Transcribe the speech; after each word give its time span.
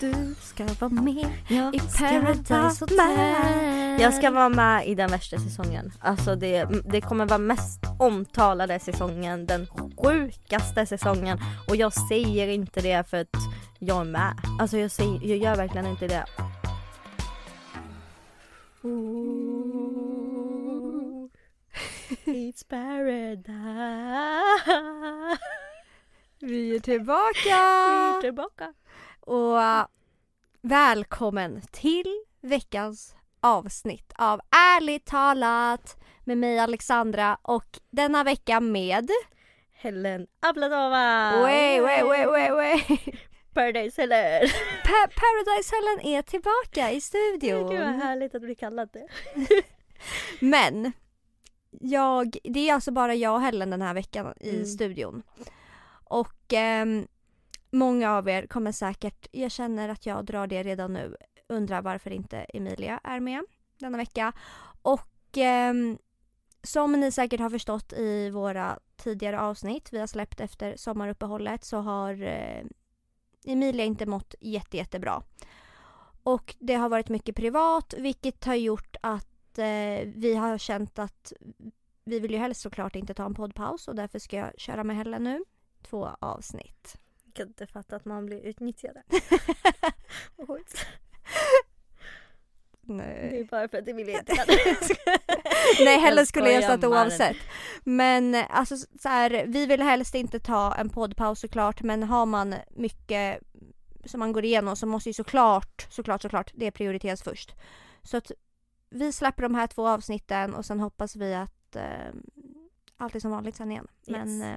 du 0.00 0.34
ska 0.40 0.66
vara 0.80 0.90
med 0.90 1.26
Jag 1.48 1.74
i 1.74 1.78
Paradise 1.98 2.84
Hotel. 2.84 4.00
Jag 4.00 4.14
ska 4.14 4.30
vara 4.30 4.48
med 4.48 4.88
i 4.88 4.94
den 4.94 5.10
värsta 5.10 5.38
säsongen. 5.38 5.92
Alltså 6.00 6.36
det, 6.36 6.68
det 6.84 7.00
kommer 7.00 7.26
vara 7.26 7.38
mest 7.38 7.80
omtalade 7.98 8.78
säsongen, 8.78 9.46
den 9.46 9.66
sjukaste 9.96 10.86
säsongen. 10.86 11.38
Och 11.68 11.76
jag 11.76 11.92
säger 11.92 12.48
inte 12.48 12.80
det 12.80 13.08
för 13.08 13.20
att 13.20 13.36
jag 13.78 14.00
är 14.00 14.04
med. 14.04 14.34
Alltså 14.60 14.78
jag, 14.78 14.90
säger, 14.90 15.20
jag 15.22 15.38
gör 15.38 15.56
verkligen 15.56 15.86
inte 15.86 16.06
det. 16.06 16.24
Ooh, 18.82 19.66
it's 22.24 22.68
paradise. 22.68 23.46
Vi 26.38 26.76
är 26.76 26.80
tillbaka! 26.80 27.32
Vi 27.44 28.16
är 28.16 28.20
tillbaka. 28.20 28.72
Och 29.26 29.56
uh, 29.56 29.86
välkommen 30.62 31.62
till 31.72 32.24
veckans 32.40 33.14
avsnitt 33.40 34.12
av 34.16 34.40
Ärligt 34.50 35.04
talat 35.06 35.96
med 36.24 36.38
mig 36.38 36.58
Alexandra 36.58 37.38
och 37.42 37.78
denna 37.90 38.24
vecka 38.24 38.60
med 38.60 39.10
Helen 39.72 40.26
Abladova! 40.40 41.32
Way, 41.42 41.80
way, 41.80 42.02
way, 42.02 42.26
way, 42.26 42.50
way. 42.50 42.80
Paradise 43.54 44.00
Helen! 44.02 44.48
Pa- 44.84 45.10
Paradise 45.16 45.74
Helen 45.76 46.14
är 46.16 46.22
tillbaka 46.22 46.90
i 46.92 47.00
studion. 47.00 47.70
Gud 47.70 47.80
vad 47.80 47.94
härligt 47.94 48.34
att 48.34 48.42
bli 48.42 48.54
kallad 48.54 48.90
det. 48.92 49.06
Men 50.40 50.92
jag, 51.70 52.36
det 52.44 52.68
är 52.68 52.74
alltså 52.74 52.90
bara 52.92 53.14
jag 53.14 53.34
och 53.34 53.40
Helen 53.40 53.70
den 53.70 53.82
här 53.82 53.94
veckan 53.94 54.34
i 54.40 54.50
Mm. 54.50 54.64
studion. 54.66 55.22
Och 56.04 56.52
ehm, 56.52 57.06
många 57.70 58.12
av 58.12 58.28
er 58.28 58.46
kommer 58.46 58.72
säkert, 58.72 59.26
jag 59.32 59.50
känner 59.50 59.88
att 59.88 60.06
jag 60.06 60.24
drar 60.24 60.46
det 60.46 60.62
redan 60.62 60.92
nu, 60.92 61.16
undra 61.48 61.80
varför 61.80 62.10
inte 62.10 62.36
Emilia 62.38 63.00
är 63.04 63.20
med 63.20 63.44
denna 63.78 63.98
vecka. 63.98 64.32
Och 64.82 65.38
eh, 65.38 65.74
som 66.62 66.92
ni 66.92 67.12
säkert 67.12 67.40
har 67.40 67.50
förstått 67.50 67.92
i 67.92 68.30
våra 68.30 68.78
tidigare 68.96 69.40
avsnitt 69.40 69.88
vi 69.92 69.98
har 69.98 70.06
släppt 70.06 70.40
efter 70.40 70.76
sommaruppehållet 70.76 71.64
så 71.64 71.78
har 71.78 72.22
eh, 72.22 72.64
Emilia 73.44 73.84
inte 73.84 74.06
mått 74.06 74.34
jätte, 74.40 74.76
jättebra. 74.76 75.22
Och 76.22 76.56
det 76.58 76.74
har 76.74 76.88
varit 76.88 77.08
mycket 77.08 77.36
privat 77.36 77.94
vilket 77.98 78.44
har 78.44 78.54
gjort 78.54 78.96
att 79.00 79.58
eh, 79.58 80.08
vi 80.14 80.34
har 80.34 80.58
känt 80.58 80.98
att 80.98 81.32
vi 82.04 82.20
vill 82.20 82.30
ju 82.30 82.38
helst 82.38 82.60
såklart 82.60 82.96
inte 82.96 83.14
ta 83.14 83.24
en 83.24 83.34
poddpaus 83.34 83.88
och 83.88 83.94
därför 83.94 84.18
ska 84.18 84.36
jag 84.36 84.60
köra 84.60 84.84
med 84.84 84.96
Helle 84.96 85.18
nu. 85.18 85.44
Två 85.82 86.08
avsnitt. 86.20 86.98
Jag 87.36 87.46
kan 87.46 87.48
inte 87.48 87.66
fatta 87.66 87.96
att 87.96 88.04
man 88.04 88.26
blir 88.26 88.40
utnyttjad. 88.40 88.96
Oj, 90.36 90.62
det 92.86 92.92
är 92.92 92.96
Nej, 92.96 93.48
bara 93.50 93.68
för 93.68 93.78
att 93.78 93.88
Emilia 93.88 94.18
inte 94.18 94.34
kan. 94.36 94.46
Nej 95.80 96.00
Helle 96.00 96.20
Jag 96.20 96.28
skulle 96.28 96.50
jag 96.50 96.64
sagt 96.64 96.84
oavsett. 96.84 97.36
Men 97.84 98.34
alltså 98.34 98.76
så 98.76 99.08
här, 99.08 99.44
vi 99.46 99.66
vill 99.66 99.82
helst 99.82 100.14
inte 100.14 100.40
ta 100.40 100.74
en 100.74 100.88
poddpaus 100.88 101.40
såklart 101.40 101.82
men 101.82 102.02
har 102.02 102.26
man 102.26 102.54
mycket 102.70 103.40
som 104.04 104.20
man 104.20 104.32
går 104.32 104.44
igenom 104.44 104.76
så 104.76 104.86
måste 104.86 105.08
ju 105.08 105.12
såklart, 105.12 105.86
såklart, 105.90 106.22
såklart 106.22 106.50
det 106.54 106.70
prioriteras 106.70 107.22
först. 107.22 107.54
Så 108.02 108.16
att 108.16 108.32
vi 108.90 109.12
släpper 109.12 109.42
de 109.42 109.54
här 109.54 109.66
två 109.66 109.88
avsnitten 109.88 110.54
och 110.54 110.64
sen 110.64 110.80
hoppas 110.80 111.16
vi 111.16 111.34
att 111.34 111.76
eh, 111.76 112.12
allt 112.96 113.14
är 113.14 113.20
som 113.20 113.30
vanligt 113.30 113.56
sen 113.56 113.72
igen. 113.72 113.88
Men 114.06 114.42
eh, 114.42 114.56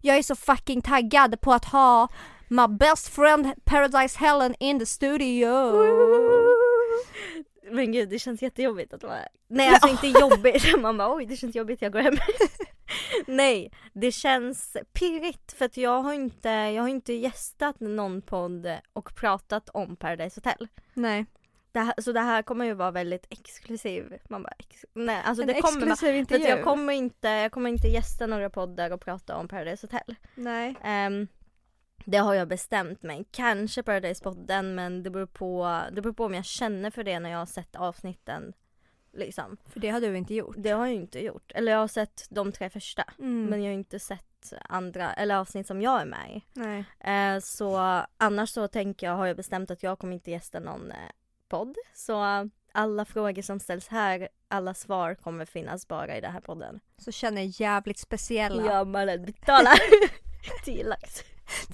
jag 0.00 0.16
är 0.18 0.22
så 0.22 0.36
fucking 0.36 0.82
taggad 0.82 1.40
på 1.40 1.52
att 1.52 1.64
ha 1.64 2.08
my 2.48 2.66
best 2.68 3.08
friend 3.08 3.64
Paradise 3.64 4.18
Helen 4.18 4.54
in 4.58 4.78
the 4.78 4.86
studio. 4.86 5.72
Men 7.72 7.92
gud 7.92 8.08
det 8.08 8.18
känns 8.18 8.42
jättejobbigt 8.42 8.92
att 8.92 9.02
vara. 9.02 9.18
Nej 9.48 9.68
alltså 9.68 9.88
inte 9.88 10.06
jobbigt, 10.20 10.78
man 10.80 10.96
bara 10.96 11.14
oj 11.14 11.26
det 11.26 11.36
känns 11.36 11.56
jobbigt 11.56 11.82
jag 11.82 11.92
går 11.92 12.00
hem. 12.00 12.16
Nej 13.26 13.72
det 13.92 14.12
känns 14.12 14.76
pirrigt 14.92 15.52
för 15.52 15.64
att 15.64 15.76
jag 15.76 16.02
har 16.02 16.12
inte, 16.12 16.48
jag 16.48 16.82
har 16.82 16.88
inte 16.88 17.12
gästat 17.12 17.80
någon 17.80 18.22
podd 18.22 18.78
och 18.92 19.14
pratat 19.14 19.68
om 19.68 19.96
Paradise 19.96 20.40
Hotel. 20.40 20.68
Nej, 20.94 21.26
Det 21.72 21.80
här, 21.80 21.94
så 21.98 22.12
det 22.12 22.20
här 22.20 22.42
kommer 22.42 22.64
ju 22.64 22.74
vara 22.74 22.90
väldigt 22.90 23.26
exklusiv. 23.30 24.18
Man 24.28 24.42
bara, 24.42 24.54
ex, 24.58 24.84
nej 24.92 25.22
alltså 25.24 25.42
en 25.42 25.48
det 25.48 25.60
kommer 25.60 25.86
exklusiv 25.86 26.06
för 26.06 26.12
intervju. 26.12 26.46
jag 26.46 26.64
kommer 26.64 26.92
inte, 26.92 27.28
jag 27.28 27.52
kommer 27.52 27.70
inte 27.70 27.88
gästa 27.88 28.26
några 28.26 28.50
poddar 28.50 28.90
och 28.90 29.00
prata 29.00 29.36
om 29.36 29.48
Paradise 29.48 29.86
Hotel. 29.86 30.14
Nej. 30.34 30.74
Ehm, 30.84 31.28
det 32.04 32.18
har 32.18 32.34
jag 32.34 32.48
bestämt 32.48 33.02
mig. 33.02 33.24
Kanske 33.30 33.82
Paradise-podden 33.82 34.74
men 34.74 35.02
det 35.02 35.10
beror, 35.10 35.26
på, 35.26 35.80
det 35.92 36.02
beror 36.02 36.12
på 36.12 36.24
om 36.24 36.34
jag 36.34 36.44
känner 36.44 36.90
för 36.90 37.04
det 37.04 37.20
när 37.20 37.30
jag 37.30 37.38
har 37.38 37.46
sett 37.46 37.76
avsnitten. 37.76 38.52
Liksom. 39.12 39.56
För 39.66 39.80
det 39.80 39.88
har 39.88 40.00
du 40.00 40.16
inte 40.16 40.34
gjort. 40.34 40.54
Det 40.58 40.70
har 40.70 40.86
jag 40.86 40.94
inte 40.94 41.24
gjort. 41.24 41.52
Eller 41.54 41.72
jag 41.72 41.78
har 41.78 41.88
sett 41.88 42.26
de 42.30 42.52
tre 42.52 42.70
första. 42.70 43.04
Mm. 43.18 43.46
Men 43.46 43.62
jag 43.62 43.70
har 43.70 43.74
inte 43.74 43.98
sett 43.98 44.52
andra, 44.68 45.12
eller 45.12 45.36
avsnitt 45.36 45.66
som 45.66 45.82
jag 45.82 46.00
är 46.00 46.04
med 46.04 46.36
i. 46.36 46.42
Nej. 46.52 46.84
Eh, 47.00 47.40
så 47.40 47.76
annars 48.16 48.50
så 48.50 48.68
tänker 48.68 49.06
jag, 49.06 49.16
har 49.16 49.26
jag 49.26 49.36
bestämt 49.36 49.70
att 49.70 49.82
jag 49.82 49.98
kommer 49.98 50.12
inte 50.12 50.30
gästa 50.30 50.60
någon 50.60 50.90
eh, 50.90 50.96
podd. 51.50 51.76
Så 51.94 52.48
alla 52.72 53.04
frågor 53.04 53.42
som 53.42 53.60
ställs 53.60 53.88
här, 53.88 54.28
alla 54.48 54.74
svar 54.74 55.14
kommer 55.14 55.44
finnas 55.44 55.88
bara 55.88 56.16
i 56.16 56.20
den 56.20 56.32
här 56.32 56.40
podden. 56.40 56.80
Så 56.98 57.12
känner 57.12 57.42
jag 57.42 57.48
jävligt 57.50 57.98
speciella. 57.98 58.62
Ja 58.72 58.84
mannen 58.84 59.24
betalar 59.24 59.78
10 60.64 60.84
lax. 60.88 61.24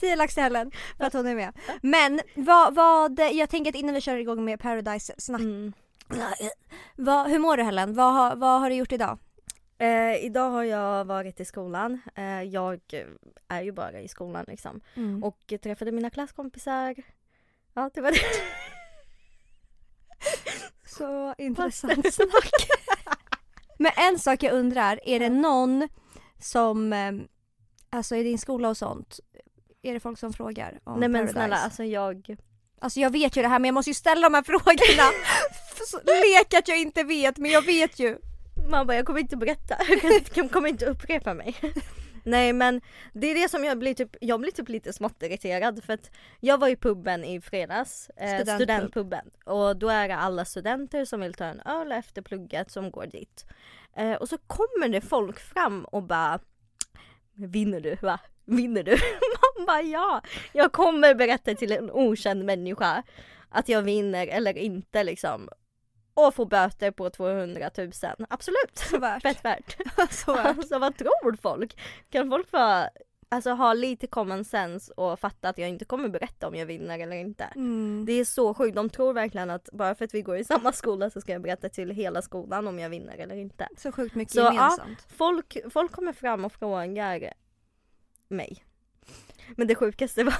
10 0.01 0.17
lax 0.17 0.35
till 0.35 0.43
Helen 0.43 0.71
för 0.97 1.05
att 1.05 1.13
hon 1.13 1.27
är 1.27 1.35
med. 1.35 1.53
Men 1.83 2.21
vad, 2.35 2.75
vad, 2.75 3.21
jag 3.33 3.51
tänker 3.51 3.71
att 3.71 3.77
innan 3.77 3.95
vi 3.95 4.01
kör 4.01 4.17
igång 4.17 4.45
med 4.45 4.61
Paradise 4.61 5.15
snack. 5.19 5.41
Mm. 5.41 5.73
Vad, 6.97 7.31
hur 7.31 7.39
mår 7.39 7.57
du 7.57 7.63
Helen? 7.63 7.95
Vad, 7.95 8.15
har- 8.15 8.37
vad 8.37 8.61
har 8.61 8.71
du 8.71 8.77
gjort 8.77 8.93
idag? 8.93 9.19
Eh, 9.79 10.25
idag 10.25 10.51
har 10.51 10.65
jag 10.65 11.05
varit 11.05 11.41
i 11.41 11.45
skolan. 11.45 12.01
Eh, 12.15 12.43
jag 12.43 12.81
är 13.49 13.63
ju 13.63 13.73
bara 13.73 14.01
i 14.01 14.09
skolan 14.09 14.45
liksom. 14.49 14.81
Och, 15.23 15.29
Och 15.29 15.61
träffade 15.63 15.93
mina 15.93 16.11
klasskompisar. 16.11 16.95
Ja 17.75 17.91
det 17.95 18.01
var 18.01 18.11
det. 18.11 18.19
så 20.99 21.35
intressant 21.39 22.15
snack. 22.15 22.51
Men 23.79 23.93
en 23.97 24.19
sak 24.19 24.43
jag 24.43 24.53
undrar, 24.53 25.01
är 25.05 25.21
det 25.21 25.29
någon 25.29 25.89
som, 26.41 26.93
eh, 26.93 27.13
alltså 27.91 28.17
i 28.17 28.23
din 28.23 28.39
skola 28.39 28.69
och 28.69 28.77
sånt, 28.77 29.21
är 29.83 29.95
det 29.95 30.01
folk 30.01 30.19
som 30.19 30.33
frågar 30.33 30.79
om 30.85 31.01
Nej 31.01 31.09
men 31.09 31.13
Paradise? 31.21 31.33
snälla 31.33 31.57
alltså 31.57 31.85
jag. 31.85 32.37
Alltså 32.81 33.01
jag 33.01 33.11
vet 33.11 33.37
ju 33.37 33.43
det 33.43 33.49
här 33.49 33.59
men 33.59 33.69
jag 33.69 33.75
måste 33.75 33.91
ju 33.91 33.95
ställa 33.95 34.29
de 34.29 34.35
här 34.35 34.43
frågorna. 34.43 35.11
Lek 36.23 36.55
att 36.55 36.69
jag 36.69 36.79
inte 36.81 37.03
vet 37.03 37.37
men 37.39 37.51
jag 37.51 37.63
vet 37.63 37.99
ju. 37.99 38.19
Man 38.71 38.87
bara 38.87 38.97
jag 38.97 39.07
kommer 39.07 39.21
inte 39.21 39.37
berätta. 39.37 39.77
Jag 40.35 40.51
kommer 40.51 40.69
inte 40.69 40.87
upprepa 40.87 41.35
mig. 41.35 41.57
Nej 42.27 42.53
men 42.53 42.81
det 43.13 43.27
är 43.27 43.35
det 43.35 43.49
som 43.49 43.65
jag 43.65 43.79
blir 43.79 43.95
typ, 43.95 44.17
jag 44.21 44.41
blir 44.41 44.51
typ 44.51 44.69
lite 44.69 44.93
smått 44.93 45.23
irriterad 45.23 45.85
för 45.85 45.93
att 45.93 46.11
jag 46.41 46.59
var 46.59 46.69
i 46.69 46.77
puben 46.77 47.25
i 47.25 47.41
fredags, 47.41 48.11
eh, 48.17 48.27
Studentpub. 48.27 48.55
studentpuben 48.55 49.31
och 49.45 49.77
då 49.77 49.89
är 49.89 50.09
det 50.09 50.17
alla 50.17 50.45
studenter 50.45 51.05
som 51.05 51.21
vill 51.21 51.35
ta 51.35 51.45
en 51.45 51.61
öl 51.61 51.93
efter 51.93 52.23
plugget 52.23 52.71
som 52.71 52.91
går 52.91 53.07
dit. 53.07 53.47
Eh, 53.97 54.13
och 54.13 54.29
så 54.29 54.39
kommer 54.39 54.89
det 54.89 55.01
folk 55.01 55.41
fram 55.41 55.85
och 55.85 56.03
bara 56.03 56.41
Vinner 57.37 57.81
du 57.81 57.97
va? 58.03 58.21
Vinner 58.45 58.83
du? 58.83 58.91
Man 59.57 59.67
bara 59.67 59.83
ja! 59.83 60.23
Jag 60.53 60.73
kommer 60.73 61.15
berätta 61.15 61.55
till 61.55 61.73
en 61.73 61.91
okänd 61.91 62.45
människa 62.45 63.03
att 63.49 63.69
jag 63.69 63.83
vinner 63.83 64.27
eller 64.27 64.59
inte 64.59 65.05
liksom. 65.05 65.49
Och 66.17 66.35
få 66.35 66.45
böter 66.45 66.91
på 66.91 67.11
200 67.11 67.71
000. 67.79 67.91
Absolut! 68.29 68.79
Så 68.91 68.99
värt. 68.99 69.23
Fett 69.23 69.45
värt. 69.45 69.77
Så 70.11 70.35
värt. 70.35 70.59
Alltså 70.59 70.79
vad 70.79 70.97
tror 70.97 71.37
folk? 71.37 71.81
Kan 72.11 72.31
folk 72.31 72.51
få 72.51 72.89
alltså, 73.29 73.51
ha 73.51 73.73
lite 73.73 74.07
common 74.07 74.45
sense 74.45 74.93
och 74.93 75.21
fatta 75.21 75.49
att 75.49 75.59
jag 75.59 75.69
inte 75.69 75.85
kommer 75.85 76.09
berätta 76.09 76.49
om 76.49 76.55
jag 76.55 76.67
vinner 76.67 76.99
eller 76.99 77.17
inte? 77.17 77.45
Mm. 77.45 78.05
Det 78.07 78.13
är 78.13 78.25
så 78.25 78.55
sjukt, 78.55 78.77
de 78.77 78.91
tror 78.91 79.13
verkligen 79.13 79.51
att 79.51 79.69
bara 79.73 79.95
för 79.95 80.05
att 80.05 80.15
vi 80.15 80.23
går 80.23 80.37
i 80.37 80.45
samma 80.45 80.73
skola 80.73 81.11
så 81.11 81.21
ska 81.21 81.33
jag 81.33 81.43
berätta 81.43 81.69
till 81.69 81.91
hela 81.91 82.23
skolan 82.23 82.69
om 82.69 82.79
jag 82.79 82.91
vinner 82.91 83.19
eller 83.19 83.37
inte. 83.37 83.69
Så 83.77 83.93
sjukt 83.93 84.15
mycket 84.15 84.35
Så, 84.35 84.41
ja. 84.41 84.55
gemensamt. 84.55 85.07
Folk, 85.17 85.57
folk 85.71 85.93
kommer 85.93 86.13
fram 86.13 86.45
och 86.45 86.53
frågar 86.53 87.33
mig. 88.29 88.65
Men 89.57 89.67
det 89.67 89.75
sjukaste 89.75 90.25
var 90.25 90.35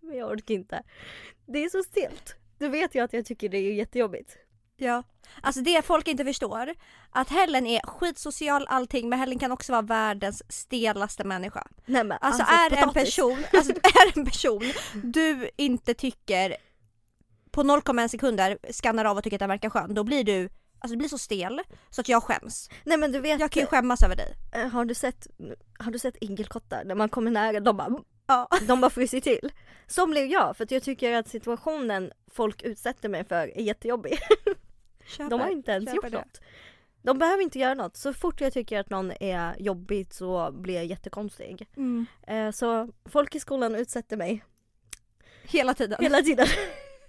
Men 0.00 0.16
jag 0.18 0.30
orkar 0.30 0.54
inte. 0.54 0.82
Det 1.46 1.64
är 1.64 1.68
så 1.68 1.82
stelt. 1.82 2.36
Du 2.64 2.68
vet 2.70 2.94
ju 2.94 3.00
att 3.04 3.12
jag 3.12 3.26
tycker 3.26 3.48
det 3.48 3.58
är 3.58 3.72
jättejobbigt. 3.74 4.36
Ja. 4.76 5.02
Alltså 5.42 5.60
det 5.60 5.82
folk 5.84 6.08
inte 6.08 6.24
förstår, 6.24 6.74
att 7.10 7.30
Helen 7.30 7.66
är 7.66 7.80
skitsocial 7.86 8.66
allting 8.68 9.08
men 9.08 9.18
Helen 9.18 9.38
kan 9.38 9.52
också 9.52 9.72
vara 9.72 9.82
världens 9.82 10.42
stelaste 10.48 11.24
människa. 11.24 11.66
Nej 11.86 12.04
men 12.04 12.18
Alltså, 12.20 12.42
är 12.42 12.70
det 12.70 12.76
en 12.76 12.88
potatis. 12.88 13.16
person, 13.16 13.44
alltså 13.52 13.72
är 13.82 14.18
en 14.18 14.24
person 14.24 14.62
du 15.04 15.50
inte 15.56 15.94
tycker 15.94 16.56
på 17.50 17.62
0,1 17.62 18.08
sekunder 18.08 18.58
skannar 18.72 19.04
av 19.04 19.16
och 19.16 19.24
tycker 19.24 19.36
att 19.36 19.40
den 19.40 19.48
verkar 19.48 19.70
skön, 19.70 19.94
då 19.94 20.04
blir 20.04 20.24
du 20.24 20.48
Alltså 20.78 20.92
du 20.94 20.98
blir 20.98 21.08
så 21.08 21.18
stel 21.18 21.60
så 21.90 22.00
att 22.00 22.08
jag 22.08 22.22
skäms. 22.22 22.70
Nej 22.84 22.98
men 22.98 23.12
du 23.12 23.20
vet, 23.20 23.40
Jag 23.40 23.50
kan 23.50 23.60
ju 23.60 23.66
skämmas 23.66 24.02
över 24.02 24.16
dig. 24.16 24.34
eh, 24.52 24.66
har 24.68 24.84
du 24.84 24.94
sett, 24.94 25.26
har 25.78 25.90
du 25.92 25.98
sett 25.98 26.16
igelkottar? 26.20 26.84
När 26.84 26.94
man 26.94 27.08
kommer 27.08 27.30
nära 27.30 27.60
de 27.60 27.76
bara 27.76 27.88
Ja. 28.26 28.48
De 28.68 28.80
bara 28.80 28.90
fryser 28.90 29.20
till. 29.20 29.52
Så 29.86 30.06
blev 30.06 30.26
jag, 30.26 30.56
för 30.56 30.64
att 30.64 30.70
jag 30.70 30.82
tycker 30.82 31.12
att 31.12 31.28
situationen 31.28 32.12
folk 32.32 32.62
utsätter 32.62 33.08
mig 33.08 33.24
för 33.24 33.58
är 33.58 33.62
jättejobbig. 33.62 34.18
Köper. 35.06 35.30
De 35.30 35.40
har 35.40 35.48
inte 35.50 35.72
ens 35.72 35.94
gjort 35.94 36.04
det. 36.04 36.10
något. 36.10 36.40
De 37.02 37.18
behöver 37.18 37.42
inte 37.42 37.58
göra 37.58 37.74
något. 37.74 37.96
Så 37.96 38.12
fort 38.12 38.40
jag 38.40 38.52
tycker 38.52 38.80
att 38.80 38.90
någon 38.90 39.12
är 39.20 39.54
jobbigt 39.58 40.12
så 40.12 40.52
blir 40.52 40.74
jag 40.74 40.84
jättekonstig. 40.86 41.68
Mm. 41.76 42.06
Eh, 42.26 42.50
så 42.50 42.88
folk 43.04 43.34
i 43.34 43.40
skolan 43.40 43.74
utsätter 43.74 44.16
mig 44.16 44.44
Hela 45.42 45.74
tiden. 45.74 45.98
hela 46.00 46.18
tiden. 46.22 46.46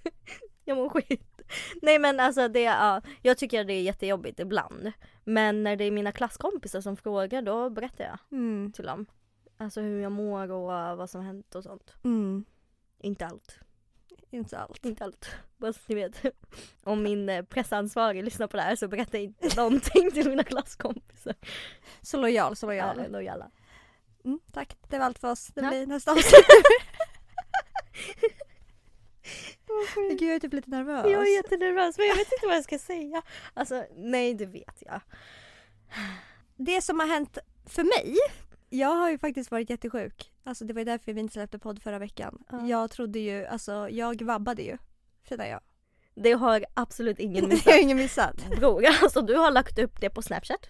jag 0.66 0.78
mår 0.78 0.90
skit. 0.90 1.42
Nej 1.82 2.00
men 2.00 2.20
alltså 2.20 2.48
det, 2.48 2.62
ja, 2.62 3.02
jag 3.22 3.38
tycker 3.38 3.64
det 3.64 3.74
är 3.74 3.82
jättejobbigt 3.82 4.40
ibland. 4.40 4.92
Men 5.24 5.64
när 5.64 5.76
det 5.76 5.84
är 5.84 5.92
mina 5.92 6.12
klasskompisar 6.12 6.82
som 6.82 6.98
frågar 6.98 7.42
då 7.42 7.70
berättar 7.70 8.04
jag 8.04 8.18
Mm. 8.32 8.72
till 8.72 8.86
dem. 8.86 9.06
Alltså 9.58 9.82
hur 9.82 10.02
jag 10.02 10.12
mår 10.12 10.52
och 10.52 10.98
vad 10.98 11.10
som 11.10 11.22
har 11.22 11.26
hänt 11.28 11.56
och 11.56 11.64
sånt. 11.64 11.94
Mm. 12.04 12.46
Inte 13.00 13.26
allt. 13.26 13.60
Inte 14.32 14.58
allt. 14.58 14.86
Inte 14.86 15.04
allt. 15.04 15.30
Bara 15.58 15.74
så 15.74 15.80
ni 15.88 15.96
vet. 15.96 16.22
Om 16.84 17.04
min 17.04 17.30
eh, 17.30 17.46
pressansvarig 17.46 18.24
lyssnar 18.24 18.48
på 18.48 18.58
det 18.58 18.64
här 18.64 18.76
så 18.76 18.88
berättar 18.88 19.18
jag 19.18 19.24
inte 19.26 19.56
någonting 19.62 20.12
till 20.12 20.30
mina 20.30 20.44
klasskompisar. 20.44 21.36
Så 22.02 22.18
lojal, 22.18 22.56
så 22.56 22.66
lojal. 22.66 22.98
Ja, 22.98 23.08
lojala. 23.10 23.52
Mm, 24.26 24.40
tack, 24.54 24.78
det 24.90 24.98
var 24.98 25.06
allt 25.06 25.20
för 25.20 25.32
oss. 25.32 25.48
Det 25.48 25.62
Ja. 25.62 25.70
blir 25.70 25.88
nästa 25.88 26.12
avsnitt. 26.12 26.46
Gud 29.96 30.22
jag 30.22 30.36
är 30.36 30.40
typ 30.40 30.54
lite 30.54 30.70
nervös. 30.70 31.06
Jag 31.12 31.28
är 31.28 31.36
jättenervös 31.36 31.98
men 31.98 32.08
jag 32.08 32.16
vet 32.16 32.32
inte 32.34 32.46
vad 32.48 32.56
jag 32.56 32.64
ska 32.64 32.80
säga. 32.80 33.22
Alltså 33.54 33.86
nej 33.96 34.34
det 34.34 34.46
vet 34.46 34.84
jag. 34.86 35.02
Det 36.56 36.82
som 36.82 37.00
har 37.00 37.08
hänt 37.08 37.38
för 37.66 37.84
mig, 37.84 38.16
jag 38.76 38.96
har 38.96 39.10
ju 39.10 39.18
faktiskt 39.18 39.52
varit 39.52 39.70
jättesjuk. 39.70 40.32
Alltså 40.44 40.66
det 40.66 40.74
var 40.74 40.80
ju 40.82 40.86
därför 40.86 41.14
vi 41.14 41.20
inte 41.20 41.34
släppte 41.34 41.60
podd 41.60 41.82
förra 41.82 42.00
veckan. 42.00 42.44
Ja. 42.52 42.68
Jag 42.68 42.92
trodde 42.92 43.20
ju, 43.20 43.46
alltså 43.46 43.90
jag 43.90 44.22
vabbade 44.22 44.62
ju. 44.64 44.78
Känner 45.30 45.46
jag. 45.46 45.60
Det 46.16 46.32
har 46.32 46.66
absolut 46.74 47.20
ingen 47.20 47.36
Det 47.50 47.50
har 47.50 47.56
missat. 47.56 47.82
ingen 47.82 47.98
missat. 47.98 48.50
Bror, 48.60 48.86
alltså 49.04 49.22
du 49.22 49.36
har 49.36 49.52
lagt 49.52 49.80
upp 49.80 50.02
det 50.02 50.10
på 50.10 50.22
snapchat. 50.22 50.70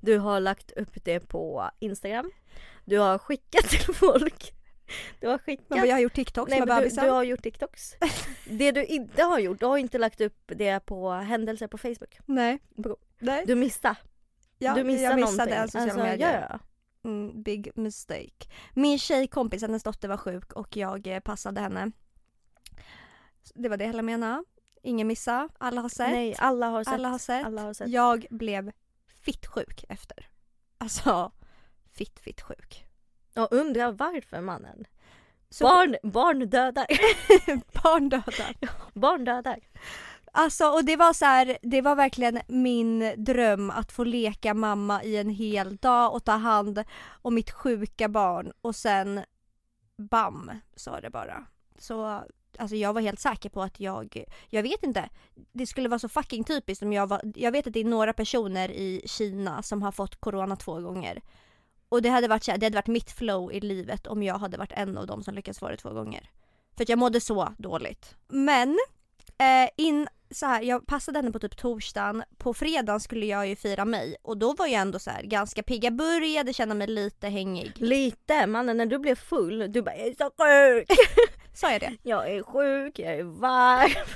Du 0.00 0.18
har 0.18 0.40
lagt 0.40 0.70
upp 0.72 1.04
det 1.04 1.20
på 1.20 1.70
instagram. 1.78 2.30
Du 2.84 2.98
har 2.98 3.18
skickat 3.18 3.64
till 3.70 3.94
folk. 3.94 4.52
Du 5.20 5.28
har 5.28 5.38
skickat 5.38 5.68
Men 5.68 5.86
jag 5.88 5.94
har 5.94 6.00
gjort 6.00 6.14
TikToks 6.14 6.50
Nej, 6.50 6.58
med 6.60 6.68
men 6.68 6.76
du, 6.76 6.82
bebisen. 6.82 7.04
du 7.04 7.10
har 7.10 7.22
gjort 7.22 7.42
TikToks. 7.42 7.94
Det 8.50 8.72
du 8.72 8.84
inte 8.84 9.22
har 9.22 9.38
gjort, 9.38 9.60
du 9.60 9.66
har 9.66 9.78
inte 9.78 9.98
lagt 9.98 10.20
upp 10.20 10.42
det 10.56 10.80
på 10.80 11.10
händelser 11.10 11.66
på 11.66 11.78
Facebook. 11.78 12.18
Nej. 12.26 12.58
Bro. 12.76 12.96
Nej. 13.18 13.44
Du 13.46 13.54
missade. 13.54 13.96
Ja, 14.58 14.74
du 14.74 14.84
missade 14.84 15.04
jag 15.10 15.20
missade 15.20 15.36
någonting. 15.38 15.58
en 15.58 15.68
social 15.68 15.82
Alltså, 15.90 16.04
media. 16.04 16.46
ja. 16.50 16.58
Mm, 17.08 17.42
big 17.42 17.70
mistake. 17.74 18.48
Min 18.74 18.98
tjejkompis, 18.98 19.62
hennes 19.62 19.82
dotter 19.82 20.08
var 20.08 20.16
sjuk 20.16 20.52
och 20.52 20.76
jag 20.76 21.06
eh, 21.06 21.20
passade 21.20 21.60
henne. 21.60 21.90
Det 23.54 23.68
var 23.68 23.76
det 23.76 23.86
hela 23.86 24.02
menade. 24.02 24.44
Ingen 24.82 25.06
missa. 25.06 25.48
Alla 25.58 25.80
har 25.80 25.88
sett. 25.88 26.10
Nej, 26.10 26.34
alla 26.38 26.66
har 26.66 26.84
sett. 26.84 26.92
Alla 26.94 27.08
har 27.08 27.18
sett. 27.18 27.46
Alla 27.46 27.62
har 27.62 27.72
sett. 27.72 27.88
Jag 27.88 28.26
blev 28.30 28.72
fitt 29.06 29.46
sjuk 29.46 29.84
efter. 29.88 30.28
Alltså, 30.78 31.32
fitt 31.92 32.20
fitt 32.20 32.40
sjuk. 32.40 32.84
Och 33.36 33.52
undrar 33.52 33.92
varför 33.92 34.40
mannen. 34.40 34.84
Så 35.50 35.64
Barn, 35.64 35.96
barn 36.02 36.38
dödar. 36.50 36.86
barn 37.82 38.08
dödar. 38.08 38.56
barn 38.92 39.24
dödar. 39.24 39.58
Alltså 40.38 40.66
och 40.66 40.84
det 40.84 40.96
var 40.96 41.12
så 41.12 41.24
här, 41.24 41.58
det 41.62 41.80
var 41.80 41.96
verkligen 41.96 42.40
min 42.48 43.14
dröm 43.16 43.70
att 43.70 43.92
få 43.92 44.04
leka 44.04 44.54
mamma 44.54 45.02
i 45.02 45.16
en 45.16 45.30
hel 45.30 45.76
dag 45.76 46.14
och 46.14 46.24
ta 46.24 46.32
hand 46.32 46.84
om 47.22 47.34
mitt 47.34 47.50
sjuka 47.50 48.08
barn 48.08 48.52
och 48.60 48.76
sen 48.76 49.24
bam 49.96 50.50
sa 50.76 51.00
det 51.00 51.10
bara. 51.10 51.46
Så 51.78 52.22
alltså 52.58 52.76
jag 52.76 52.92
var 52.92 53.00
helt 53.00 53.20
säker 53.20 53.50
på 53.50 53.62
att 53.62 53.80
jag, 53.80 54.24
jag 54.48 54.62
vet 54.62 54.82
inte, 54.84 55.08
det 55.52 55.66
skulle 55.66 55.88
vara 55.88 55.98
så 55.98 56.08
fucking 56.08 56.44
typiskt 56.44 56.82
om 56.82 56.92
jag 56.92 57.06
var, 57.06 57.20
jag 57.34 57.52
vet 57.52 57.66
att 57.66 57.72
det 57.72 57.80
är 57.80 57.84
några 57.84 58.12
personer 58.12 58.70
i 58.70 59.02
Kina 59.06 59.62
som 59.62 59.82
har 59.82 59.92
fått 59.92 60.20
corona 60.20 60.56
två 60.56 60.80
gånger. 60.80 61.22
Och 61.88 62.02
det 62.02 62.08
hade 62.08 62.28
varit 62.28 62.44
så 62.44 62.50
här, 62.50 62.58
det 62.58 62.66
hade 62.66 62.76
varit 62.76 62.86
mitt 62.86 63.10
flow 63.10 63.52
i 63.52 63.60
livet 63.60 64.06
om 64.06 64.22
jag 64.22 64.38
hade 64.38 64.56
varit 64.56 64.72
en 64.72 64.98
av 64.98 65.06
dem 65.06 65.22
som 65.22 65.34
lyckats 65.34 65.58
få 65.58 65.68
det 65.68 65.76
två 65.76 65.92
gånger. 65.92 66.30
För 66.76 66.82
att 66.82 66.88
jag 66.88 66.98
mådde 66.98 67.20
så 67.20 67.54
dåligt. 67.58 68.16
Men 68.28 68.78
eh, 69.38 69.70
in, 69.76 70.08
så 70.30 70.46
här, 70.46 70.62
jag 70.62 70.86
passade 70.86 71.18
henne 71.18 71.32
på 71.32 71.38
typ 71.38 71.56
torsdagen. 71.56 72.22
På 72.38 72.54
fredagen 72.54 73.00
skulle 73.00 73.26
jag 73.26 73.48
ju 73.48 73.56
fira 73.56 73.84
mig 73.84 74.16
och 74.22 74.38
då 74.38 74.54
var 74.54 74.66
jag 74.66 74.80
ändå 74.80 74.98
så 74.98 75.10
här 75.10 75.22
ganska 75.22 75.62
pigg. 75.62 75.84
Jag 75.84 75.96
började 75.96 76.52
känna 76.52 76.74
mig 76.74 76.86
lite 76.86 77.28
hängig. 77.28 77.72
Lite, 77.76 78.46
mannen 78.46 78.76
när 78.76 78.86
du 78.86 78.98
blev 78.98 79.14
full, 79.14 79.72
du 79.72 79.82
bara 79.82 79.96
jag 79.96 80.06
är 80.06 80.14
så 80.14 80.24
sjuk. 80.24 80.98
Sa 81.54 81.72
jag 81.72 81.80
det? 81.80 81.96
Jag 82.02 82.30
är 82.30 82.42
sjuk, 82.42 82.98
jag 82.98 83.14
är 83.14 83.22
varm. 83.22 84.06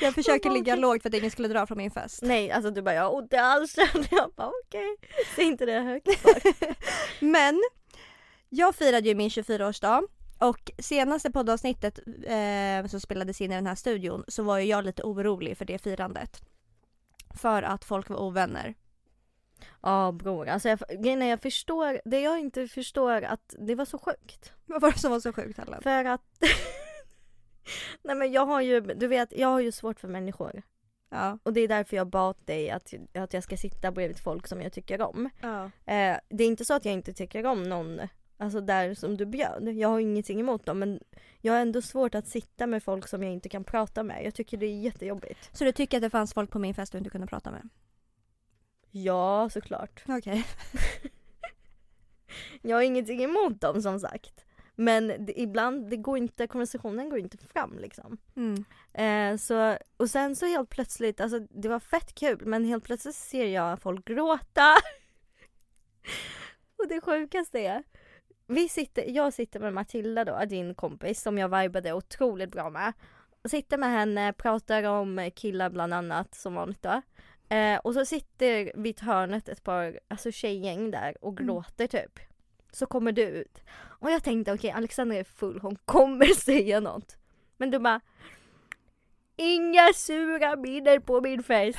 Jag 0.00 0.14
försöker 0.14 0.50
ligga 0.50 0.76
lågt 0.76 1.02
för 1.02 1.08
att 1.08 1.14
ingen 1.14 1.30
skulle 1.30 1.48
dra 1.48 1.66
från 1.66 1.78
min 1.78 1.90
fest. 1.90 2.22
Nej 2.22 2.50
alltså 2.50 2.70
du 2.70 2.82
bara 2.82 2.94
jag 2.94 3.02
har 3.02 3.14
ont 3.14 3.32
i 3.32 3.36
halsen. 3.36 3.86
Jag 4.10 4.32
bara 4.36 4.50
okej. 4.66 4.96
Säg 5.36 5.44
inte 5.44 5.66
det 5.66 5.80
högt. 5.80 6.08
Men 7.20 7.62
jag 8.48 8.74
firade 8.74 9.08
ju 9.08 9.14
min 9.14 9.28
24-årsdag 9.28 10.02
och 10.44 10.70
senaste 10.78 11.30
poddavsnittet 11.30 11.98
eh, 12.24 12.86
som 12.86 13.00
spelades 13.00 13.40
in 13.40 13.52
i 13.52 13.54
den 13.54 13.66
här 13.66 13.74
studion 13.74 14.24
så 14.28 14.42
var 14.42 14.58
ju 14.58 14.64
jag 14.64 14.84
lite 14.84 15.02
orolig 15.02 15.58
för 15.58 15.64
det 15.64 15.78
firandet. 15.78 16.42
För 17.34 17.62
att 17.62 17.84
folk 17.84 18.08
var 18.08 18.22
ovänner. 18.22 18.74
Ja 19.82 20.12
bror, 20.12 20.48
alltså 20.48 20.68
jag, 20.68 20.78
grejen 20.78 21.26
jag 21.26 21.42
förstår, 21.42 22.00
det 22.04 22.20
jag 22.20 22.38
inte 22.38 22.68
förstår 22.68 23.22
att 23.22 23.54
det 23.58 23.74
var 23.74 23.84
så 23.84 23.98
sjukt. 23.98 24.52
Vad 24.66 24.82
var 24.82 24.92
det 24.92 24.98
som 24.98 25.10
var 25.10 25.20
så 25.20 25.32
sjukt 25.32 25.58
Helen? 25.58 25.82
För 25.82 26.04
att 26.04 26.22
Nej 28.02 28.16
men 28.16 28.32
jag 28.32 28.46
har 28.46 28.60
ju, 28.60 28.80
du 28.80 29.06
vet, 29.06 29.32
jag 29.32 29.48
har 29.48 29.60
ju 29.60 29.72
svårt 29.72 30.00
för 30.00 30.08
människor. 30.08 30.62
Ja. 31.10 31.38
Och 31.42 31.52
det 31.52 31.60
är 31.60 31.68
därför 31.68 31.96
jag 31.96 32.06
bad 32.06 32.36
dig 32.44 32.70
att, 32.70 32.94
att 33.14 33.32
jag 33.34 33.42
ska 33.42 33.56
sitta 33.56 33.92
bredvid 33.92 34.18
folk 34.18 34.46
som 34.46 34.62
jag 34.62 34.72
tycker 34.72 35.00
om. 35.00 35.30
ja. 35.40 35.64
Eh, 35.64 36.16
det 36.28 36.44
är 36.44 36.48
inte 36.48 36.64
så 36.64 36.74
att 36.74 36.84
jag 36.84 36.94
inte 36.94 37.12
tycker 37.12 37.46
om 37.46 37.62
någon, 37.62 38.00
alltså 38.36 38.60
där 38.60 38.94
som 38.94 39.16
du 39.16 39.26
bjöd. 39.26 39.68
Jag 39.68 39.88
har 39.88 40.00
ingenting 40.00 40.40
emot 40.40 40.66
dem 40.66 40.78
men 40.78 41.00
jag 41.40 41.52
har 41.52 41.60
ändå 41.60 41.82
svårt 41.82 42.14
att 42.14 42.26
sitta 42.26 42.66
med 42.66 42.82
folk 42.82 43.08
som 43.08 43.22
jag 43.22 43.32
inte 43.32 43.48
kan 43.48 43.64
prata 43.64 44.02
med. 44.02 44.24
Jag 44.24 44.34
tycker 44.34 44.56
det 44.56 44.66
är 44.66 44.80
jättejobbigt. 44.80 45.50
Så 45.52 45.64
du 45.64 45.72
tycker 45.72 45.96
att 45.96 46.02
det 46.02 46.10
fanns 46.10 46.34
folk 46.34 46.50
på 46.50 46.58
min 46.58 46.74
fest 46.74 46.92
du 46.92 46.98
inte 46.98 47.10
kunde 47.10 47.26
prata 47.26 47.50
med? 47.50 47.68
Ja, 48.90 49.48
såklart. 49.52 50.04
Okej. 50.08 50.46
Jag 52.62 52.76
har 52.76 52.82
ingenting 52.82 53.24
emot 53.24 53.60
dem 53.60 53.82
som 53.82 54.00
sagt. 54.00 54.44
Men 54.76 55.26
det, 55.26 55.40
ibland, 55.40 55.90
det 55.90 55.96
går 55.96 56.18
inte, 56.18 56.46
konversationen 56.46 57.10
går 57.10 57.18
inte 57.18 57.38
fram 57.38 57.78
liksom. 57.78 58.18
Mm. 58.36 58.64
Eh, 58.92 59.38
så, 59.38 59.78
och 59.96 60.10
sen 60.10 60.36
så 60.36 60.46
helt 60.46 60.70
plötsligt, 60.70 61.20
alltså 61.20 61.38
det 61.38 61.68
var 61.68 61.80
fett 61.80 62.14
kul 62.14 62.46
men 62.46 62.64
helt 62.64 62.84
plötsligt 62.84 63.14
ser 63.14 63.46
jag 63.46 63.82
folk 63.82 64.04
gråta. 64.04 64.72
och 66.78 66.88
det 66.88 67.00
sjukaste 67.00 67.60
är, 67.60 67.82
vi 68.46 68.68
sitter, 68.68 69.04
jag 69.08 69.32
sitter 69.32 69.60
med 69.60 69.72
Matilda 69.74 70.24
då, 70.24 70.44
din 70.48 70.74
kompis 70.74 71.22
som 71.22 71.38
jag 71.38 71.60
vibade 71.62 71.92
otroligt 71.92 72.50
bra 72.50 72.70
med. 72.70 72.92
Sitter 73.48 73.78
med 73.78 73.90
henne, 73.90 74.32
pratar 74.32 74.84
om 74.84 75.30
killar 75.34 75.70
bland 75.70 75.94
annat 75.94 76.34
som 76.34 76.54
vanligt 76.54 76.82
då. 76.82 77.02
Eh, 77.56 77.78
och 77.78 77.94
så 77.94 78.04
sitter 78.04 78.72
vid 78.82 79.00
hörnet 79.00 79.48
ett 79.48 79.64
par 79.64 80.00
alltså 80.08 80.30
tjejgäng 80.32 80.90
där 80.90 81.16
och 81.20 81.40
Mm. 81.40 81.46
gråter 81.46 81.86
typ. 81.86 82.20
Så 82.72 82.86
kommer 82.86 83.12
du 83.12 83.22
ut. 83.22 83.62
Och 83.76 84.10
jag 84.10 84.22
tänkte 84.24 84.52
okej 84.52 84.70
Alexandra 84.70 85.16
är 85.16 85.24
full, 85.24 85.58
hon 85.60 85.76
kommer 85.84 86.26
säga 86.40 86.80
något. 86.80 87.16
Men 87.56 87.70
du 87.70 87.78
bara 87.78 88.00
Inga 89.36 89.92
sura 89.94 90.56
minnen 90.56 91.02
på 91.02 91.20
min 91.20 91.42
fest. 91.42 91.78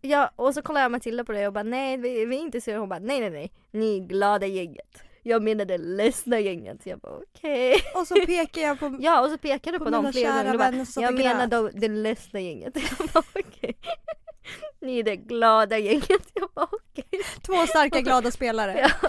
Ja, 0.00 0.30
och 0.36 0.54
så 0.54 0.62
kollar 0.62 0.80
jag 0.82 0.90
Matilda 0.92 1.24
på 1.24 1.32
det 1.32 1.46
och 1.46 1.52
bara 1.52 1.64
nej 1.64 1.96
vi, 1.96 2.24
vi 2.24 2.36
är 2.36 2.40
inte 2.40 2.60
sura. 2.60 2.78
Hon 2.78 2.88
bara 2.88 2.98
nej 2.98 3.20
nej 3.20 3.30
nej, 3.30 3.52
ni 3.70 3.96
är 3.96 4.00
glada 4.06 4.46
gänget. 4.46 5.02
Jag 5.22 5.42
menar 5.42 5.64
det 5.64 5.78
ledsna 5.78 6.40
gänget. 6.40 6.82
Så 6.82 6.88
jag 6.88 6.98
bara 6.98 7.16
okej. 7.16 7.82
Och 7.94 8.06
så 8.06 8.14
pekar 8.14 8.62
jag 8.62 8.78
på, 8.80 8.96
Ja 9.00 9.24
och 9.24 9.30
så 9.30 9.38
pekade 9.38 9.74
du 9.74 9.78
på 9.78 9.84
på, 9.84 9.90
dem 9.90 10.12
flera 10.12 10.42
gånger. 10.42 10.58
bara, 10.58 11.02
jag 11.02 11.14
menar 11.14 11.46
de, 11.46 11.70
det 11.74 11.88
ledsna 11.88 12.40
gänget. 12.40 12.76
Jag 12.98 13.08
bara 13.08 13.24
okej. 13.34 13.76
Ni 14.80 14.98
är 14.98 15.02
det 15.02 15.16
glada 15.16 15.78
gänget. 15.78 16.30
Jag 16.34 16.50
bara 16.54 16.68
okej. 16.72 17.20
Två 17.42 17.66
starka 17.66 18.00
glada 18.00 18.30
spelare. 18.30 18.90
Ja. 19.02 19.08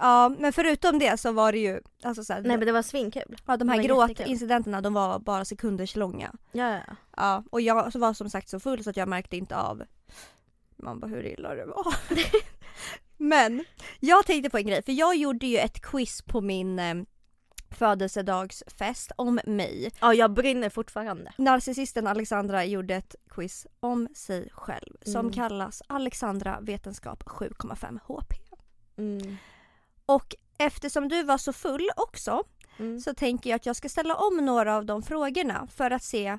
Ja 0.00 0.28
men 0.38 0.52
förutom 0.52 0.98
det 0.98 1.20
så 1.20 1.32
var 1.32 1.52
det 1.52 1.58
ju, 1.58 1.80
alltså 2.02 2.24
så 2.24 2.32
här, 2.32 2.40
Nej 2.40 2.56
men 2.56 2.66
det 2.66 2.72
var 2.72 2.82
svinkul. 2.82 3.36
ja, 3.46 3.56
de 3.56 3.68
här 3.68 3.82
gråtincidenterna 3.82 4.80
de 4.80 4.94
var 4.94 5.18
bara 5.18 5.44
sekunders 5.44 5.96
långa. 5.96 6.32
Ja, 6.52 6.70
ja. 6.70 6.96
Ja 7.16 7.44
och 7.50 7.60
jag 7.60 7.90
var 7.94 8.14
som 8.14 8.30
sagt 8.30 8.48
så 8.48 8.60
full 8.60 8.84
så 8.84 8.90
att 8.90 8.96
jag 8.96 9.08
märkte 9.08 9.36
inte 9.36 9.56
av 9.56 9.82
man 10.76 11.00
bara 11.00 11.06
hur 11.06 11.26
illa 11.26 11.54
det 11.54 11.66
var. 11.66 11.94
Men 13.28 13.64
jag 14.00 14.26
tänkte 14.26 14.50
på 14.50 14.58
en 14.58 14.66
grej 14.66 14.82
för 14.82 14.92
jag 14.92 15.16
gjorde 15.16 15.46
ju 15.46 15.56
ett 15.58 15.80
quiz 15.82 16.22
på 16.22 16.40
min 16.40 16.78
eh, 16.78 16.94
födelsedagsfest 17.70 19.12
om 19.16 19.40
mig. 19.46 19.90
ja 20.00 20.14
jag 20.14 20.32
brinner 20.34 20.70
fortfarande. 20.70 21.32
Narcissisten 21.38 22.06
Alexandra 22.06 22.64
gjorde 22.64 22.94
ett 22.94 23.14
quiz 23.30 23.66
om 23.80 24.08
sig 24.14 24.48
själv 24.52 24.96
som 25.02 25.20
Mm. 25.20 25.32
kallas 25.32 25.82
Alexandra 25.86 26.58
vetenskap 26.60 27.22
7,5 27.24 27.98
HP. 28.06 28.32
Mm. 28.96 29.36
Och 30.06 30.34
eftersom 30.58 31.08
du 31.08 31.22
var 31.22 31.38
så 31.38 31.52
full 31.52 31.88
också 31.96 32.42
Mm. 32.78 33.00
så 33.00 33.14
tänker 33.14 33.50
jag 33.50 33.56
att 33.56 33.66
jag 33.66 33.76
ska 33.76 33.88
ställa 33.88 34.14
om 34.14 34.36
några 34.36 34.76
av 34.76 34.86
de 34.86 35.02
frågorna 35.02 35.66
för 35.76 35.90
att 35.90 36.02
se 36.02 36.38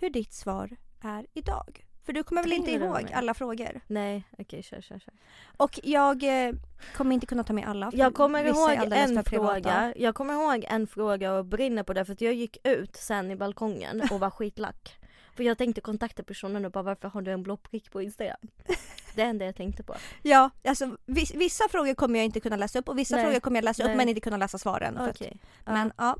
hur 0.00 0.10
ditt 0.10 0.32
svar 0.32 0.76
är 1.02 1.26
idag. 1.34 1.84
För 2.10 2.14
du 2.14 2.22
kommer 2.22 2.42
väl 2.42 2.52
inte 2.52 2.70
ihåg 2.70 3.12
alla 3.14 3.34
frågor? 3.34 3.80
Nej, 3.86 4.24
okej 4.38 4.62
kör 4.62 4.80
kör 4.80 4.98
kör. 4.98 5.14
Och 5.56 5.80
jag 5.82 6.22
eh, 6.22 6.54
kommer 6.96 7.14
inte 7.14 7.26
kunna 7.26 7.44
ta 7.44 7.52
med 7.52 7.68
alla. 7.68 7.90
Jag 7.94 8.14
kommer 8.14 8.44
ihåg 8.44 8.78
en 8.92 9.24
fråga, 9.24 9.92
jag 9.96 10.14
kommer 10.14 10.34
ihåg 10.34 10.64
en 10.68 10.86
fråga 10.86 11.32
och 11.32 11.44
brinner 11.44 11.82
på 11.82 11.92
det 11.92 12.04
för 12.04 12.12
att 12.12 12.20
jag 12.20 12.34
gick 12.34 12.56
ut 12.66 12.96
sen 12.96 13.30
i 13.30 13.36
balkongen 13.36 14.02
och 14.10 14.20
var 14.20 14.30
skitlack. 14.38 14.98
För 15.36 15.44
jag 15.44 15.58
tänkte 15.58 15.80
kontakta 15.80 16.22
personen 16.22 16.64
och 16.64 16.70
bara 16.72 16.82
varför 16.82 17.08
har 17.08 17.22
du 17.22 17.32
en 17.32 17.42
blå 17.42 17.56
prick 17.56 17.90
på 17.92 18.02
Instagram? 18.02 18.36
Det 18.66 18.72
är 19.12 19.16
det 19.16 19.22
enda 19.22 19.44
jag 19.44 19.56
tänkte 19.56 19.82
på. 19.82 19.94
Ja, 20.22 20.50
alltså 20.64 20.96
viss, 21.06 21.34
vissa 21.34 21.68
frågor 21.68 21.94
kommer 21.94 22.18
jag 22.18 22.24
inte 22.26 22.40
kunna 22.40 22.56
läsa 22.56 22.78
upp 22.78 22.88
och 22.88 22.98
vissa 22.98 23.16
Nej. 23.16 23.24
frågor 23.24 23.40
kommer 23.40 23.56
jag 23.56 23.64
läsa 23.64 23.82
Nej. 23.82 23.92
upp 23.92 23.96
men 23.96 24.08
inte 24.08 24.20
kunna 24.20 24.36
läsa 24.36 24.58
svaren. 24.58 24.96
för 24.96 25.08
att- 25.08 25.16
Okej. 25.16 25.36
Ja. 25.64 25.72
Men 25.72 25.92
ja. 25.96 26.16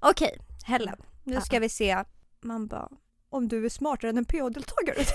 Okej, 0.00 0.38
Helen. 0.66 0.96
Nu 1.24 1.40
ska 1.40 1.58
vi 1.58 1.68
se. 1.68 2.04
Man 2.40 2.66
bara, 2.66 2.88
om 3.34 3.48
du 3.48 3.64
är 3.64 3.68
smartare 3.68 4.10
än 4.10 4.18
en 4.18 4.24
PH-deltagare. 4.24 5.04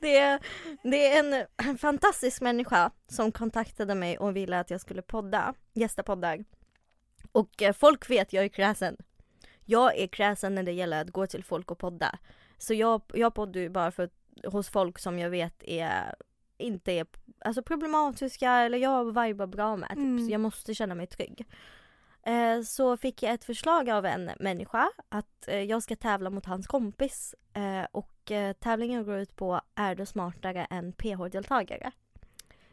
Det 0.00 0.16
är, 0.16 0.40
det 0.82 1.12
är 1.12 1.46
en, 1.56 1.78
fantastisk 1.78 2.40
människa 2.40 2.90
som 3.08 3.32
kontaktade 3.32 3.94
mig 3.94 4.18
och 4.18 4.36
ville 4.36 4.58
att 4.58 4.70
jag 4.70 4.80
skulle 4.80 5.02
podda, 5.02 5.54
gästa 5.74 6.02
poddar. 6.02 6.44
Och 7.32 7.62
eh, 7.62 7.72
folk 7.72 8.10
vet 8.10 8.32
jag 8.32 8.44
är 8.44 8.48
kräsen. 8.48 8.96
Jag 9.64 9.98
är 9.98 10.06
kräsen 10.06 10.54
när 10.54 10.62
det 10.62 10.72
gäller 10.72 11.00
att 11.00 11.10
gå 11.10 11.26
till 11.26 11.44
folk 11.44 11.70
och 11.70 11.78
podda. 11.78 12.18
Så 12.58 12.74
jag, 12.74 13.02
jag 13.14 13.34
poddar 13.34 13.60
ju 13.60 13.68
bara 13.68 13.90
för, 13.90 14.10
hos 14.44 14.68
folk 14.68 14.98
som 14.98 15.18
jag 15.18 15.30
vet 15.30 15.62
är 15.62 16.14
inte 16.58 16.92
är 16.92 17.06
alltså 17.38 17.62
problematiska 17.62 18.52
eller 18.52 18.78
jag 18.78 19.04
vibar 19.04 19.46
bra 19.46 19.76
med. 19.76 19.88
Typ. 19.88 19.98
Mm. 19.98 20.26
Så 20.26 20.32
jag 20.32 20.40
måste 20.40 20.74
känna 20.74 20.94
mig 20.94 21.06
trygg. 21.06 21.46
Eh, 22.28 22.62
så 22.62 22.96
fick 22.96 23.22
jag 23.22 23.32
ett 23.32 23.44
förslag 23.44 23.90
av 23.90 24.06
en 24.06 24.30
människa 24.40 24.88
att 25.08 25.48
eh, 25.48 25.62
jag 25.62 25.82
ska 25.82 25.96
tävla 25.96 26.30
mot 26.30 26.46
hans 26.46 26.66
kompis 26.66 27.34
eh, 27.52 27.86
och 27.92 28.32
tävlingen 28.60 29.04
går 29.04 29.18
ut 29.18 29.36
på 29.36 29.60
är 29.74 29.94
du 29.94 30.06
smartare 30.06 30.64
än 30.64 30.92
PH-deltagare? 30.92 31.92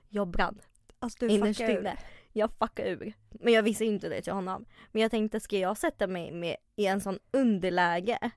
Jag 0.10 0.28
brann 0.28 0.62
Alltså 1.00 1.18
du 1.20 1.34
innerst 1.34 1.60
fuckar 1.60 1.74
ur. 1.74 1.80
inne. 1.80 1.98
Jag 2.34 2.52
fuckade 2.52 2.90
ur. 2.90 3.14
Men 3.30 3.54
jag 3.54 3.64
visste 3.64 3.86
inte 3.86 4.10
det 4.10 4.22
till 4.22 4.34
honom. 4.34 4.66
Men 4.92 5.02
jag 5.02 5.12
tänkte, 5.12 5.40
ska 5.40 5.58
jag 5.58 5.78
sätta 5.78 6.08
mig 6.08 6.32
med, 6.32 6.56
i 6.76 6.86
en 6.86 7.02
sån 7.02 7.20
underläge 7.32 8.32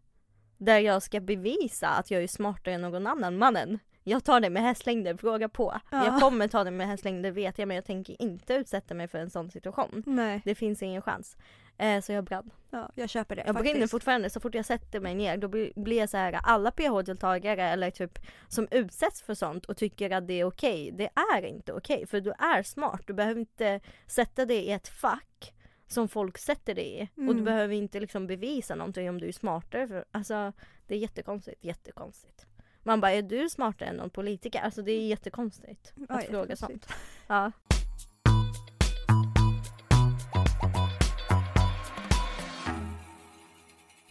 där 0.56 0.78
jag 0.78 1.02
ska 1.02 1.20
bevisa 1.20 1.88
att 1.88 2.10
jag 2.10 2.22
är 2.22 2.28
smartare 2.28 2.74
än 2.74 2.80
någon 2.80 3.06
annan 3.06 3.38
mannen? 3.38 3.78
Jag 4.04 4.24
tar 4.24 4.40
det 4.40 4.50
med 4.50 4.62
hästlängder, 4.62 5.16
fråga 5.16 5.48
på. 5.48 5.80
Ja. 5.90 6.04
Jag 6.04 6.20
kommer 6.20 6.48
ta 6.48 6.64
det 6.64 6.70
med 6.70 6.86
hästlängder 6.86 7.30
vet 7.30 7.58
jag 7.58 7.68
men 7.68 7.74
jag 7.74 7.84
tänker 7.84 8.22
inte 8.22 8.54
utsätta 8.54 8.94
mig 8.94 9.08
för 9.08 9.18
en 9.18 9.30
sån 9.30 9.50
situation. 9.50 10.02
Nej, 10.06 10.40
Det 10.44 10.54
finns 10.54 10.82
ingen 10.82 11.02
chans. 11.02 11.36
Eh, 11.78 12.00
så 12.00 12.12
jag 12.12 12.24
brann. 12.24 12.50
ja, 12.70 12.90
jag 12.94 13.08
köper 13.10 13.36
det 13.36 13.42
Jag 13.46 13.54
brinner 13.54 13.72
faktiskt. 13.74 13.90
fortfarande 13.90 14.30
så 14.30 14.40
fort 14.40 14.54
jag 14.54 14.64
sätter 14.64 15.00
mig 15.00 15.14
ner 15.14 15.36
då 15.36 15.48
blir 15.82 15.98
jag 15.98 16.08
så 16.10 16.16
här 16.16 16.32
alla 16.42 16.70
PH-deltagare 16.70 17.62
eller 17.68 17.90
typ 17.90 18.18
som 18.48 18.68
utsätts 18.70 19.22
för 19.22 19.34
sånt 19.34 19.64
och 19.66 19.76
tycker 19.76 20.10
att 20.10 20.26
det 20.26 20.40
är 20.40 20.44
okej. 20.44 20.90
Det 20.92 21.10
är 21.34 21.42
inte 21.44 21.72
okej 21.72 22.06
för 22.06 22.20
du 22.20 22.30
är 22.30 22.62
smart. 22.62 23.00
Du 23.06 23.12
behöver 23.12 23.40
inte 23.40 23.80
sätta 24.06 24.46
dig 24.46 24.56
i 24.58 24.70
ett 24.70 24.88
fack 24.88 25.54
som 25.86 26.08
folk 26.08 26.38
sätter 26.38 26.74
dig 26.74 26.98
i. 27.00 27.02
Och 27.02 27.08
du 27.24 27.30
Mm. 27.30 27.44
behöver 27.44 27.74
inte 27.74 28.00
liksom 28.00 28.26
bevisa 28.26 28.74
någonting 28.74 29.08
om 29.08 29.20
du 29.20 29.28
är 29.28 29.32
smartare. 29.32 29.88
För, 29.88 30.04
alltså 30.10 30.52
det 30.86 30.94
är 30.94 30.98
jättekonstigt, 30.98 31.64
jättekonstigt. 31.64 32.46
Man 32.88 33.00
bara, 33.00 33.12
är 33.12 33.22
du 33.22 33.48
smartare 33.48 33.88
än 33.88 33.96
någon 33.96 34.10
politiker? 34.10 34.60
Alltså 34.60 34.82
det 34.82 34.92
är 34.92 35.06
jättekonstigt 35.06 35.92
Ja, 36.08 36.18
att 36.18 36.24
fråga 36.24 36.56
sånt. 36.56 36.86
Ja. 37.26 37.52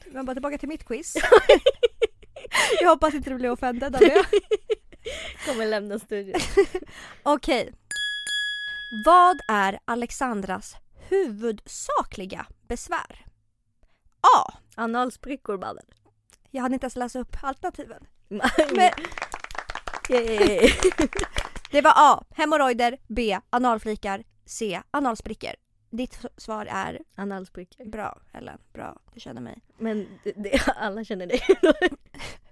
Men 0.05 0.25
bara 0.25 0.33
tillbaka 0.33 0.57
till 0.57 0.69
mitt 0.69 0.85
quiz. 0.85 1.13
jag 2.81 2.89
hoppas 2.89 3.13
inte 3.13 3.29
du 3.29 3.35
blir 3.35 3.51
offended 3.51 3.95
av 3.95 4.01
det. 4.01 4.25
Kommer 5.45 5.65
lämna 5.65 5.99
studion. 5.99 6.41
Okej. 7.23 7.73
Vad 9.05 9.37
är 9.49 9.79
Alexandras 9.85 10.75
huvudsakliga 11.09 12.45
besvär? 12.67 13.25
A. 14.37 14.53
Analsprickor 14.75 15.57
mannen. 15.57 15.85
Jag 16.51 16.61
hade 16.61 16.73
inte 16.73 16.85
ens 16.85 16.95
läsa 16.95 17.19
upp 17.19 17.37
alternativen. 17.43 18.07
Men... 18.75 18.91
Yay. 20.09 20.71
det 21.71 21.81
var 21.81 21.93
A. 21.95 22.23
Hemorrojder. 22.29 22.97
B. 23.07 23.39
Analflikar. 23.49 24.23
C. 24.45 24.81
Analsprickor. 24.91 25.51
Ditt 25.89 26.25
svar 26.37 26.65
är 26.65 26.99
Analsprickor. 27.15 27.85
bra 27.85 28.21
Ellen. 28.33 28.57
Bra, 28.73 28.99
du 29.13 29.19
känner 29.19 29.41
mig. 29.41 29.61
Men 29.77 30.07
det, 30.23 30.31
det, 30.35 30.67
alla 30.75 31.03
känner 31.03 31.27
det. 31.27 31.41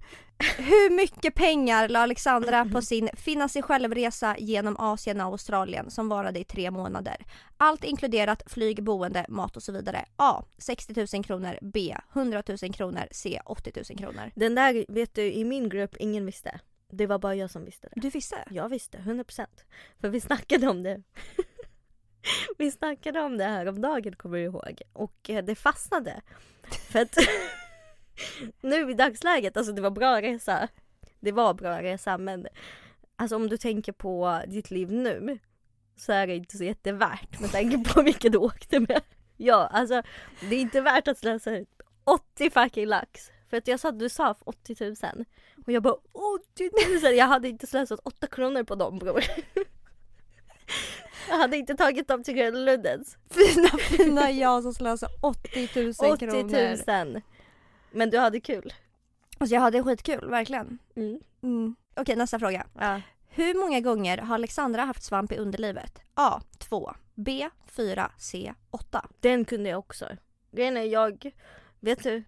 Hur 0.57 0.95
mycket 0.95 1.35
pengar 1.35 1.89
la 1.89 1.99
Alexandra 1.99 2.65
på 2.65 2.81
sin 2.81 3.09
finna 3.13 3.49
sig 3.49 3.61
självresa 3.61 4.35
genom 4.37 4.77
Asien 4.77 5.21
och 5.21 5.27
Australien 5.27 5.91
som 5.91 6.09
varade 6.09 6.39
i 6.39 6.43
tre 6.43 6.71
månader? 6.71 7.25
Allt 7.57 7.83
inkluderat 7.83 8.43
flyg, 8.45 8.83
boende, 8.83 9.25
mat 9.29 9.57
och 9.57 9.63
så 9.63 9.71
vidare. 9.71 10.05
A. 10.15 10.43
60 10.57 11.07
000 11.13 11.23
kronor. 11.23 11.57
B. 11.61 11.95
100 12.13 12.43
000 12.47 12.73
kronor. 12.73 13.07
C. 13.11 13.41
80 13.45 13.71
000 13.89 13.99
kronor. 13.99 14.31
Den 14.35 14.55
där 14.55 14.85
vet 14.87 15.15
du, 15.15 15.33
i 15.33 15.43
min 15.43 15.69
grupp, 15.69 15.95
ingen 15.99 16.25
visste. 16.25 16.59
Det 16.91 17.07
var 17.07 17.19
bara 17.19 17.35
jag 17.35 17.51
som 17.51 17.65
visste 17.65 17.87
det. 17.87 18.01
Du 18.01 18.09
visste? 18.09 18.43
Jag 18.49 18.69
visste, 18.69 18.97
100%. 18.97 19.45
För 20.01 20.09
vi 20.09 20.21
snackade 20.21 20.67
om 20.67 20.83
det. 20.83 21.03
vi 22.57 22.71
snackade 22.71 23.21
om 23.21 23.37
det 23.37 23.43
här 23.43 23.65
om 23.65 23.81
dagen 23.81 24.15
kommer 24.15 24.37
jag 24.37 24.45
ihåg. 24.45 24.81
Och 24.93 25.29
eh, 25.29 25.45
det 25.45 25.55
fastnade. 25.55 26.21
För 26.91 26.99
att 26.99 27.17
nu 28.61 28.91
i 28.91 28.93
dagsläget, 28.93 29.57
alltså 29.57 29.73
det 29.73 29.81
var 29.81 29.91
bra 29.91 30.21
resa. 30.21 30.67
Det 31.19 31.31
var 31.31 31.53
bra 31.53 31.81
resa 31.81 32.17
men 32.17 32.47
alltså 33.15 33.35
om 33.35 33.49
du 33.49 33.57
tänker 33.57 33.91
på 33.91 34.41
ditt 34.47 34.71
liv 34.71 34.91
nu 34.91 35.39
så 35.97 36.11
är 36.11 36.27
det 36.27 36.35
inte 36.35 36.57
så 36.57 36.63
jättevärt 36.63 37.39
med 37.39 37.51
tanke 37.51 37.93
på 37.93 38.01
vilka 38.01 38.29
du 38.29 38.37
åkte 38.37 38.79
med. 38.79 39.01
Ja, 39.37 39.69
alltså 39.73 40.01
det 40.49 40.55
är 40.55 40.59
inte 40.59 40.81
värt 40.81 41.07
att 41.07 41.17
slösa 41.17 41.57
ut 41.57 41.69
80 42.03 42.49
fucking 42.49 42.85
lax. 42.85 43.31
För 43.49 43.57
att 43.57 43.67
jag 43.67 43.79
sa 43.79 43.89
att 43.89 43.99
du 43.99 44.09
sa 44.09 44.35
80 44.39 44.75
000 44.79 45.25
och 45.65 45.71
jag 45.71 45.83
bara 45.83 45.95
80 46.53 46.69
000, 47.03 47.15
jag 47.15 47.25
hade 47.25 47.49
inte 47.49 47.67
slösat 47.67 47.99
8 48.03 48.27
kronor 48.27 48.63
på 48.63 48.75
dem 48.75 48.99
bror. 48.99 49.23
Jag 51.29 51.37
hade 51.37 51.57
inte 51.57 51.75
tagit 51.75 52.07
dem 52.07 52.23
till 52.23 52.33
Gröna 52.33 52.59
Lundens. 52.59 53.17
Fina 53.29 53.67
fina 53.67 54.31
jag 54.31 54.63
som 54.63 54.73
slösade 54.73 55.13
80 55.21 55.69
000 55.75 55.93
80 56.13 56.17
kronor. 56.17 57.15
000. 57.95 57.99
Men 57.99 58.09
du 58.09 58.17
hade 58.17 58.39
kul. 58.39 58.73
Alltså 59.37 59.55
jag 59.55 59.61
hade 59.61 59.83
skitkul, 59.83 60.29
verkligen. 60.29 60.77
Mm. 60.95 61.19
Mm. 61.43 61.75
Okej 61.95 62.15
nästa 62.15 62.39
fråga. 62.39 62.67
Ja. 62.79 63.01
Hur 63.29 63.53
många 63.53 63.79
gånger 63.79 64.17
har 64.17 64.35
Alexandra 64.35 64.81
haft 64.81 65.03
svamp 65.03 65.31
i 65.31 65.37
underlivet? 65.37 66.01
A. 66.13 66.41
2. 66.57 66.93
B. 67.15 67.49
4. 67.65 68.11
C. 68.17 68.53
8. 68.71 69.05
Den 69.19 69.45
kunde 69.45 69.69
jag 69.69 69.79
också. 69.79 70.07
Grejen 70.51 70.77
är 70.77 70.83
jag, 70.83 71.31
vet 71.79 72.03
du? 72.03 72.23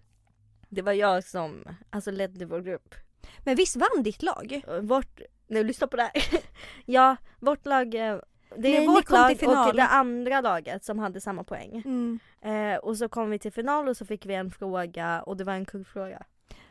Det 0.68 0.82
var 0.82 0.92
jag 0.92 1.24
som 1.24 1.64
alltså 1.90 2.10
ledde 2.10 2.46
vår 2.46 2.60
grupp. 2.60 2.94
Men 3.38 3.56
visst 3.56 3.76
vann 3.76 4.02
ditt 4.02 4.22
lag? 4.22 4.62
Vårt, 4.82 5.20
nu 5.46 5.64
lyssna 5.64 5.86
på 5.86 5.96
det 5.96 6.02
här. 6.02 6.12
ja, 6.84 7.16
vårt 7.40 7.66
lag, 7.66 7.94
eh, 7.94 8.18
det 8.56 8.76
är 8.76 8.78
Nej, 8.78 8.86
vårt 8.86 9.04
kom 9.04 9.16
lag 9.16 9.28
till 9.28 9.38
final. 9.38 9.68
och 9.68 9.76
det 9.76 9.86
andra 9.86 10.40
laget 10.40 10.84
som 10.84 10.98
hade 10.98 11.20
samma 11.20 11.44
poäng. 11.44 11.82
Mm. 11.84 12.18
Eh, 12.42 12.78
och 12.78 12.96
så 12.96 13.08
kom 13.08 13.30
vi 13.30 13.38
till 13.38 13.52
final 13.52 13.88
och 13.88 13.96
så 13.96 14.06
fick 14.06 14.26
vi 14.26 14.34
en 14.34 14.50
fråga 14.50 15.22
och 15.22 15.36
det 15.36 15.44
var 15.44 15.52
en 15.52 15.64
kuggfråga. 15.64 16.22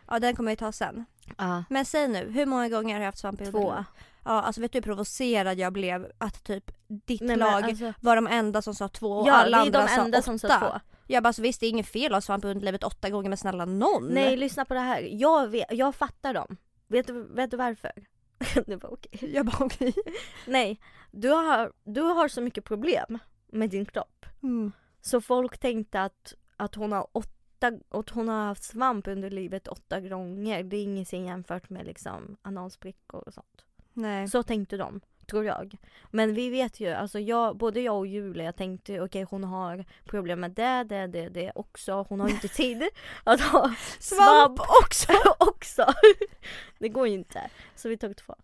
Ja 0.07 0.19
den 0.19 0.35
kommer 0.35 0.51
vi 0.51 0.55
ta 0.55 0.71
sen. 0.71 1.05
Ja. 1.37 1.63
Men 1.69 1.85
säg 1.85 2.07
nu, 2.07 2.31
hur 2.31 2.45
många 2.45 2.69
gånger 2.69 2.93
har 2.93 2.99
du 2.99 3.05
haft 3.05 3.17
svamp 3.17 3.41
i 3.41 3.45
Två. 3.45 3.85
Ja 4.23 4.41
alltså 4.41 4.61
vet 4.61 4.71
du 4.71 4.77
hur 4.77 4.81
provocerad 4.81 5.57
jag 5.57 5.73
blev 5.73 6.11
att 6.17 6.43
typ 6.43 6.71
ditt 6.87 7.21
Nej, 7.21 7.37
lag 7.37 7.63
alltså, 7.63 7.93
var 8.01 8.15
de 8.15 8.27
enda 8.27 8.61
som 8.61 8.75
sa 8.75 8.87
två 8.87 9.11
och 9.11 9.27
ja, 9.27 9.33
alla 9.33 9.57
vi 9.57 9.69
är 9.69 9.77
andra 9.77 9.95
de 9.95 10.01
enda 10.01 10.17
sa 10.17 10.21
som 10.21 10.39
sa 10.39 10.59
två. 10.59 10.79
Jag 11.07 11.23
bara, 11.23 11.33
så 11.33 11.41
visst 11.41 11.59
det 11.59 11.65
är 11.65 11.69
inget 11.69 11.87
fel 11.87 12.13
att 12.13 12.15
ha 12.15 12.21
svamp 12.21 12.45
i 12.45 12.47
underlivet 12.47 12.83
åtta 12.83 13.09
gånger 13.09 13.29
men 13.29 13.37
snälla 13.37 13.65
någon. 13.65 14.07
Nej 14.07 14.37
lyssna 14.37 14.65
på 14.65 14.73
det 14.73 14.79
här, 14.79 15.07
jag, 15.11 15.47
vet, 15.47 15.65
jag 15.71 15.95
fattar 15.95 16.33
dem. 16.33 16.57
Vet 16.87 17.07
du, 17.07 17.27
vet 17.33 17.51
du 17.51 17.57
varför? 17.57 17.91
det 18.65 18.75
var 18.75 18.93
okej. 18.93 19.33
Jag 19.33 19.45
bara 19.45 19.65
okej. 19.65 19.93
Nej, 20.47 20.79
du 21.11 21.29
har, 21.29 21.73
du 21.83 22.01
har 22.01 22.27
så 22.27 22.41
mycket 22.41 22.63
problem 22.63 23.19
med 23.47 23.69
din 23.69 23.85
kropp. 23.85 24.25
Mm. 24.43 24.71
Så 25.01 25.21
folk 25.21 25.57
tänkte 25.57 26.01
att, 26.01 26.33
att 26.57 26.75
hon 26.75 26.91
har 26.91 27.07
åtta 27.11 27.71
att 27.89 28.09
hon 28.09 28.29
har 28.29 28.45
haft 28.45 28.63
svamp 28.63 29.07
under 29.07 29.29
livet 29.29 29.67
åtta 29.67 29.99
gånger. 29.99 30.63
Det 30.63 30.77
är 30.77 30.83
ingenting 30.83 31.25
jämfört 31.25 31.69
med 31.69 31.85
liksom 31.85 32.37
analsprickor 32.41 33.23
och 33.27 33.33
sånt. 33.33 33.65
Nej. 33.93 34.27
Så 34.27 34.43
tänkte 34.43 34.77
de, 34.77 35.01
tror 35.27 35.45
jag. 35.45 35.77
Men 36.11 36.33
vi 36.33 36.49
vet 36.49 36.79
ju, 36.79 36.93
alltså 36.93 37.19
jag, 37.19 37.57
både 37.57 37.81
jag 37.81 37.97
och 37.97 38.07
Julia 38.07 38.53
tänkte 38.53 39.01
okej 39.01 39.25
hon 39.29 39.43
har 39.43 39.85
problem 40.05 40.39
med 40.39 40.51
det, 40.51 40.83
det, 40.83 41.07
det, 41.07 41.29
det 41.29 41.51
också. 41.55 42.05
Hon 42.09 42.19
har 42.19 42.29
inte 42.29 42.47
tid 42.47 42.83
att 43.23 43.41
ha 43.41 43.73
Svamp 43.99 44.59
också! 44.59 45.13
också. 45.39 45.93
Det 46.79 46.89
går 46.89 47.07
ju 47.07 47.13
inte. 47.13 47.49
Så 47.75 47.89
vi 47.89 47.97
tog 47.97 48.15
två. 48.15 48.35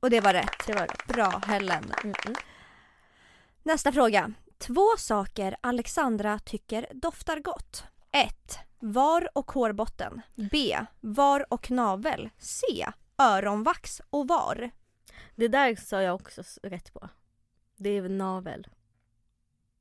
Och 0.00 0.10
det 0.10 0.20
var 0.20 0.32
rätt. 0.32 0.66
Det 0.66 0.72
var 0.72 0.86
det. 0.86 1.14
Bra 1.14 1.42
Helen. 1.46 1.84
Mm-mm. 1.84 2.36
Nästa 3.62 3.92
fråga. 3.92 4.32
Två 4.58 4.86
saker 4.98 5.56
Alexandra 5.60 6.38
tycker 6.38 6.86
doftar 6.92 7.40
gott. 7.40 7.84
1. 8.12 8.58
Var 8.78 9.28
och 9.32 9.50
hårbotten. 9.50 10.22
B. 10.34 10.78
Var 11.00 11.52
och 11.52 11.70
navel. 11.70 12.30
C. 12.38 12.86
Öronvax 13.18 14.00
och 14.10 14.28
var. 14.28 14.70
Det 15.34 15.48
där 15.48 15.76
sa 15.76 16.02
jag 16.02 16.14
också 16.14 16.42
rätt 16.62 16.92
på. 16.92 17.08
Det 17.76 17.90
är 17.90 18.08
navel. 18.08 18.66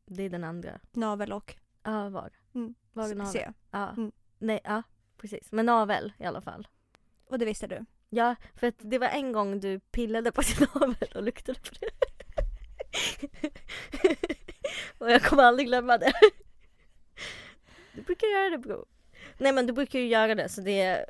Det 0.05 0.23
är 0.23 0.29
den 0.29 0.43
andra. 0.43 0.79
Navel 0.91 1.33
och 1.33 1.55
Ja, 1.83 2.09
var. 2.09 2.31
Mm. 2.55 2.75
Var 2.93 3.11
och 3.11 3.17
navel. 3.17 3.33
C. 3.33 3.51
Ja. 3.71 3.89
Mm. 3.89 4.11
Nej, 4.37 4.59
ja 4.63 4.83
precis. 5.17 5.51
Men 5.51 5.65
navel 5.65 6.13
i 6.19 6.25
alla 6.25 6.41
fall. 6.41 6.67
Och 7.25 7.39
det 7.39 7.45
visste 7.45 7.67
du. 7.67 7.85
Ja, 8.09 8.35
för 8.55 8.67
att 8.67 8.75
det 8.77 8.97
var 8.97 9.07
en 9.07 9.31
gång 9.31 9.59
du 9.59 9.79
pillade 9.79 10.31
på 10.31 10.41
din 10.57 10.67
navel 10.73 11.11
och 11.15 11.23
luktade 11.23 11.59
på 11.59 11.75
det. 11.79 11.89
och 14.97 15.11
jag 15.11 15.23
kommer 15.23 15.43
aldrig 15.43 15.67
glömma 15.67 15.97
det. 15.97 16.13
Du 17.93 18.01
brukar 18.01 18.27
göra 18.27 18.49
det 18.49 18.57
bror. 18.57 18.85
Nej 19.37 19.53
men 19.53 19.67
du 19.67 19.73
brukar 19.73 19.99
ju 19.99 20.07
göra 20.07 20.35
det 20.35 20.49
så 20.49 20.61
det 20.61 20.81
är 20.81 21.05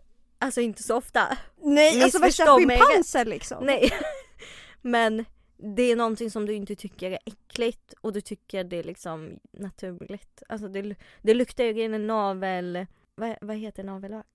alltså 0.45 0.61
inte 0.61 0.83
så 0.83 0.95
ofta. 0.97 1.37
Nej, 1.57 2.03
alltså 2.03 2.19
värsta 2.19 2.57
schimpanser 2.57 3.25
liksom. 3.25 3.65
Nej. 3.65 3.91
Men 4.81 5.25
det 5.57 5.83
är 5.83 5.95
någonting 5.95 6.31
som 6.31 6.45
du 6.45 6.53
inte 6.53 6.75
tycker 6.75 7.11
är 7.11 7.19
äckligt 7.25 7.93
och 8.01 8.13
du 8.13 8.21
tycker 8.21 8.63
det 8.63 8.77
är 8.77 8.83
liksom 8.83 9.39
naturligt. 9.51 10.43
Alltså 10.49 10.67
det, 10.67 10.95
det 11.21 11.33
luktar 11.33 11.63
ju 11.63 11.81
en 11.83 12.07
navel, 12.07 12.85
vad, 13.15 13.35
vad 13.41 13.57
heter 13.57 13.83
navelvax? 13.83 14.27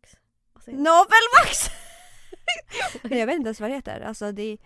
Navelvax! 0.67 1.69
Men 3.02 3.19
jag 3.19 3.26
vet 3.26 3.37
inte 3.37 3.49
ens 3.49 3.61
vad 3.61 3.71
det 3.71 3.75
heter. 3.75 4.00
Alltså 4.00 4.33
det, 4.33 4.57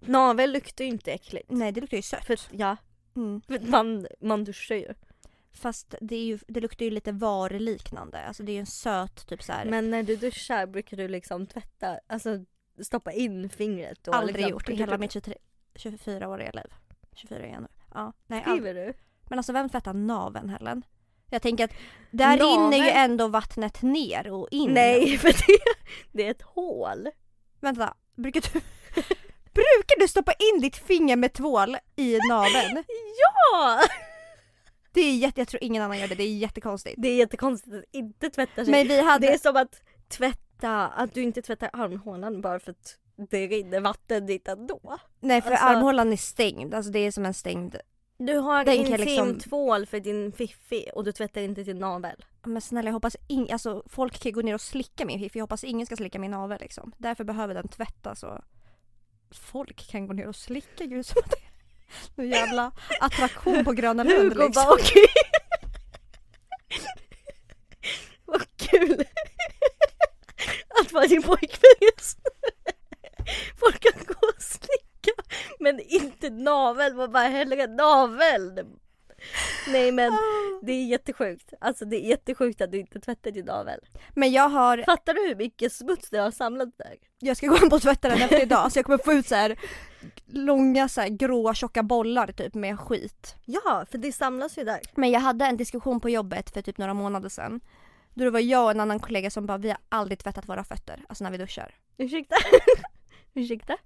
Navel 0.00 0.52
luktar 0.52 0.84
ju 0.84 0.90
inte 0.90 1.12
äckligt. 1.12 1.50
nej 1.50 1.72
det 1.72 1.80
luktar 1.80 1.96
ju 1.96 2.02
sött. 2.02 2.26
För 2.26 2.38
ja, 2.50 2.76
Mm. 3.16 3.40
för 3.40 3.58
man, 3.60 4.06
man 4.20 4.44
duschar 4.44 4.74
ju. 4.74 4.94
Fast 5.52 5.94
det, 6.00 6.16
är 6.16 6.24
ju, 6.24 6.38
det 6.48 6.60
luktar 6.60 6.84
ju 6.84 6.90
lite 6.90 7.12
varliknande. 7.12 8.22
Alltså 8.22 8.42
det 8.42 8.52
är 8.52 8.54
ju 8.54 8.60
en 8.60 8.66
söt 8.66 9.26
typ 9.26 9.42
så 9.42 9.52
här. 9.52 9.64
Men 9.64 9.90
när 9.90 10.02
du 10.02 10.16
duschar 10.16 10.66
brukar 10.66 10.96
du 10.96 11.08
liksom 11.08 11.46
tvätta, 11.46 11.98
alltså 12.06 12.44
stoppa 12.82 13.12
in 13.12 13.48
fingret 13.48 14.08
och 14.08 14.14
aldrig 14.14 14.36
liksom, 14.36 14.50
gjort 14.50 14.68
i 14.68 14.74
hela 14.74 14.98
mitt 14.98 15.12
23, 15.12 15.34
24-åriga 15.74 16.50
liv. 16.50 16.72
24 17.14 17.38
är 17.38 17.52
jag 17.52 17.62
nu. 17.62 17.68
Ja, 17.94 18.12
nej, 18.26 18.42
aldrig. 18.46 18.62
Skriver 18.62 18.86
du? 18.86 18.94
Men 19.28 19.38
alltså 19.38 19.52
vem 19.52 19.68
tvättar 19.68 19.94
naveln 19.94 20.48
Helen? 20.48 20.84
Jag 21.30 21.42
tänker 21.42 21.64
att 21.64 21.72
där 22.10 22.36
Naveln? 22.36 22.70
rinner 22.72 22.86
ju 22.86 22.90
ändå 22.90 23.28
vattnet 23.28 23.82
ner 23.82 24.30
och 24.30 24.48
in. 24.50 24.74
Nej 24.74 25.18
för 25.18 25.28
det, 25.28 25.58
det 26.12 26.26
är 26.26 26.30
ett 26.30 26.42
hål. 26.42 27.08
Vänta, 27.60 27.94
brukar 28.14 28.40
du, 28.40 28.48
brukar 29.52 30.00
du 30.00 30.08
stoppa 30.08 30.32
in 30.32 30.60
ditt 30.60 30.76
finger 30.76 31.16
med 31.16 31.32
tvål 31.32 31.76
i 31.96 32.18
naveln? 32.28 32.84
Ja! 33.52 33.80
Det 34.98 35.02
är 35.04 35.16
jätte, 35.16 35.40
jag 35.40 35.48
tror 35.48 35.62
ingen 35.64 35.82
annan 35.82 35.98
gör 35.98 36.08
det, 36.08 36.14
det 36.14 36.22
är 36.24 36.36
jättekonstigt. 36.36 36.94
Det 36.98 37.08
är 37.08 37.16
jättekonstigt 37.16 37.74
att 37.76 37.84
inte 37.92 38.30
tvätta 38.30 38.64
sig. 38.64 38.70
Men 38.72 38.88
vi 38.88 39.02
hade, 39.02 39.26
Det 39.26 39.32
är 39.34 39.38
som 39.38 39.56
att 39.56 39.82
tvätta, 40.08 40.88
att 40.88 41.14
du 41.14 41.22
inte 41.22 41.42
tvättar 41.42 41.70
armhålan 41.72 42.40
bara 42.40 42.60
för 42.60 42.70
att 42.70 42.96
det 43.30 43.46
rinner 43.46 43.80
vatten 43.80 44.26
dit 44.26 44.48
ändå. 44.48 44.98
nej 45.20 45.42
för 45.42 45.50
alltså- 45.50 45.66
armhålan 45.66 46.12
är 46.12 46.16
stängd, 46.16 46.74
alltså 46.74 46.92
det 46.92 46.98
är 46.98 47.10
som 47.10 47.26
en 47.26 47.34
stängd 47.34 47.76
Du 48.18 48.36
har 48.38 48.64
Den 48.64 48.74
intim 48.74 48.96
liksom- 48.96 49.38
tvål 49.38 49.86
för 49.86 50.00
din 50.00 50.32
fiffi 50.32 50.90
och 50.94 51.04
du 51.04 51.12
tvättar 51.12 51.40
inte 51.40 51.62
din 51.62 51.78
navel. 51.78 52.24
Men 52.44 52.62
snälla 52.62 52.88
jag 52.88 52.94
hoppas 52.94 53.16
ing, 53.28 53.50
alltså 53.52 53.82
folk 53.86 54.18
kan 54.22 54.32
gå 54.32 54.40
ner 54.42 54.54
och 54.54 54.60
slicka 54.60 55.04
min 55.06 55.18
fiff, 55.20 55.36
jag 55.36 55.42
hoppas 55.42 55.64
ingen 55.64 55.86
ska 55.86 55.96
slicka 55.96 56.18
min 56.18 56.30
navel 56.30 56.60
liksom. 56.60 56.92
Därför 56.98 57.24
behöver 57.24 57.54
den 57.54 57.68
tvättas 57.68 58.22
och 58.22 58.38
folk 59.30 59.90
kan 59.90 60.06
gå 60.06 60.12
ner 60.12 60.28
och 60.28 60.36
slicka, 60.36 60.84
gud 60.84 61.06
som 61.06 61.22
att 61.24 61.34
någon 62.14 62.28
jävla 62.28 62.72
attraktion 63.00 63.64
på 63.64 63.72
Gröna 63.72 64.02
Lund 64.02 64.18
Hugo 64.18 64.46
liksom. 64.46 64.64
bara 64.64 64.74
okej. 64.74 65.06
Vad 68.24 68.56
kul. 68.56 69.04
Att 70.80 70.92
vara 70.92 71.06
din 71.06 71.22
pojkvän 71.22 71.90
just 71.94 72.18
nu. 72.24 72.30
Folk 73.56 73.80
kan 73.80 74.04
gå 74.06 74.28
och 74.28 74.42
slicka 74.42 75.22
men 75.58 75.80
inte 75.80 76.30
navel, 76.30 76.94
man 76.94 77.12
bara 77.12 77.28
hellre 77.28 77.66
navel. 77.66 78.64
Nej 79.68 79.92
men 79.92 80.12
det 80.62 80.72
är 80.72 80.86
jättesjukt. 80.86 81.52
Alltså 81.60 81.84
det 81.84 81.96
är 81.96 82.08
jättesjukt 82.08 82.60
att 82.60 82.72
du 82.72 82.78
inte 82.78 83.00
tvättar 83.00 83.30
din 83.30 83.44
navel. 83.44 83.80
Men 84.14 84.32
jag 84.32 84.48
har, 84.48 84.82
Fattar 84.86 85.14
du 85.14 85.28
hur 85.28 85.36
mycket 85.36 85.72
smuts 85.72 86.10
du 86.10 86.18
har 86.18 86.30
samlat 86.30 86.68
där? 86.78 86.96
jag 87.20 87.36
ska 87.36 87.46
gå 87.46 87.56
hem 87.56 87.68
och 87.72 87.82
tvätta 87.82 88.08
den 88.08 88.22
efter 88.22 88.42
idag 88.42 88.72
så 88.72 88.78
jag 88.78 88.86
kommer 88.86 88.98
få 88.98 89.12
ut 89.12 89.26
så 89.26 89.34
här 89.34 89.58
långa 90.26 90.88
så 90.88 91.00
här 91.00 91.08
gråa 91.08 91.54
tjocka 91.54 91.82
bollar 91.82 92.26
typ 92.26 92.54
med 92.54 92.80
skit. 92.80 93.34
Ja, 93.44 93.86
för 93.90 93.98
det 93.98 94.12
samlas 94.12 94.58
ju 94.58 94.64
där. 94.64 94.80
Men 94.94 95.10
jag 95.10 95.20
hade 95.20 95.44
en 95.44 95.56
diskussion 95.56 96.00
på 96.00 96.10
jobbet 96.10 96.50
för 96.50 96.62
typ 96.62 96.78
några 96.78 96.94
månader 96.94 97.28
sedan. 97.28 97.60
Då 98.14 98.24
det 98.24 98.30
var 98.30 98.40
jag 98.40 98.64
och 98.64 98.70
en 98.70 98.80
annan 98.80 99.00
kollega 99.00 99.30
som 99.30 99.46
bara 99.46 99.58
vi 99.58 99.68
har 99.68 99.78
aldrig 99.88 100.18
tvättat 100.18 100.48
våra 100.48 100.64
fötter, 100.64 101.04
alltså 101.08 101.24
när 101.24 101.30
vi 101.30 101.38
duschar. 101.38 101.74
Ursäkta? 101.96 102.36
Ursäkta? 103.34 103.76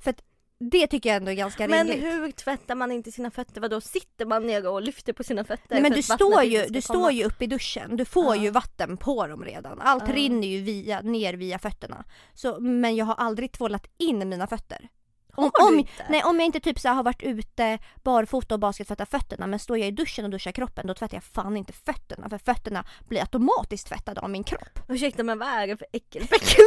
Det 0.70 0.86
tycker 0.86 1.08
jag 1.10 1.16
ändå 1.16 1.30
är 1.30 1.34
ganska 1.34 1.68
Men 1.68 1.88
rimligt. 1.88 2.04
hur 2.12 2.30
tvättar 2.32 2.74
man 2.74 2.92
inte 2.92 3.12
sina 3.12 3.30
fötter? 3.30 3.60
Vadå 3.60 3.80
sitter 3.80 4.26
man 4.26 4.46
ner 4.46 4.68
och 4.68 4.82
lyfter 4.82 5.12
på 5.12 5.24
sina 5.24 5.44
fötter? 5.44 5.66
Nej, 5.70 5.82
men 5.82 5.92
du 5.92 6.02
står 6.02 6.42
ju, 6.42 6.58
du 6.58 6.66
komma? 6.68 6.80
står 6.80 7.12
ju 7.12 7.24
uppe 7.24 7.44
i 7.44 7.46
duschen, 7.46 7.96
du 7.96 8.04
får 8.04 8.36
Ja. 8.36 8.42
ju 8.42 8.50
vatten 8.50 8.96
på 8.96 9.26
dem 9.26 9.44
redan. 9.44 9.80
Allt 9.80 10.08
Ja. 10.08 10.14
rinner 10.14 10.48
ju 10.48 10.60
via, 10.62 11.00
ner 11.00 11.34
via 11.34 11.58
fötterna. 11.58 12.04
Så, 12.34 12.60
men 12.60 12.96
jag 12.96 13.04
har 13.04 13.14
aldrig 13.14 13.52
tvålat 13.52 13.86
in 13.98 14.28
mina 14.28 14.46
fötter. 14.46 14.88
Om, 15.34 15.50
om, 15.68 15.86
nej, 16.08 16.22
om 16.24 16.36
jag 16.40 16.46
inte 16.46 16.60
typ 16.60 16.78
så 16.80 16.88
har 16.88 17.02
varit 17.02 17.22
ute 17.22 17.78
barfota 18.02 18.54
och 18.54 18.60
bara 18.60 18.72
ska 18.72 18.84
tvätta 18.84 19.06
fötterna 19.06 19.46
men 19.46 19.58
står 19.58 19.78
jag 19.78 19.88
i 19.88 19.90
duschen 19.90 20.24
och 20.24 20.30
duschar 20.30 20.52
kroppen 20.52 20.86
då 20.86 20.94
tvättar 20.94 21.16
jag 21.16 21.24
fan 21.24 21.56
inte 21.56 21.72
fötterna 21.72 22.28
för 22.28 22.38
fötterna 22.38 22.84
blir 23.08 23.20
automatiskt 23.20 23.86
tvättade 23.88 24.20
av 24.20 24.30
min 24.30 24.44
kropp. 24.44 24.78
Ursäkta 24.88 25.22
men 25.22 25.38
vad 25.38 25.48
är 25.48 25.66
det 25.66 25.76
för 25.76 25.86
äckelpäckel? 25.92 26.64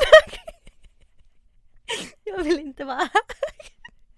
jag 2.23 2.43
vill 2.43 2.59
inte 2.59 2.83
vara 2.85 2.97
här. 2.97 3.09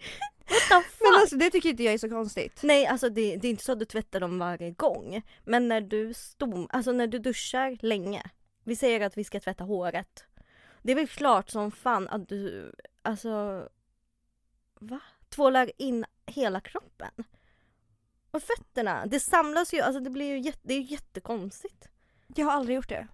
Men 0.99 1.13
alltså 1.21 1.35
det 1.35 1.49
tycker 1.49 1.69
inte 1.69 1.83
jag 1.83 1.93
är 1.93 1.97
så 1.97 2.09
konstigt. 2.09 2.59
Nej 2.63 2.85
alltså 2.85 3.09
det, 3.09 3.37
det 3.37 3.47
är 3.47 3.49
inte 3.49 3.63
så 3.63 3.71
att 3.71 3.79
du 3.79 3.85
tvättar 3.85 4.19
dem 4.19 4.39
varje 4.39 4.71
gång. 4.71 5.21
Men 5.45 5.67
när 5.67 5.81
du 5.81 6.13
stom, 6.13 6.67
alltså 6.69 6.91
när 6.91 7.07
du 7.07 7.19
duschar 7.19 7.77
länge. 7.81 8.23
Vi 8.63 8.75
säger 8.75 9.01
att 9.01 9.17
vi 9.17 9.23
ska 9.23 9.39
tvätta 9.39 9.63
håret. 9.63 10.25
Det 10.81 10.91
är 10.91 10.95
väl 10.95 11.07
klart 11.07 11.49
som 11.49 11.71
fan 11.71 12.07
att 12.07 12.29
du, 12.29 12.71
alltså 13.01 13.63
Va? 14.79 14.99
Tvålar 15.29 15.71
in 15.77 16.05
hela 16.25 16.61
kroppen. 16.61 17.11
Och 18.31 18.43
fötterna, 18.43 19.05
det 19.05 19.19
samlas 19.19 19.73
ju, 19.73 19.81
alltså 19.81 19.99
det 19.99 20.09
blir 20.09 20.25
ju 20.25 20.39
jätte, 20.39 20.59
det 20.63 20.73
är 20.73 20.81
jättekonstigt. 20.81 21.89
Jag 22.35 22.45
har 22.45 22.53
aldrig 22.53 22.75
gjort 22.75 22.89
det. 22.89 23.07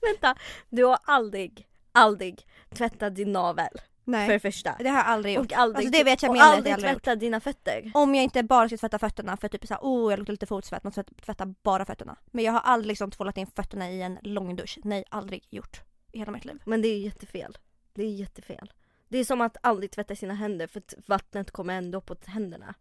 Vänta, 0.00 0.36
du 0.68 0.84
har 0.84 0.98
aldrig, 1.04 1.68
aldrig 1.92 2.46
tvättat 2.70 3.14
din 3.14 3.32
navel 3.32 3.80
för 4.06 4.10
Nej. 4.12 4.28
det 4.28 4.40
första. 4.40 4.76
Det 4.78 4.88
har 4.88 4.96
jag 4.96 5.06
aldrig 5.06 5.34
gjort. 5.34 5.52
Och 5.52 5.58
aldrig, 5.58 5.86
Alltså 5.86 5.98
det 5.98 6.04
vet 6.04 6.22
jag 6.22 6.30
och 6.30 6.36
med 6.36 6.40
jag 6.42 6.48
aldrig 6.54 6.74
aldrig 6.74 6.90
har 6.90 7.12
gjort. 7.14 7.20
dina 7.20 7.40
fötter. 7.40 7.90
Om 7.94 8.14
jag 8.14 8.24
inte 8.24 8.42
bara 8.42 8.68
ska 8.68 8.76
tvätta 8.78 8.98
fötterna 8.98 9.36
för 9.36 9.48
typ 9.48 9.66
såhär, 9.66 9.80
oh 9.82 10.12
jag 10.12 10.18
luktar 10.18 10.32
lite 10.32 10.46
fotsvett, 10.46 10.84
man 10.84 10.92
tvätt- 10.92 11.22
tvättar 11.24 11.54
bara 11.62 11.84
fötterna. 11.84 12.16
Men 12.30 12.44
jag 12.44 12.52
har 12.52 12.60
aldrig 12.60 12.88
liksom 12.88 13.10
tvålat 13.10 13.36
in 13.36 13.46
fötterna 13.46 13.90
i 13.90 14.02
en 14.02 14.18
lång 14.22 14.56
dusch. 14.56 14.78
Nej, 14.84 15.04
aldrig 15.08 15.46
gjort. 15.50 15.80
I 16.12 16.18
hela 16.18 16.32
mitt 16.32 16.44
liv. 16.44 16.62
Men 16.66 16.82
det 16.82 16.88
är 16.88 16.98
jättefel. 16.98 17.58
Det 17.94 18.02
är 18.02 18.10
jättefel. 18.10 18.72
Det 19.08 19.18
är 19.18 19.24
som 19.24 19.40
att 19.40 19.56
aldrig 19.62 19.90
tvätta 19.90 20.16
sina 20.16 20.34
händer 20.34 20.66
för 20.66 20.78
att 20.78 20.94
vattnet 21.06 21.50
kommer 21.50 21.74
ändå 21.74 22.00
på 22.00 22.16
händerna. 22.26 22.74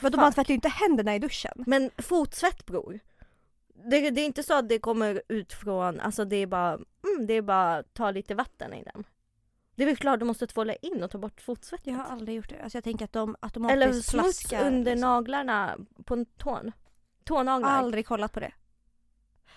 För 0.00 0.16
man 0.16 0.32
tvättar 0.32 0.48
ju 0.50 0.54
inte 0.54 0.68
händerna 0.68 1.14
i 1.14 1.18
duschen. 1.18 1.64
Men 1.66 1.90
fotsvett 1.98 2.66
bror. 2.66 3.00
Det, 3.90 4.10
det 4.10 4.20
är 4.20 4.26
inte 4.26 4.42
så 4.42 4.54
att 4.54 4.68
det 4.68 4.78
kommer 4.78 5.22
ut 5.28 5.52
från, 5.52 6.00
alltså 6.00 6.24
det 6.24 6.36
är 6.36 6.46
bara, 6.46 6.72
mm, 6.72 7.26
det 7.26 7.34
är 7.34 7.42
bara 7.42 7.82
ta 7.82 8.10
lite 8.10 8.34
vatten 8.34 8.74
i 8.74 8.82
den. 8.84 9.04
Det 9.80 9.84
är 9.84 9.86
väl 9.86 9.96
klart 9.96 10.20
du 10.20 10.24
måste 10.26 10.46
tvåla 10.46 10.74
in 10.74 11.02
och 11.02 11.10
ta 11.10 11.18
bort 11.18 11.40
fotsvettet. 11.40 11.86
Jag 11.86 11.94
har 11.94 12.04
aldrig 12.04 12.36
gjort 12.36 12.48
det. 12.48 12.62
Alltså 12.62 12.76
jag 12.76 12.84
tänker 12.84 13.04
att 13.04 13.12
de 13.12 13.36
automatiskt 13.40 13.82
Eller 13.82 13.92
smuts 13.92 14.52
under 14.52 14.92
liksom. 14.92 15.00
naglarna 15.00 15.76
på 16.04 16.24
tån. 16.38 16.72
Tånaglar. 17.24 17.70
Aldrig 17.70 18.06
kollat 18.06 18.32
på 18.32 18.40
det. 18.40 18.52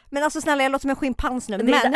Men 0.10 0.24
alltså 0.24 0.42
snälla 0.42 0.64
jag 0.64 0.72
låter 0.72 0.82
som 0.82 0.90
en 0.90 0.96
schimpans 0.96 1.50
nu. 1.50 1.58
Men, 1.58 1.94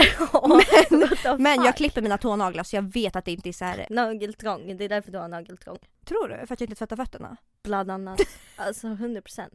men, 0.89 1.41
men 1.41 1.63
jag 1.63 1.77
klipper 1.77 2.01
mina 2.01 2.17
tånaglar 2.17 2.63
så 2.63 2.75
jag 2.75 2.93
vet 2.93 3.15
att 3.15 3.25
det 3.25 3.31
inte 3.31 3.49
är 3.49 3.53
så 3.53 3.65
här. 3.65 3.87
Nageltrång, 3.89 4.77
det 4.77 4.85
är 4.85 4.89
därför 4.89 5.11
du 5.11 5.17
har 5.17 5.27
nageltrång. 5.27 5.77
Tror 6.05 6.27
du? 6.27 6.47
För 6.47 6.53
att 6.53 6.61
jag 6.61 6.69
inte 6.69 6.75
tvättar 6.75 6.95
fötterna? 6.95 7.37
Bland 7.63 7.91
annat. 7.91 8.21
Alltså 8.55 8.87
100%. 8.87 9.49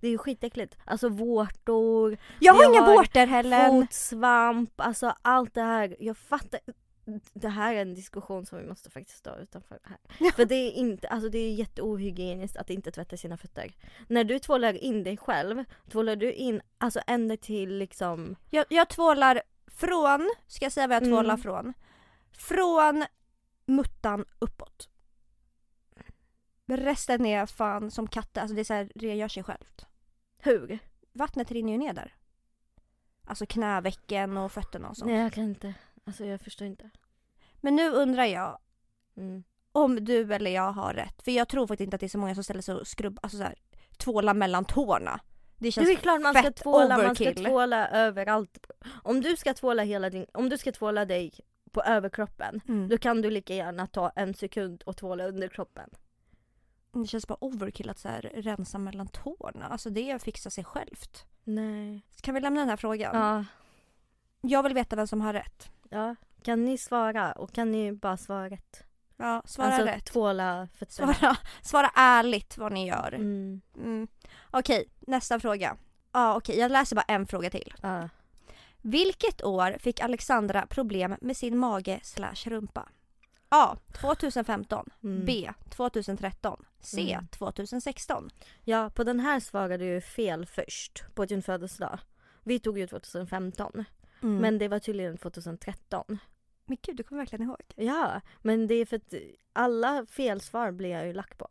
Det 0.00 0.06
är 0.06 0.10
ju 0.10 0.18
skitäckligt. 0.18 0.76
Alltså 0.84 1.08
vårtor, 1.08 2.16
Jag 2.40 2.54
har 2.54 2.70
inga 2.70 2.86
vårtor 2.86 3.26
heller. 3.26 3.68
fotsvamp, 3.68 4.80
alltså 4.80 5.14
allt 5.22 5.54
det 5.54 5.62
här. 5.62 5.96
Jag 6.00 6.16
fattar. 6.16 6.60
Det 7.32 7.48
här 7.48 7.74
är 7.74 7.82
en 7.82 7.94
diskussion 7.94 8.46
som 8.46 8.58
vi 8.58 8.66
måste 8.66 8.90
faktiskt 8.90 9.24
ta 9.24 9.36
utanför 9.36 9.78
här. 9.82 9.98
Ja. 10.20 10.30
För 10.36 10.44
det 10.44 10.54
är 10.54 10.70
inte, 10.72 11.08
alltså 11.08 11.28
det 11.28 11.38
är 11.38 11.52
jätteohygieniskt 11.54 12.56
att 12.56 12.70
inte 12.70 12.90
tvätta 12.90 13.16
sina 13.16 13.36
fötter. 13.36 13.72
När 14.08 14.24
du 14.24 14.38
tvålar 14.38 14.74
in 14.84 15.02
dig 15.02 15.16
själv, 15.16 15.64
tvålar 15.90 16.16
du 16.16 16.32
in 16.32 16.60
alltså 16.78 17.00
ända 17.06 17.36
till 17.36 17.78
liksom 17.78 18.36
Jag, 18.50 18.64
jag 18.68 18.88
tvålar 18.88 19.42
från, 19.66 20.34
ska 20.46 20.64
jag 20.64 20.72
säga 20.72 20.86
vad 20.86 20.96
jag 20.96 21.04
tvålar 21.04 21.34
Mm. 21.34 21.38
från? 21.42 21.74
Från 22.32 23.04
muttan 23.66 24.24
uppåt. 24.38 24.88
Resten 26.66 27.26
är 27.26 27.46
fan 27.46 27.90
som 27.90 28.06
katter, 28.06 28.40
alltså 28.40 28.54
det 28.54 28.62
är 28.62 28.64
så 28.64 28.74
här, 28.74 28.92
rengör 28.94 29.28
sig 29.28 29.42
självt. 29.42 29.86
Hur? 30.38 30.78
Vattnet 31.12 31.50
rinner 31.50 31.72
ju 31.72 31.78
ner 31.78 31.92
där. 31.92 32.14
Alltså 33.26 33.46
knävecken 33.46 34.36
och 34.36 34.52
fötterna 34.52 34.88
och 34.88 34.96
sånt. 34.96 35.10
Nej 35.10 35.20
jag 35.22 35.32
kan 35.32 35.44
inte. 35.44 35.74
Alltså 36.04 36.24
jag 36.24 36.40
förstår 36.40 36.66
inte. 36.66 36.90
Men 37.60 37.76
nu 37.76 37.90
undrar 37.90 38.24
jag 38.24 38.58
Mm. 39.16 39.44
om 39.72 40.04
du 40.04 40.34
eller 40.34 40.50
jag 40.50 40.72
har 40.72 40.94
rätt. 40.94 41.22
För 41.22 41.30
jag 41.30 41.48
tror 41.48 41.66
faktiskt 41.66 41.84
inte 41.84 41.94
att 41.94 42.00
det 42.00 42.06
är 42.06 42.08
så 42.08 42.18
många 42.18 42.34
som 42.34 42.44
ställer 42.44 42.60
sig 42.62 42.74
och 42.74 42.86
skrubbar, 42.86 43.20
alltså 43.22 43.38
så 43.38 43.42
här, 43.44 43.54
tvålar 43.96 44.34
mellan 44.34 44.64
tårna. 44.64 45.20
Det 45.58 45.72
känns 45.72 45.86
Det 45.86 45.92
är 45.92 45.96
klart 45.96 46.22
man 46.22 46.34
ska 46.34 46.52
tvåla, 46.52 46.98
man 46.98 47.14
ska 47.14 47.34
tvåla 47.34 47.88
överallt. 47.88 48.58
Om 49.02 49.20
du 49.20 49.36
ska 49.36 49.54
tvåla 49.54 49.82
hela 49.82 50.10
din, 50.10 50.26
om 50.34 50.48
du 50.48 50.58
ska 50.58 50.72
tvåla 50.72 51.04
dig 51.04 51.32
på 51.72 51.82
överkroppen, 51.82 52.60
Mm. 52.68 52.88
då 52.88 52.98
kan 52.98 53.22
du 53.22 53.30
lika 53.30 53.54
gärna 53.54 53.86
ta 53.86 54.10
en 54.16 54.34
sekund 54.34 54.82
och 54.82 54.96
tvåla 54.96 55.24
underkroppen. 55.26 55.90
Det 56.92 57.06
känns 57.06 57.26
bara 57.26 57.44
overkill 57.44 57.90
att 57.90 57.98
så 57.98 58.08
här, 58.08 58.32
rensa 58.34 58.78
mellan 58.78 59.08
tårna. 59.08 59.66
Alltså 59.66 59.90
det 59.90 60.22
fixar 60.22 60.50
sig 60.50 60.64
självt. 60.64 61.24
Nej. 61.44 62.06
Kan 62.20 62.34
vi 62.34 62.40
lämna 62.40 62.60
den 62.60 62.68
här 62.68 62.76
frågan? 62.76 63.16
Ja. 63.20 63.44
Jag 64.46 64.62
vill 64.62 64.74
veta 64.74 64.96
vem 64.96 65.06
som 65.06 65.20
har 65.20 65.32
rätt. 65.32 65.70
ja. 65.90 66.14
Kan 66.42 66.64
ni 66.64 66.78
svara 66.78 67.32
och 67.32 67.52
kan 67.52 67.70
ni 67.72 67.92
bara 67.92 68.16
svara 68.16 68.50
rätt? 68.50 68.84
Ja, 69.16 69.42
svara 69.46 69.68
alltså 69.68 69.86
rätt. 69.86 70.04
tvåla 70.04 70.68
fötterna. 70.74 71.14
Svara, 71.14 71.36
svara 71.62 71.90
ärligt 71.94 72.58
vad 72.58 72.72
ni 72.72 72.88
gör. 72.88 73.12
Mm. 73.12 73.60
Mm. 73.76 74.08
Okej, 74.50 74.88
nästa 75.00 75.40
fråga. 75.40 75.76
Ja, 76.12 76.36
okej, 76.36 76.58
jag 76.58 76.70
läser 76.70 76.96
bara 76.96 77.02
en 77.08 77.26
fråga 77.26 77.50
till. 77.50 77.74
Ja. 77.82 78.08
Vilket 78.82 79.44
år 79.44 79.76
fick 79.78 80.00
Alexandra 80.00 80.66
problem 80.66 81.16
med 81.20 81.36
sin 81.36 81.58
mage 81.58 82.00
slash 82.02 82.36
rumpa? 82.46 82.88
A. 83.48 83.76
2015. 84.00 84.90
Mm. 85.02 85.24
B. 85.24 85.50
2013. 85.70 86.64
C. 86.80 87.12
Mm. 87.12 87.26
2016. 87.28 88.30
ja, 88.64 88.90
på 88.94 89.04
den 89.04 89.20
här 89.20 89.40
svarade 89.40 89.76
du 89.94 90.00
fel 90.00 90.46
först 90.46 91.04
på 91.14 91.24
din 91.24 91.42
födelsedag. 91.42 91.98
Vi 92.42 92.58
tog 92.58 92.78
ju 92.78 92.86
2015, 92.86 93.84
Mm. 94.24 94.36
men 94.36 94.58
det 94.58 94.68
var 94.68 94.78
tydligen 94.78 95.16
2013. 95.16 96.18
Men 96.66 96.76
gud, 96.82 96.96
du 96.96 97.02
kommer 97.02 97.22
verkligen 97.22 97.46
ihåg. 97.46 97.62
Ja, 97.76 98.20
men 98.42 98.66
det 98.66 98.74
är 98.74 98.86
för 98.86 98.96
att 98.96 99.14
alla 99.52 100.06
felsvar 100.06 100.72
blir 100.72 100.90
jag 100.90 101.06
ju 101.06 101.12
lack 101.12 101.38
på. 101.38 101.46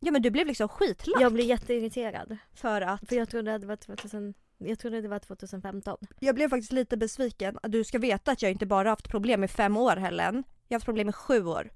Ja 0.00 0.12
men 0.12 0.22
du 0.22 0.30
blev 0.30 0.46
liksom 0.46 0.68
skitlack. 0.68 1.22
Jag 1.22 1.32
blir 1.32 1.44
jätteirriterad. 1.44 2.36
För 2.54 2.80
att 2.80 3.08
För 3.08 3.16
jag 3.16 3.28
trodde 3.28 3.58
det 3.58 3.66
var 3.66 3.76
2000, 3.76 4.34
jag 4.58 4.78
trodde 4.78 5.00
det 5.00 5.08
var 5.08 5.18
2015. 5.18 5.98
jag 6.20 6.34
blev 6.34 6.48
faktiskt 6.48 6.72
lite 6.72 6.96
besviken. 6.96 7.58
Du 7.62 7.84
ska 7.84 7.98
veta 7.98 8.32
att 8.32 8.42
jag 8.42 8.50
inte 8.50 8.66
bara 8.66 8.88
haft 8.88 9.08
problem 9.08 9.44
i 9.44 9.48
fem 9.48 9.76
år 9.76 9.96
Helen. 9.96 10.44
Jag 10.68 10.74
har 10.74 10.76
haft 10.76 10.84
problem 10.84 11.08
i 11.08 11.12
sju 11.12 11.44
år. 11.46 11.70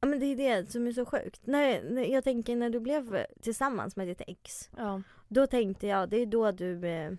Ja 0.00 0.08
men 0.08 0.20
det 0.20 0.26
är 0.26 0.36
det 0.36 0.70
som 0.70 0.86
är 0.86 0.92
så 0.92 1.04
sjukt. 1.04 1.46
När, 1.46 1.82
när, 1.82 2.04
jag 2.04 2.24
tänker 2.24 2.56
när 2.56 2.70
du 2.70 2.80
blev 2.80 3.24
tillsammans 3.40 3.96
med 3.96 4.06
ditt 4.08 4.22
ex. 4.26 4.70
Ja. 4.76 5.02
Då 5.28 5.46
tänkte 5.46 5.86
jag, 5.86 6.08
det 6.08 6.16
är 6.16 6.26
då 6.26 6.50
du 6.50 6.86
eh, 6.86 7.12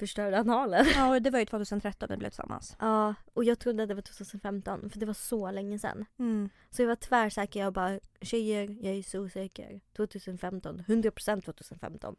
förstörde 0.00 0.38
analen. 0.38 0.86
Ja 0.94 1.14
och 1.14 1.22
det 1.22 1.30
var 1.30 1.38
ju 1.38 1.44
2013 1.44 2.08
vi 2.10 2.16
blev 2.16 2.30
tillsammans. 2.30 2.76
Ja, 2.78 3.14
och 3.34 3.44
jag 3.44 3.58
trodde 3.58 3.82
att 3.82 3.88
det 3.88 3.94
var 3.94 4.02
2015 4.02 4.90
för 4.90 4.98
det 4.98 5.06
var 5.06 5.14
så 5.14 5.50
länge 5.50 5.78
sedan. 5.78 6.04
Mm. 6.18 6.50
Så 6.70 6.82
jag 6.82 6.88
var 6.88 6.96
tvärsäker, 6.96 7.60
jag 7.60 7.72
bara 7.72 8.00
tjejer, 8.20 8.76
jag 8.80 8.94
är 8.94 9.02
så 9.02 9.28
säker. 9.28 9.80
2015, 9.96 10.82
100% 10.86 11.40
2015. 11.40 12.16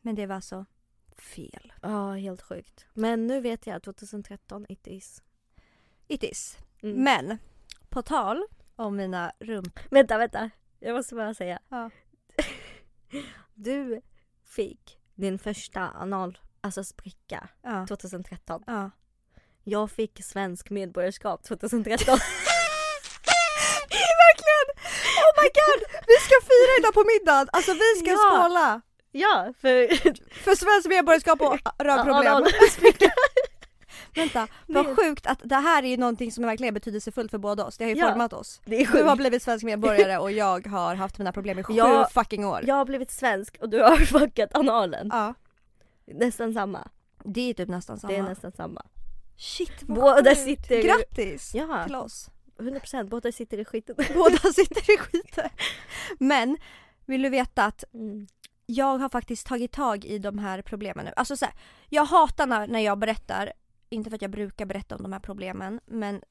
Men 0.00 0.14
det 0.14 0.26
var 0.26 0.34
alltså 0.34 0.66
fel. 1.16 1.72
Ja, 1.82 2.12
helt 2.12 2.42
sjukt. 2.42 2.86
Men 2.94 3.26
nu 3.26 3.40
vet 3.40 3.66
jag, 3.66 3.82
2013 3.82 4.66
it 4.68 4.86
is. 4.86 5.22
It 6.08 6.22
is. 6.22 6.58
Mm. 6.82 7.04
Men 7.04 7.38
på 7.88 8.02
tal 8.02 8.44
om 8.76 8.96
mina 8.96 9.32
rump... 9.38 9.80
Vänta, 9.90 10.18
vänta. 10.18 10.50
Jag 10.78 10.94
måste 10.94 11.14
bara 11.14 11.34
säga. 11.34 11.58
Ja. 11.68 11.90
Du 13.54 14.00
fick 14.44 14.98
din 15.14 15.38
första 15.38 15.80
anal, 15.80 16.38
alltså 16.62 16.84
spricka 16.84 17.48
Ja. 17.62 17.86
2013. 17.88 18.62
ja. 18.66 18.90
Jag 19.64 19.90
fick 19.90 20.24
svensk 20.24 20.70
medborgarskap 20.70 21.42
2013. 21.44 22.18
Verkligen! 24.24 24.66
Oh 25.22 25.32
my 25.42 25.48
god! 25.60 25.80
Vi 26.06 26.14
ska 26.14 26.34
fira 26.50 26.72
idag 26.78 26.94
på 26.94 27.04
middagen! 27.12 27.48
Alltså 27.52 27.72
vi 27.72 28.00
ska 28.00 28.10
Ja. 28.10 28.42
skåla! 28.42 28.80
ja, 29.12 29.52
för 29.60 29.88
För 30.44 30.54
svenskt 30.54 30.88
medborgarskap 30.88 31.40
och 31.40 31.58
analspricka. 31.78 33.12
Vänta, 34.14 34.48
vad 34.66 34.96
sjukt 34.96 35.26
att 35.26 35.40
det 35.44 35.56
här 35.56 35.82
är 35.82 35.86
ju 35.88 35.96
någonting 35.96 36.32
som 36.32 36.44
är 36.44 36.48
verkligen 36.48 36.74
betydelsefullt 36.74 37.30
för 37.30 37.38
båda 37.38 37.64
oss. 37.64 37.78
Det 37.78 37.84
har 37.84 37.90
ju 37.90 37.96
Ja. 37.96 38.10
format 38.10 38.32
oss. 38.32 38.60
Du 38.64 39.02
har 39.04 39.16
blivit 39.16 39.42
svensk 39.42 39.64
medborgare 39.64 40.18
och 40.18 40.32
jag 40.32 40.66
har 40.66 40.94
haft 40.94 41.18
mina 41.18 41.32
problem 41.32 41.58
i 41.58 41.62
sju 41.62 41.72
Ja. 41.74 42.08
fucking 42.14 42.46
år. 42.46 42.60
Jag 42.66 42.74
har 42.74 42.84
blivit 42.84 43.10
svensk 43.10 43.56
och 43.60 43.68
du 43.68 43.80
har 43.82 43.96
fuckat 43.96 44.54
analen. 44.54 45.08
Ja. 45.12 45.34
Nästan 46.14 46.52
samma. 46.54 46.88
Det 47.24 47.50
är 47.50 47.54
typ 47.54 47.68
nästan 47.68 47.98
samma. 48.00 48.12
Det 48.12 48.18
är 48.18 48.22
nästan 48.22 48.52
samma. 48.52 48.82
Shit 49.36 49.82
vad 49.82 49.98
Båda 49.98 50.30
sjukt. 50.34 50.40
sitter- 50.40 50.82
Grattis 50.82 51.54
Ja, 51.54 51.84
till 51.84 51.94
oss. 51.94 52.30
100% 52.58 53.08
båda 53.08 53.32
sitter 53.32 53.58
i 53.58 53.64
skiten. 53.64 53.96
Båda 54.14 54.36
sitter 54.38 54.94
i 54.94 54.98
skiten. 54.98 55.48
Men 56.18 56.56
vill 57.06 57.22
du 57.22 57.28
veta 57.28 57.64
att 57.64 57.84
Mm. 57.94 58.26
jag 58.66 58.98
har 58.98 59.08
faktiskt 59.08 59.46
tagit 59.46 59.72
tag 59.72 60.04
i 60.04 60.18
de 60.18 60.38
här 60.38 60.62
problemen 60.62 61.04
nu. 61.04 61.12
Alltså 61.16 61.36
så 61.36 61.44
här, 61.44 61.54
jag 61.88 62.04
hatar 62.04 62.46
när, 62.46 62.66
när 62.66 62.80
jag 62.80 62.98
berättar, 62.98 63.52
inte 63.90 64.10
för 64.10 64.14
att 64.14 64.22
jag 64.22 64.30
brukar 64.30 64.66
berätta 64.66 64.96
om 64.96 65.02
de 65.02 65.12
här 65.12 65.20
problemen, 65.20 65.80
men 65.86 66.22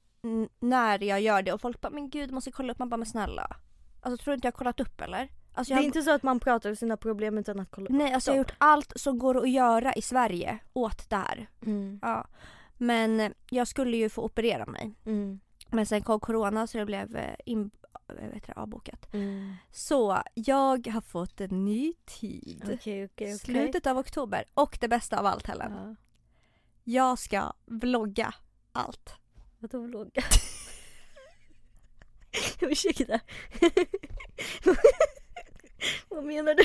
när 0.60 1.04
jag 1.04 1.22
gör 1.22 1.42
det 1.42 1.54
och 1.54 1.62
folk 1.62 1.82
bara 1.82 1.90
“men 1.90 2.10
gud 2.10 2.32
måste 2.32 2.52
kolla 2.52 2.72
upp”, 2.74 2.80
man 2.80 2.90
bara 2.90 2.98
“men 2.98 3.06
snälla”. 3.06 3.56
Alltså 4.02 4.24
tror 4.24 4.32
du 4.32 4.36
inte 4.36 4.48
jag 4.48 4.52
har 4.52 4.58
kollat 4.58 4.80
upp 4.80 5.02
eller? 5.02 5.30
Alltså, 5.54 5.74
Det 5.74 5.80
är 5.80 5.84
inte 5.84 6.02
så 6.02 6.12
att 6.12 6.24
man 6.24 6.40
pratar 6.40 6.70
om 6.70 6.76
sina 6.76 6.98
problem 6.98 7.38
utan 7.38 7.60
att 7.60 7.72
kolla 7.72 7.88
Nej 7.90 8.14
alltså 8.14 8.32
jag 8.32 8.34
har 8.36 8.38
gjort 8.38 8.54
allt 8.58 8.94
som 8.96 9.20
går 9.20 9.38
att 9.38 9.50
göra 9.50 9.94
i 9.94 10.02
Sverige 10.02 10.60
åt 10.74 11.10
det 11.10 11.16
här. 11.16 11.50
Mm. 11.66 12.00
Ja. 12.02 12.28
Men 12.78 13.34
jag 13.50 13.68
skulle 13.68 13.98
ju 13.98 14.10
få 14.10 14.22
operera 14.22 14.66
mig. 14.66 14.94
Mm. 15.06 15.40
Men 15.70 15.86
sen 15.86 16.02
kom 16.02 16.20
corona 16.20 16.68
så 16.68 16.78
det 16.78 16.86
blev 16.86 17.16
eh, 17.16 17.36
in, 17.46 17.72
eh, 18.10 18.30
vet 18.34 18.48
det, 18.48 18.54
avbokat. 18.54 19.14
Mm. 19.14 19.54
Så 19.72 20.22
jag 20.34 20.88
har 20.88 21.02
fått 21.02 21.42
en 21.42 21.66
ny 21.66 21.94
tid. 22.06 22.62
Okej, 22.64 22.76
okej, 22.76 23.06
okej. 23.06 23.40
Slutet 23.40 23.88
av 23.88 23.98
oktober. 23.98 24.44
Och 24.54 24.78
det 24.82 24.88
bästa 24.88 25.20
av 25.20 25.26
allt 25.26 25.48
Helen. 25.48 25.72
Ja. 25.72 25.96
Jag 26.84 27.20
ska 27.20 27.54
vlogga 27.66 28.34
allt. 28.72 29.14
Vadå 29.60 29.80
vlogga? 29.80 30.24
Ursäkta. 32.62 33.20
Vad 36.10 36.24
menar 36.24 36.56
du? 36.56 36.64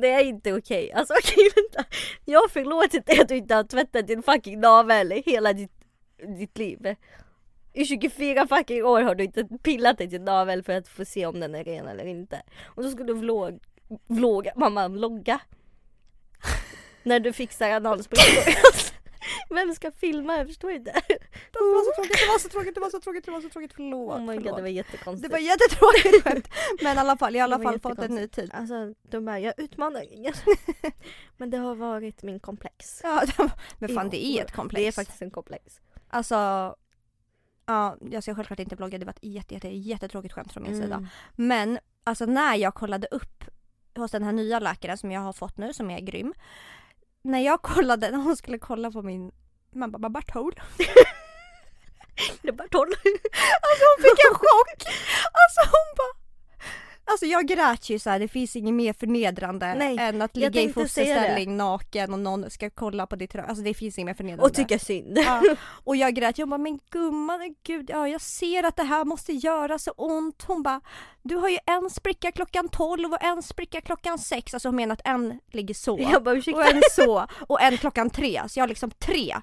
Det 0.00 0.10
är 0.10 0.24
inte 0.24 0.52
okej. 0.52 0.92
Alltså 0.92 1.14
okej 1.24 1.50
vänta. 1.56 1.90
Jag 2.24 2.40
har 2.40 2.48
förlåtit 2.48 3.06
dig 3.06 3.20
att 3.20 3.28
du 3.28 3.36
inte 3.36 3.54
har 3.54 3.64
tvättat 3.64 4.06
din 4.06 4.22
fucking 4.22 4.60
navel 4.60 5.22
hela 5.26 5.52
ditt, 5.52 5.72
ditt 6.38 6.58
liv. 6.58 6.96
I 7.72 7.84
24 7.84 8.46
fucking 8.46 8.84
år 8.84 9.02
har 9.02 9.14
du 9.14 9.24
inte 9.24 9.44
pillat 9.44 10.00
i 10.00 10.06
din 10.06 10.24
navel 10.24 10.62
för 10.62 10.72
att 10.72 10.88
få 10.88 11.04
se 11.04 11.26
om 11.26 11.40
den 11.40 11.54
är 11.54 11.64
ren 11.64 11.88
eller 11.88 12.04
inte. 12.04 12.42
Och 12.64 12.82
då 12.82 12.90
ska 12.90 13.04
du 13.04 13.14
vlogga, 13.14 13.58
vlogga, 14.06 14.52
mamma 14.56 14.88
vlogga. 14.88 15.40
När 17.02 17.20
du 17.20 17.32
fixar 17.32 17.70
analsprickor. 17.70 18.93
Vem 19.50 19.74
ska 19.74 19.92
filma? 19.92 20.36
Jag 20.36 20.46
förstår 20.46 20.70
inte. 20.70 20.90
Det 20.92 21.58
var 21.58 21.84
så 21.84 21.92
tråkigt, 22.02 22.18
det 22.20 22.26
var 22.32 22.38
så 22.38 22.48
tråkigt, 22.48 22.74
det 22.74 22.80
var 22.80 22.90
så 22.90 23.00
tråkigt, 23.00 23.24
det 23.24 23.30
var 23.30 23.40
så 23.40 23.48
tråkigt. 23.48 23.72
Förlåt, 23.76 24.14
Oh 24.16 24.20
my 24.20 24.26
god 24.26 24.42
förlåt. 24.42 24.56
det 24.56 24.62
var 24.62 24.68
Det 24.68 24.70
jättekonstigt. 24.70 25.32
var 25.32 25.38
jättetråkigt 25.38 26.24
skämt. 26.24 26.48
Men 26.82 26.96
i 26.96 27.00
alla 27.00 27.16
fall, 27.16 27.34
jag 27.34 27.42
har 27.42 27.48
i 27.48 27.50
Det 27.50 27.54
alla 27.54 27.70
fall 27.72 27.80
fått 27.80 27.98
en 27.98 28.14
ny 28.14 28.28
tid. 28.28 28.50
Alltså 28.54 28.94
de 29.02 29.24
bara, 29.24 29.38
jag 29.40 29.54
utmanar 29.56 30.12
ingen. 30.12 30.34
Men 31.36 31.50
det 31.50 31.56
har 31.58 31.74
varit 31.74 32.22
min 32.22 32.40
komplex. 32.40 33.00
Ja, 33.04 33.22
men 33.78 33.88
fan 33.94 34.10
det 34.10 34.24
är 34.24 34.44
ett 34.44 34.52
komplex. 34.52 34.80
Det 34.82 34.86
är 34.88 34.92
faktiskt 34.92 35.22
en 35.22 35.30
komplex. 35.30 35.80
Alltså, 36.08 36.34
ja 37.66 37.96
jag 38.10 38.22
ska 38.22 38.34
självklart 38.34 38.58
inte 38.60 38.76
vlogga, 38.76 38.98
det 38.98 39.04
var 39.04 39.12
ett 39.12 39.18
jätte, 39.24 39.54
jätte, 39.54 39.68
jättetråkigt 39.68 40.34
skämt 40.34 40.52
från 40.52 40.62
min 40.62 40.82
sida. 40.82 40.94
Mm. 40.94 41.06
Men 41.36 41.78
alltså 42.04 42.26
när 42.26 42.54
jag 42.56 42.74
kollade 42.74 43.06
upp 43.10 43.44
hos 43.96 44.10
den 44.10 44.22
här 44.22 44.32
nya 44.32 44.58
läkaren 44.58 44.98
som 44.98 45.12
jag 45.12 45.20
har 45.20 45.32
fått 45.32 45.56
nu 45.56 45.72
som 45.72 45.90
är 45.90 46.00
grym. 46.00 46.34
När 47.24 47.38
jag 47.38 47.62
kollade, 47.62 48.10
när 48.10 48.18
hon 48.18 48.36
skulle 48.36 48.58
kolla 48.58 48.90
på 48.90 49.02
min 49.02 49.32
man 49.74 49.90
bara 49.90 50.08
Bartol. 50.08 50.54
Tolv. 52.70 52.92
Alltså 53.66 53.84
hon 53.90 54.02
fick 54.02 54.18
en 54.28 54.34
chock! 54.44 54.80
Alltså 55.42 55.60
hon 55.74 55.88
bara 55.96 56.23
Alltså 57.06 57.26
jag 57.26 57.46
grät 57.46 57.90
ju 57.90 57.98
så 57.98 58.10
här. 58.10 58.18
det 58.18 58.28
finns 58.28 58.56
inget 58.56 58.74
mer 58.74 58.92
förnedrande 58.92 59.74
Nej, 59.74 59.96
än 59.98 60.22
att 60.22 60.36
ligga 60.36 60.60
i 60.60 60.72
fosterställning 60.72 61.56
naken 61.56 62.12
och 62.12 62.18
någon 62.18 62.50
ska 62.50 62.70
kolla 62.70 63.06
på 63.06 63.16
ditt 63.16 63.34
rö- 63.34 63.46
Alltså 63.48 63.64
det 63.64 63.74
finns 63.74 63.98
inget 63.98 64.06
mer 64.06 64.14
förnedrande. 64.14 64.44
Och 64.44 64.54
tycka 64.54 64.78
synd. 64.78 65.18
Ja. 65.18 65.42
Och 65.84 65.96
jag 65.96 66.14
grät, 66.14 66.38
jag 66.38 66.48
bara 66.48 66.58
men 66.58 66.78
gumman, 66.90 67.54
gud, 67.62 67.90
ja 67.90 68.08
jag 68.08 68.20
ser 68.20 68.62
att 68.66 68.76
det 68.76 68.82
här 68.82 69.04
måste 69.04 69.32
göra 69.32 69.78
så 69.78 69.90
ont. 69.90 70.44
Hon 70.46 70.62
bara, 70.62 70.80
du 71.22 71.36
har 71.36 71.48
ju 71.48 71.58
en 71.66 71.90
spricka 71.90 72.32
klockan 72.32 72.68
12 72.68 73.12
och 73.12 73.22
en 73.24 73.42
spricka 73.42 73.80
klockan 73.80 74.18
6. 74.18 74.54
Alltså 74.54 74.68
hon 74.68 74.76
menar 74.76 74.92
att 74.92 75.02
en 75.06 75.40
ligger 75.52 75.74
så. 75.74 75.98
Jag 76.12 76.22
bara 76.22 76.30
Och 76.30 76.36
ursäkta. 76.36 76.70
en 76.70 76.82
så 76.92 77.26
och 77.48 77.62
en 77.62 77.76
klockan 77.78 78.10
3. 78.10 78.42
Så 78.48 78.58
jag 78.58 78.62
har 78.62 78.68
liksom 78.68 78.90
tre 78.90 79.36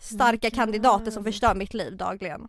starka 0.00 0.50
kandidater 0.50 1.10
som 1.10 1.24
förstör 1.24 1.54
mitt 1.54 1.74
liv 1.74 1.96
dagligen. 1.96 2.48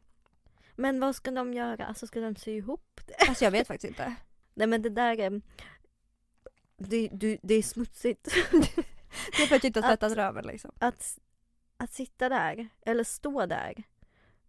Men 0.75 0.99
vad 0.99 1.15
ska 1.15 1.31
de 1.31 1.53
göra? 1.53 1.85
Alltså 1.85 2.07
ska 2.07 2.19
de 2.19 2.35
sy 2.35 2.51
ihop 2.51 3.01
det? 3.05 3.15
Alltså 3.27 3.43
jag 3.43 3.51
vet 3.51 3.67
faktiskt 3.67 3.89
inte. 3.89 4.15
Nej 4.53 4.67
men 4.67 4.81
det 4.81 4.89
där 4.89 5.19
är... 5.19 5.41
Det, 6.77 7.07
det, 7.13 7.39
det 7.43 7.53
är 7.53 7.63
smutsigt. 7.63 8.27
Det 9.37 9.43
är 9.43 9.47
för 9.47 9.55
att 9.55 9.61
du 9.61 9.67
inte 9.67 9.81
har 9.81 9.89
tvättat 9.89 10.13
röven 10.17 10.45
liksom. 10.47 10.71
Att, 10.79 11.19
att 11.77 11.93
sitta 11.93 12.29
där, 12.29 12.67
eller 12.85 13.03
stå 13.03 13.45
där 13.45 13.83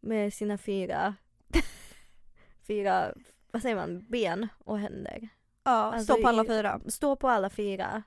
med 0.00 0.34
sina 0.34 0.58
fyra, 0.58 1.14
fyra, 2.66 3.14
vad 3.50 3.62
säger 3.62 3.76
man, 3.76 4.06
ben 4.08 4.48
och 4.58 4.78
händer. 4.78 5.28
Ja, 5.64 5.70
Alltså, 5.70 6.14
stå 6.14 6.22
på 6.22 6.28
alla 6.28 6.44
i- 6.44 6.46
fyra. 6.46 6.80
Stå 6.88 7.16
på 7.16 7.28
alla 7.28 7.50
fyra 7.50 8.02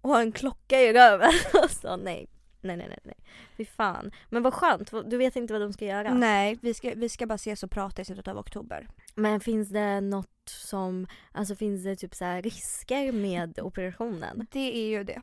och 0.00 0.10
ha 0.10 0.20
en 0.20 0.32
klocka 0.32 0.80
i 0.80 0.92
röven. 0.92 1.32
Alltså 1.54 1.96
nej. 1.96 2.26
Nej 2.64 2.76
nej 2.76 2.86
nej 2.88 2.98
nej. 3.04 3.16
Fy 3.56 3.64
fan. 3.64 4.10
Men 4.30 4.42
vad 4.42 4.54
skönt, 4.54 4.90
du 5.10 5.16
vet 5.16 5.36
inte 5.36 5.52
vad 5.52 5.62
de 5.62 5.72
ska 5.72 5.84
göra. 5.84 6.14
Nej, 6.14 6.58
vi 6.62 6.74
ska, 6.74 6.92
vi 6.96 7.08
ska 7.08 7.26
bara 7.26 7.34
ses 7.34 7.62
och 7.62 7.70
prata 7.70 8.02
i 8.02 8.04
slutet 8.04 8.28
av 8.28 8.38
oktober. 8.38 8.88
Men 9.14 9.40
finns 9.40 9.68
det 9.68 10.00
något 10.00 10.28
som, 10.46 11.06
alltså 11.32 11.56
finns 11.56 11.84
det 11.84 11.96
typ 11.96 12.14
så 12.14 12.24
här 12.24 12.42
risker 12.42 13.12
med 13.12 13.58
operationen? 13.60 14.46
Det 14.50 14.76
är 14.76 14.86
ju 14.88 15.04
det. 15.04 15.22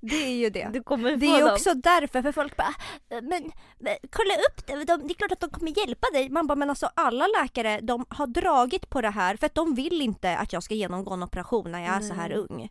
det 0.00 0.16
är 0.26 0.36
ju 0.36 0.50
det. 0.50 0.70
Du 0.72 0.82
kommer 0.82 1.16
Det 1.16 1.26
är 1.26 1.40
dem. 1.40 1.52
också 1.52 1.74
därför, 1.74 2.22
för 2.22 2.32
folk 2.32 2.56
bara 2.56 2.74
men, 3.08 3.52
men 3.78 3.96
kolla 4.10 4.34
upp 4.48 4.66
det, 4.66 4.84
de, 4.84 5.06
det 5.06 5.12
är 5.12 5.14
klart 5.14 5.32
att 5.32 5.40
de 5.40 5.50
kommer 5.50 5.78
hjälpa 5.78 6.06
dig. 6.12 6.28
Man 6.28 6.46
bara 6.46 6.56
men 6.56 6.70
alltså 6.70 6.90
alla 6.94 7.26
läkare 7.42 7.80
de 7.82 8.06
har 8.08 8.26
dragit 8.26 8.90
på 8.90 9.00
det 9.00 9.10
här 9.10 9.36
för 9.36 9.46
att 9.46 9.54
de 9.54 9.74
vill 9.74 10.02
inte 10.02 10.36
att 10.36 10.52
jag 10.52 10.62
ska 10.62 10.74
genomgå 10.74 11.12
en 11.14 11.22
operation 11.22 11.72
när 11.72 11.84
jag 11.84 11.94
är 11.96 12.00
så 12.00 12.14
här 12.14 12.32
ung. 12.32 12.68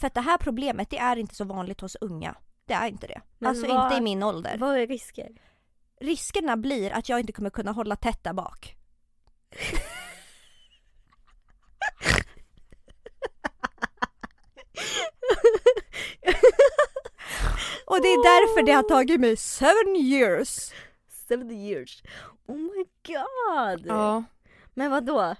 För 0.00 0.06
att 0.06 0.14
det 0.14 0.20
här 0.20 0.38
problemet 0.38 0.90
det 0.90 0.98
är 0.98 1.16
inte 1.16 1.34
så 1.34 1.44
vanligt 1.44 1.80
hos 1.80 1.96
unga. 2.00 2.34
Det 2.66 2.74
är 2.74 2.86
inte 2.88 3.06
det. 3.06 3.20
Men 3.38 3.48
alltså 3.48 3.66
vad- 3.66 3.84
inte 3.86 3.96
i 3.96 4.00
min 4.00 4.22
ålder. 4.22 4.56
Vad 4.58 4.76
är 4.78 4.86
risker? 4.86 5.28
Riskerna 6.00 6.56
blir 6.56 6.90
att 6.90 7.08
jag 7.08 7.20
inte 7.20 7.32
kommer 7.32 7.50
kunna 7.50 7.72
hålla 7.72 7.96
tätt 7.96 8.24
där 8.24 8.32
bak. 8.32 8.76
Och 17.86 18.00
det 18.02 18.08
är 18.08 18.22
därför 18.22 18.66
det 18.66 18.72
har 18.72 18.82
tagit 18.82 19.20
mig 19.20 19.36
seven 19.36 19.96
years. 19.96 20.70
70 21.28 21.54
years. 21.54 22.02
Oh 22.46 22.56
my 22.56 22.84
god! 23.06 23.86
Men 24.74 24.90
vad 24.90 25.04
då? 25.04 25.34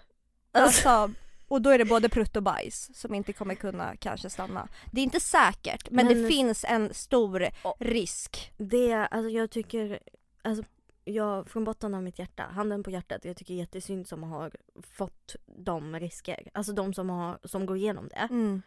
Alltså, 0.52 1.10
och 1.52 1.62
då 1.62 1.70
är 1.70 1.78
det 1.78 1.84
både 1.84 2.08
prutt 2.08 2.36
och 2.36 2.42
bajs 2.42 2.90
som 2.94 3.14
inte 3.14 3.32
kommer 3.32 3.54
kunna 3.54 3.96
kanske 3.96 4.30
stanna. 4.30 4.68
Det 4.92 5.00
är 5.00 5.04
inte 5.04 5.20
säkert 5.20 5.90
men, 5.90 6.06
Men- 6.06 6.22
det 6.22 6.28
finns 6.28 6.64
en 6.68 6.94
stor 6.94 7.48
risk. 7.78 8.52
Det, 8.56 8.92
alltså 8.94 9.28
jag 9.30 9.50
tycker, 9.50 9.98
alltså 10.42 10.64
jag, 11.04 11.48
från 11.48 11.64
botten 11.64 11.94
av 11.94 12.02
mitt 12.02 12.18
hjärta, 12.18 12.42
handen 12.42 12.82
på 12.82 12.90
hjärtat, 12.90 13.24
jag 13.24 13.36
tycker 13.36 13.54
jättesynd 13.54 14.08
som 14.08 14.22
har 14.22 14.52
fått 14.82 15.36
de 15.46 16.00
risker. 16.00 16.48
Alltså 16.54 16.72
de 16.72 16.94
som, 16.94 17.10
har, 17.10 17.38
som 17.44 17.66
går 17.66 17.76
igenom 17.76 18.08
det. 18.08 18.28
Mm. 18.30 18.62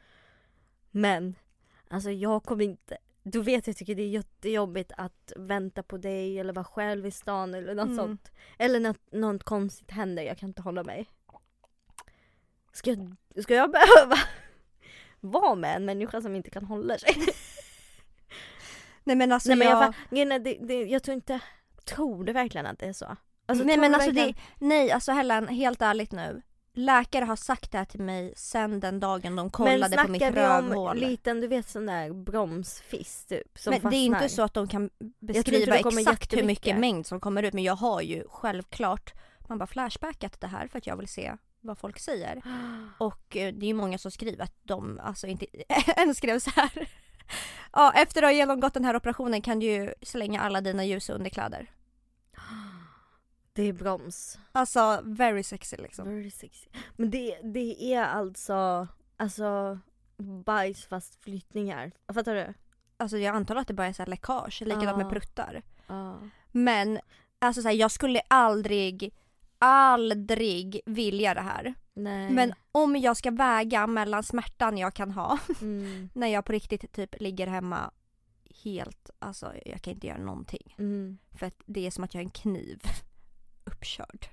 Men, 0.91 1.36
alltså 1.89 2.12
jag 2.12 2.43
kommer 2.43 2.65
inte, 2.65 2.98
du 3.24 3.41
vet 3.41 3.67
jag 3.67 3.78
tycker 3.78 3.95
det 3.95 4.04
är 4.04 4.08
jättejobbigt 4.10 4.91
att 4.98 5.34
vänta 5.36 5.84
på 5.84 5.98
dig 5.98 6.39
eller 6.39 6.54
vara 6.54 6.65
själv 6.65 7.06
i 7.06 7.12
stan 7.12 7.54
eller 7.56 7.76
något 7.76 7.86
Mm. 7.86 7.98
sånt. 7.98 8.32
Eller 8.58 8.80
något, 8.80 9.12
något 9.12 9.43
konstigt 9.43 9.91
händer, 9.91 10.24
jag 10.24 10.38
kan 10.38 10.50
inte 10.50 10.62
hålla 10.62 10.84
mig. 10.84 11.10
Ska 12.76 12.90
jag, 12.90 13.16
ska 13.44 13.54
jag 13.56 13.72
behöva 13.72 14.16
vara 15.20 15.56
med 15.56 15.76
en 15.76 15.86
människa 15.86 16.22
som 16.22 16.36
inte 16.36 16.50
kan 16.50 16.66
hålla 16.66 16.98
sig? 16.98 17.16
Nej 19.04 19.16
men 19.16 19.32
alltså 19.32 19.50
Nej 19.50 19.58
men 19.58 19.68
jag, 19.68 19.94
jag... 20.10 20.32
är, 20.32 20.40
det, 20.40 20.58
det, 20.62 20.74
jag 20.74 21.04
tror 21.04 21.16
inte, 21.16 21.40
tror 21.86 22.24
du 22.24 22.34
verkligen 22.34 22.66
att 22.66 22.80
det 22.80 22.86
är 22.86 22.94
så? 22.94 23.16
Alltså, 23.46 23.66
nej 23.66 23.78
men 23.78 23.96
alltså 23.96 24.12
det, 24.12 24.22
verkligen- 24.22 24.42
nej 24.60 24.92
alltså 24.92 25.12
Helen, 25.12 25.48
helt 25.48 25.82
ärligt 25.82 26.12
nu. 26.12 26.42
Läkare 26.74 27.26
har 27.26 27.36
sagt 27.36 27.72
det 27.72 27.78
här 27.78 27.86
till 27.86 28.00
mig 28.02 28.34
sen 28.36 28.80
den 28.80 29.00
dagen 29.00 29.36
de 29.36 29.50
kollade 29.50 29.98
på 29.98 30.08
mitt 30.12 30.22
Men 30.22 30.34
snackar 30.34 30.60
om 30.60 30.66
rövhål. 30.68 30.98
liten, 30.98 31.42
du 31.42 31.48
vet 31.48 31.70
sån 31.70 31.86
där 31.86 32.14
bromsfisk 32.14 33.28
typ 33.28 33.60
som 33.60 33.72
Men 33.72 33.92
det 33.92 33.98
är 33.98 34.06
inte 34.06 34.20
fastnar? 34.20 34.36
så 34.36 34.42
att 34.44 34.54
de 34.54 34.68
kan 34.68 34.90
beskriva 35.20 35.74
det 35.74 36.00
exakt 36.00 36.34
hur 36.34 36.44
mycket 36.44 36.78
mängd 36.78 37.08
som 37.08 37.20
kommer 37.20 37.44
ut 37.44 37.54
men 37.54 37.64
jag 37.64 37.76
har 37.76 38.02
ju 38.02 38.24
självklart 38.30 39.14
man 39.48 39.58
bara 39.58 39.68
flashbackat 39.68 40.42
det 40.42 40.48
här 40.48 40.68
för 40.68 40.78
att 40.78 40.88
jag 40.88 40.98
vill 40.98 41.08
se 41.08 41.36
vad 41.65 41.78
folk 41.78 41.99
säger. 41.99 42.41
Och 42.97 43.38
eh, 43.38 43.54
det 43.54 43.65
är 43.65 43.67
ju 43.67 43.73
många 43.73 43.97
som 43.97 44.12
skriver 44.12 44.43
att 44.43 44.56
de, 44.63 44.99
alltså 45.04 45.28
inte, 45.28 45.45
en 45.95 46.15
skrev 46.15 46.39
så 46.39 46.49
här. 46.56 46.89
Ja, 47.71 47.93
efter 47.95 48.23
att 48.23 48.28
ha 48.28 48.32
genomgått 48.34 48.73
den 48.73 48.86
här 48.86 48.95
operationen 48.95 49.41
kan 49.41 49.60
du 49.60 49.65
ju 49.65 49.93
slänga 50.01 50.41
alla 50.41 50.62
dina 50.62 50.86
ljusa 50.86 51.13
underkläder. 51.13 51.71
Det 53.54 53.63
är 53.63 53.73
broms. 53.73 54.39
Alltså 54.51 55.01
very 55.04 55.43
sexy 55.43 55.78
liksom. 55.78 56.06
Very 56.15 56.32
sexy. 56.32 56.69
Men 56.95 57.12
det, 57.12 57.39
det 57.43 57.93
är 57.93 58.04
alltså, 58.04 58.88
alltså 59.17 59.80
bajs 60.45 60.86
fast 60.86 61.23
flytningar. 61.23 61.91
Fattar 62.13 62.36
du? 62.36 62.54
Alltså 62.97 63.17
jag 63.17 63.36
antar 63.36 63.56
att 63.56 63.67
det 63.67 63.73
bara 63.73 63.88
är 63.88 63.93
så 63.93 64.01
här 64.01 64.08
läckage, 64.10 64.62
likadant 64.62 64.97
med 64.97 65.06
Ja. 65.06 65.10
pruttar. 65.10 65.62
Ja. 65.88 66.19
Men 66.51 66.99
alltså 67.39 67.62
så 67.62 67.67
här, 67.67 67.75
jag 67.75 67.91
skulle 67.91 68.21
aldrig, 68.28 69.13
aldrig 69.60 70.82
vilja 70.86 71.34
det 71.34 71.41
här. 71.41 71.74
Nej. 71.94 72.30
Men 72.32 72.54
om 72.72 72.96
jag 72.96 73.18
ska 73.18 73.32
väga 73.32 73.88
mellan 73.88 74.24
smärtan 74.24 74.78
jag 74.78 74.94
kan 74.94 75.12
ha 75.12 75.39
Mm. 75.62 76.10
när 76.13 76.28
jag 76.28 76.46
på 76.46 76.52
riktigt 76.52 76.91
typ 76.91 77.15
ligger 77.22 77.48
hemma 77.48 77.91
helt, 78.63 79.10
alltså 79.20 79.54
jag 79.65 79.82
kan 79.82 79.94
inte 79.94 80.08
göra 80.08 80.18
någonting. 80.18 80.76
Mm. 80.78 81.18
För 81.38 81.46
att 81.46 81.56
det 81.65 81.88
är 81.88 81.91
som 81.91 82.04
att 82.04 82.13
jag 82.13 82.20
har 82.22 82.26
en 82.26 82.30
kniv 82.32 82.82
uppkörd. 83.63 84.26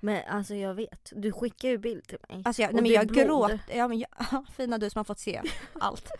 Men 0.00 0.22
alltså 0.28 0.54
jag 0.54 0.74
vet, 0.74 1.12
du 1.16 1.32
skickar 1.32 1.68
ju 1.68 1.78
bild 1.78 2.04
till 2.08 2.18
mig. 2.28 2.42
Alltså 2.44 2.62
jag, 2.62 2.72
nej 2.74 2.82
men 2.82 2.90
jag 2.90 3.08
gråter, 3.08 3.60
ja, 3.74 3.88
men 3.88 3.98
jag, 3.98 4.46
fina 4.56 4.78
du 4.78 4.90
som 4.90 4.98
har 4.98 5.04
fått 5.04 5.18
se 5.18 5.42
allt. 5.80 6.10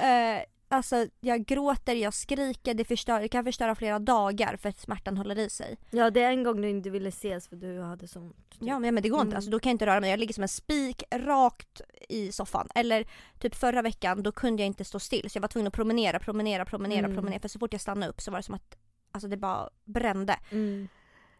Eh, 0.00 0.42
alltså 0.70 1.06
jag 1.20 1.44
gråter, 1.46 1.94
jag 1.94 2.14
skriker, 2.14 2.74
det, 2.74 2.84
förstör, 2.84 3.20
det 3.20 3.28
kan 3.28 3.44
förstöra 3.44 3.74
flera 3.74 3.98
dagar 3.98 4.56
för 4.56 4.68
att 4.68 4.78
smärtan 4.80 5.16
håller 5.16 5.38
i 5.38 5.50
sig. 5.50 5.76
Ja 5.90 6.10
det 6.10 6.22
är 6.22 6.30
en 6.30 6.42
gång 6.42 6.60
du 6.60 6.68
inte 6.70 6.90
ville 6.90 7.08
ses 7.08 7.48
för 7.48 7.56
du 7.56 7.80
hade 7.82 8.08
sånt. 8.08 8.36
typ. 8.50 8.62
Ja 8.62 8.78
men 8.78 8.94
men 8.94 9.02
det 9.02 9.08
går 9.08 9.20
inte, 9.20 9.26
Mm. 9.28 9.36
alltså, 9.36 9.50
då 9.50 9.58
kan 9.60 9.70
jag 9.70 9.74
inte 9.74 9.86
röra 9.86 10.00
mig. 10.00 10.10
Jag 10.10 10.18
ligger 10.20 10.34
som 10.34 10.42
en 10.42 10.48
spik 10.48 11.02
rakt 11.10 11.80
i 12.08 12.32
soffan. 12.32 12.68
Eller 12.74 13.06
typ 13.38 13.54
förra 13.54 13.82
veckan 13.82 14.22
då 14.22 14.32
kunde 14.32 14.62
jag 14.62 14.66
inte 14.66 14.84
stå 14.84 14.98
still 15.00 15.30
så 15.30 15.36
jag 15.36 15.40
var 15.42 15.48
tvungen 15.48 15.66
att 15.66 15.74
promenera, 15.74 16.18
promenera, 16.18 16.64
promenera, 16.64 16.98
Mm. 17.04 17.14
promenera. 17.14 17.40
För 17.40 17.48
så 17.48 17.58
fort 17.58 17.72
jag 17.72 17.80
stannade 17.80 18.10
upp 18.12 18.20
så 18.20 18.30
var 18.30 18.38
det 18.38 18.42
som 18.42 18.54
att 18.54 18.76
alltså, 19.12 19.28
det 19.28 19.36
bara 19.36 19.68
brände. 19.84 20.36
Mm. 20.50 20.88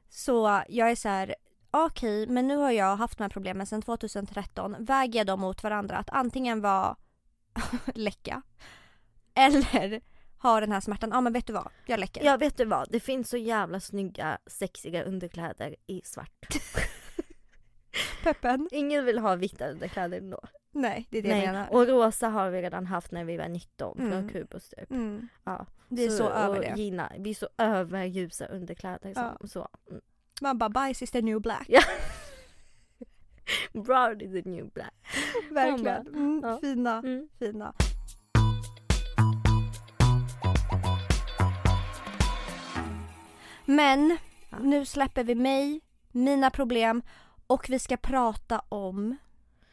Så 0.09 0.63
jag 0.69 0.91
är 0.91 0.95
så 0.97 1.09
här. 1.09 1.35
okej 1.71 2.27
men 2.27 2.49
nu 2.49 2.57
har 2.57 2.71
jag 2.71 2.97
haft 2.97 3.19
de 3.19 3.25
här 3.25 3.31
problemen 3.31 3.67
sedan 3.67 3.83
2013. 3.83 4.77
Väger 4.79 5.21
jag 5.21 5.27
dem 5.27 5.41
mot 5.41 5.63
varandra 5.63 5.97
att 5.97 6.11
antingen 6.11 6.61
vara 6.61 6.97
läcka 7.95 8.43
eller 9.35 10.01
ha 10.43 10.61
den 10.61 10.73
här 10.73 10.81
smärtan. 10.81 11.11
Ja 11.13 11.21
men 11.21 11.33
vet 11.33 11.47
du 11.47 11.53
vad, 11.53 11.69
jag 11.87 12.01
läcker. 12.01 12.25
Ja 12.25 12.37
vet 12.37 12.57
du 12.57 12.65
vad, 12.65 12.89
det 12.91 13.01
finns 13.01 13.31
så 13.31 13.37
jävla 13.37 13.81
snygga 13.81 14.39
sexiga 14.47 15.03
underkläder 15.05 15.77
i 15.87 16.01
svart. 16.05 16.47
Peppen. 18.23 18.69
Ingen 18.73 19.05
vill 19.05 19.19
ha 19.19 19.35
vita 19.37 19.69
underkläder 19.69 20.19
ändå. 20.19 20.41
Nej 20.73 21.07
det 21.11 21.19
är 21.19 21.23
det 21.23 21.29
jag 21.29 21.37
Nej. 21.39 21.47
menar. 21.47 21.73
Och 21.73 21.87
rosa 21.87 22.29
har 22.29 22.51
vi 22.51 22.63
redan 22.63 22.87
haft 22.87 23.11
när 23.13 23.25
vi 23.25 23.37
var 23.37 23.49
19 23.49 23.97
från 23.97 24.13
Mm. 24.13 24.29
Kubus 24.29 24.69
typ. 24.69 24.91
Mm. 24.91 25.29
Ja. 25.45 25.67
Det 25.89 26.05
är 26.05 26.11
så, 26.11 26.29
över 26.31 26.57
och 26.57 26.63
det. 26.63 26.75
Gina, 26.77 27.13
vi 27.19 27.31
är 27.31 27.35
så 27.35 27.49
över 27.59 28.05
ljusa 28.05 28.47
underkläder. 28.47 29.13
Ja. 29.17 29.39
Så. 29.45 29.69
Mm. 29.91 30.01
Man 30.41 30.59
bara 30.59 30.71
bajs 30.71 31.03
is 31.03 31.11
the 31.11 31.23
new 31.23 31.41
black. 31.41 31.67
Ja. 31.69 31.81
Brown 33.73 34.21
is 34.21 34.33
the 34.45 34.51
new 34.51 34.71
black. 34.71 34.95
Verkligen. 35.51 36.07
Mm, 36.07 36.41
Ja. 36.45 36.59
Fina, 36.61 36.99
Mm. 36.99 37.29
fina. 37.39 37.75
Men 43.71 44.19
Ja. 44.51 44.59
nu 44.59 44.85
släpper 44.87 45.25
vi 45.25 45.35
mig, 45.35 45.81
mina 46.13 46.51
problem 46.51 47.03
och 47.47 47.71
vi 47.71 47.79
ska 47.79 47.97
prata 47.97 48.63
om 48.69 49.17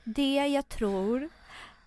det 0.03 0.35
jag 0.47 0.69
tror 0.69 1.29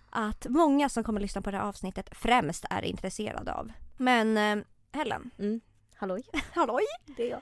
att 0.09 0.45
många 0.49 0.89
som 0.89 1.03
kommer 1.03 1.19
att 1.19 1.21
lyssna 1.21 1.41
på 1.41 1.51
det 1.51 1.57
här 1.57 1.63
avsnittet 1.65 2.09
främst 2.11 2.65
är 2.69 2.81
intresserade 2.85 3.53
av. 3.53 3.71
Men 3.97 4.37
eh, 4.37 4.65
Helen, 4.93 5.31
Mm. 5.39 5.61
Halloj, 5.95 6.23
halloj! 6.53 6.83
det 7.17 7.23
är 7.23 7.29
jag. 7.29 7.41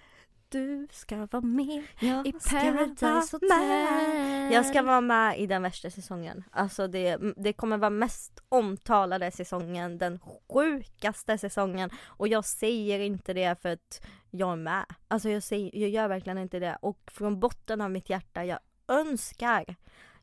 Du 0.51 0.87
ska 0.91 1.27
vara 1.31 1.41
med 1.41 1.83
Jag 1.99 2.27
i 2.27 2.31
Paradise 2.31 3.35
Hotel. 3.35 4.53
Jag 4.53 4.65
ska 4.65 4.81
vara 4.81 5.01
med 5.01 5.39
i 5.39 5.47
den 5.47 5.61
värsta 5.61 5.89
säsongen. 5.89 6.43
Alltså 6.51 6.87
det, 6.87 7.17
det 7.37 7.53
kommer 7.53 7.77
vara 7.77 7.89
mest 7.89 8.43
omtalade 8.49 9.31
säsongen, 9.31 9.97
den 9.97 10.19
sjukaste 10.19 11.37
säsongen. 11.37 11.89
Och 12.05 12.27
jag 12.27 12.45
säger 12.45 12.99
inte 12.99 13.33
det 13.33 13.61
för 13.61 13.69
att 13.69 14.01
jag 14.29 14.51
är 14.51 14.55
med. 14.55 14.85
Alltså 15.07 15.29
jag, 15.29 15.43
säger, 15.43 15.77
jag 15.77 15.89
gör 15.89 16.07
verkligen 16.07 16.37
inte 16.37 16.59
det. 16.59 16.77
Och 16.81 16.99
från 17.11 17.39
botten 17.39 17.81
av 17.81 17.91
mitt 17.91 18.09
hjärta, 18.09 18.45
jag 18.45 18.59
önskar, 18.87 19.75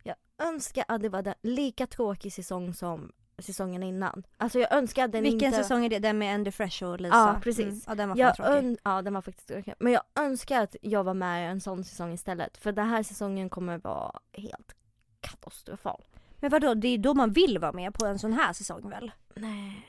jag 0.03 0.17
önskar 0.39 0.85
att 0.89 1.03
det 1.03 1.09
var 1.09 1.29
en 1.29 1.35
lika 1.43 1.87
tråkig 1.87 2.33
säsong 2.33 2.75
som 2.75 3.13
säsongen 3.39 3.83
innan. 3.83 4.23
Alltså 4.37 4.59
jag 4.59 4.73
önskar 4.73 5.05
att 5.05 5.13
den 5.13 5.23
Vilken 5.23 5.47
inte... 5.49 5.63
säsong 5.63 5.85
är 5.85 5.89
det? 5.89 5.99
Den 5.99 6.19
med 6.19 6.35
Andy 6.35 6.51
Fresh 6.51 6.85
och 6.85 7.01
Lisa? 7.01 7.17
Ja, 7.17 7.41
precis. 7.43 7.67
Mm. 7.67 7.81
Ja 7.87 7.95
den 7.95 8.09
var 8.09 8.17
fan 8.17 8.21
Jag 8.21 8.37
tråkig. 8.37 8.53
ön- 8.53 8.79
ja 8.85 9.03
den 9.03 9.15
var 9.15 9.23
faktiskt 9.23 9.49
tråkig. 9.49 9.75
Men 9.79 9.93
jag 9.93 10.03
önskar 10.15 10.63
att 10.63 10.77
jag 10.83 11.05
var 11.05 11.15
med 11.15 11.43
i 11.45 11.47
en 11.51 11.61
sån 11.61 11.85
säsong 11.85 12.13
istället. 12.13 12.57
För 12.59 12.73
den 12.73 12.89
här 12.89 13.03
säsongen 13.03 13.51
kommer 13.51 13.79
vara 13.79 14.21
helt 14.33 14.75
katastrofal. 15.21 16.05
Men 16.41 16.51
vadå, 16.51 16.75
det 16.75 16.89
är 16.89 16.99
då 16.99 17.15
man 17.15 17.33
vill 17.33 17.59
vara 17.59 17.73
med 17.73 17.95
på 17.95 18.07
en 18.07 18.19
sån 18.19 18.33
här 18.33 18.53
säsong 18.53 18.89
väl? 18.91 19.11
Nej. 19.35 19.87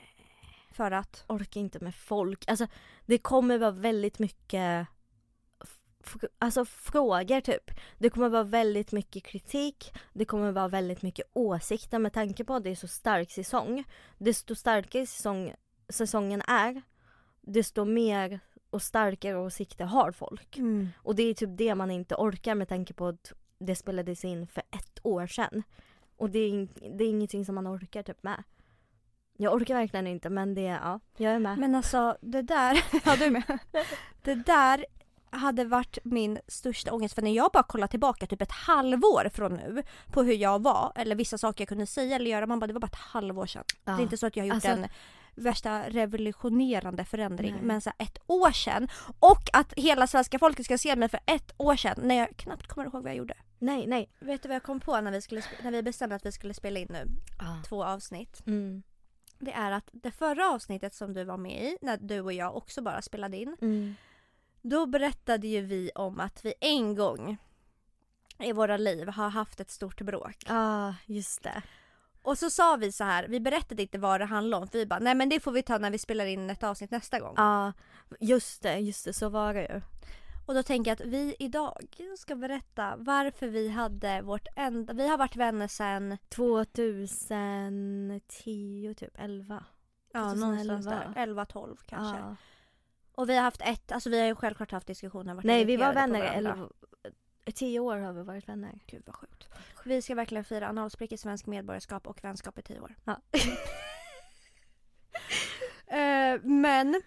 För 0.72 0.90
att? 0.90 1.24
Orkar 1.28 1.60
inte 1.60 1.84
med 1.84 1.94
folk. 1.94 2.44
Alltså 2.50 2.66
det 3.06 3.18
kommer 3.18 3.58
vara 3.58 3.70
väldigt 3.70 4.18
mycket 4.18 4.86
Alltså 6.38 6.64
frågor 6.64 7.40
typ. 7.40 7.70
Det 7.98 8.10
kommer 8.10 8.28
vara 8.28 8.44
väldigt 8.44 8.92
mycket 8.92 9.24
kritik. 9.24 9.92
Det 10.12 10.24
kommer 10.24 10.52
vara 10.52 10.68
väldigt 10.68 11.02
mycket 11.02 11.30
åsikter 11.32 11.98
med 11.98 12.12
tanke 12.12 12.44
på 12.44 12.54
att 12.54 12.64
det 12.64 12.70
är 12.70 12.74
så 12.74 12.88
stark 12.88 13.30
säsong. 13.30 13.84
Desto 14.18 14.54
starkare 14.54 15.06
säsong, 15.06 15.54
säsongen 15.88 16.42
är, 16.42 16.82
desto 17.40 17.84
mer 17.84 18.40
och 18.70 18.82
starkare 18.82 19.36
åsikter 19.36 19.84
har 19.84 20.12
folk. 20.12 20.58
Mm. 20.58 20.88
Och 20.96 21.14
det 21.14 21.22
är 21.22 21.34
typ 21.34 21.50
det 21.52 21.74
man 21.74 21.90
inte 21.90 22.14
orkar 22.14 22.54
med 22.54 22.68
tanke 22.68 22.94
på 22.94 23.06
att 23.06 23.32
det 23.58 23.76
spelades 23.76 24.24
in 24.24 24.46
för 24.46 24.62
ett 24.70 24.98
år 25.02 25.26
sedan. 25.26 25.62
Och 26.16 26.30
det 26.30 26.38
är, 26.38 26.68
det 26.98 27.04
är 27.04 27.08
ingenting 27.08 27.44
som 27.44 27.54
man 27.54 27.68
orkar 27.68 28.02
typ 28.02 28.22
med. 28.22 28.44
Jag 29.36 29.54
orkar 29.54 29.74
verkligen 29.74 30.06
inte 30.06 30.30
men 30.30 30.54
det, 30.54 30.62
ja, 30.62 31.00
jag 31.16 31.32
är 31.32 31.38
med. 31.38 31.58
Men 31.58 31.74
alltså 31.74 32.16
det 32.20 32.42
där, 32.42 32.84
ja 33.04 33.16
du 33.16 33.24
är 33.24 33.30
med. 33.30 33.58
Det 34.22 34.34
där 34.34 34.84
hade 35.30 35.64
varit 35.64 35.98
min 36.04 36.38
största 36.48 36.92
ångest 36.92 37.14
för 37.14 37.22
när 37.22 37.32
jag 37.32 37.50
bara 37.52 37.62
kollar 37.62 37.86
tillbaka 37.86 38.26
typ 38.26 38.42
ett 38.42 38.52
halvår 38.52 39.30
från 39.34 39.54
nu 39.54 39.82
på 40.12 40.22
hur 40.22 40.34
jag 40.34 40.62
var 40.62 40.92
eller 40.96 41.16
vissa 41.16 41.38
saker 41.38 41.62
jag 41.62 41.68
kunde 41.68 41.86
säga 41.86 42.16
eller 42.16 42.30
göra. 42.30 42.46
Man 42.46 42.58
bara 42.60 42.66
det 42.66 42.72
var 42.72 42.80
bara 42.80 42.86
ett 42.86 42.94
halvår 42.94 43.46
sedan. 43.46 43.64
Det 43.84 43.90
är 43.90 44.00
inte 44.00 44.16
så 44.16 44.26
att 44.26 44.36
jag 44.36 44.42
har 44.42 44.46
gjort 44.48 44.54
Alltså- 44.54 44.68
en 44.82 44.88
värsta 45.34 45.82
revolutionerande 45.90 47.04
förändring 47.04 47.52
Nej. 47.52 47.62
men 47.62 47.80
så 47.80 47.90
ett 47.98 48.18
år 48.26 48.50
sedan 48.50 48.88
och 49.20 49.42
att 49.52 49.72
hela 49.76 50.06
svenska 50.06 50.38
folket 50.38 50.64
ska 50.64 50.78
se 50.78 50.96
mig 50.96 51.08
för 51.08 51.20
ett 51.26 51.52
år 51.56 51.76
sedan 51.76 52.00
när 52.02 52.14
jag 52.14 52.36
knappt 52.36 52.66
kommer 52.66 52.86
ihåg 52.86 53.02
vad 53.02 53.10
jag 53.12 53.16
gjorde. 53.16 53.34
Nej, 53.58 53.86
nej. 53.86 54.10
Vet 54.20 54.42
du 54.42 54.48
vad 54.48 54.54
jag 54.56 54.62
kom 54.62 54.80
på 54.80 55.00
när 55.00 55.10
vi, 55.12 55.22
skulle, 55.22 55.42
när 55.62 55.70
vi 55.70 55.82
bestämde 55.82 56.14
att 56.16 56.26
vi 56.26 56.32
skulle 56.32 56.54
spela 56.54 56.78
in 56.78 56.88
nu? 56.90 57.06
Två 57.68 57.84
avsnitt. 57.84 58.42
Mm. 58.46 58.82
Det 59.38 59.52
är 59.52 59.70
att 59.72 59.88
det 59.92 60.10
förra 60.10 60.48
avsnittet 60.48 60.94
som 60.94 61.12
du 61.14 61.24
var 61.24 61.36
med 61.36 61.62
i, 61.64 61.78
när 61.82 61.96
du 61.96 62.20
och 62.20 62.32
jag 62.32 62.56
också 62.56 62.82
bara 62.82 63.02
spelade 63.02 63.36
in. 63.36 63.56
Mm. 63.60 63.94
Då 64.62 64.86
berättade 64.86 65.48
ju 65.48 65.60
vi 65.60 65.90
om 65.94 66.20
att 66.20 66.44
vi 66.44 66.54
en 66.60 66.94
gång 66.94 67.38
i 68.38 68.52
våra 68.52 68.76
liv 68.76 69.08
har 69.08 69.28
haft 69.28 69.60
ett 69.60 69.70
stort 69.70 70.00
bråk. 70.00 70.36
Ja, 70.46 70.94
just 71.06 71.42
det. 71.42 71.62
Och 72.22 72.38
så 72.38 72.50
sa 72.50 72.76
vi 72.76 72.92
så 72.92 73.04
här, 73.04 73.28
vi 73.28 73.40
berättade 73.40 73.82
inte 73.82 73.98
vad 73.98 74.20
det 74.20 74.24
handlade 74.24 74.62
om 74.62 74.68
för 74.68 74.78
vi 74.78 74.86
bara 74.86 74.98
nej 74.98 75.14
men 75.14 75.28
det 75.28 75.40
får 75.40 75.52
vi 75.52 75.62
ta 75.62 75.78
när 75.78 75.90
vi 75.90 75.98
spelar 75.98 76.26
in 76.26 76.50
ett 76.50 76.62
avsnitt 76.62 76.90
nästa 76.90 77.20
gång. 77.20 77.34
Ja, 77.36 77.72
just 78.20 78.62
det, 78.62 78.78
just 78.78 79.04
det, 79.04 79.12
så 79.12 79.28
var 79.28 79.54
det 79.54 79.62
ju. 79.62 79.80
Och 80.46 80.54
då 80.54 80.62
tänker 80.62 80.90
jag 80.90 81.02
att 81.02 81.08
vi 81.08 81.36
idag 81.38 81.96
ska 82.18 82.34
berätta 82.34 82.94
varför 82.98 83.48
vi 83.48 83.68
hade 83.68 84.22
vårt 84.22 84.46
enda, 84.56 84.92
vi 84.92 85.08
har 85.08 85.18
varit 85.18 85.36
vänner 85.36 85.68
sen 85.68 86.18
2010 86.28 88.94
typ, 88.96 89.14
11. 89.18 89.64
ja, 90.12 90.20
2011. 90.20 90.46
någonstans 90.46 90.86
där, 90.86 91.12
11-12 91.26 91.76
kanske. 91.86 92.18
Ja. 92.18 92.36
Och 93.18 93.28
vi 93.28 93.36
har 93.36 93.42
haft 93.42 93.62
ett, 93.62 93.92
alltså 93.92 94.10
vi 94.10 94.20
har 94.20 94.26
ju 94.26 94.34
självklart 94.34 94.72
haft 94.72 94.86
diskussioner. 94.86 95.34
varit 95.34 95.44
Nej, 95.44 95.64
vi 95.64 95.76
var 95.76 95.94
vänner, 95.94 96.20
eller 96.20 96.68
10 97.54 97.80
år 97.80 97.96
har 97.96 98.12
vi 98.12 98.22
varit 98.22 98.48
vänner. 98.48 98.78
Gud 98.86 99.02
vad 99.06 99.14
sjukt. 99.16 99.48
Vi 99.84 100.02
ska 100.02 100.14
verkligen 100.14 100.44
fira 100.44 100.68
analsprick 100.68 101.12
i 101.12 101.16
svensk 101.16 101.46
medborgarskap 101.46 102.06
och 102.06 102.24
vänskap 102.24 102.58
i 102.58 102.62
tio 102.62 102.80
år. 102.80 102.94
Ja. 103.04 103.20
Eh, 105.90 106.40
men 106.42 107.02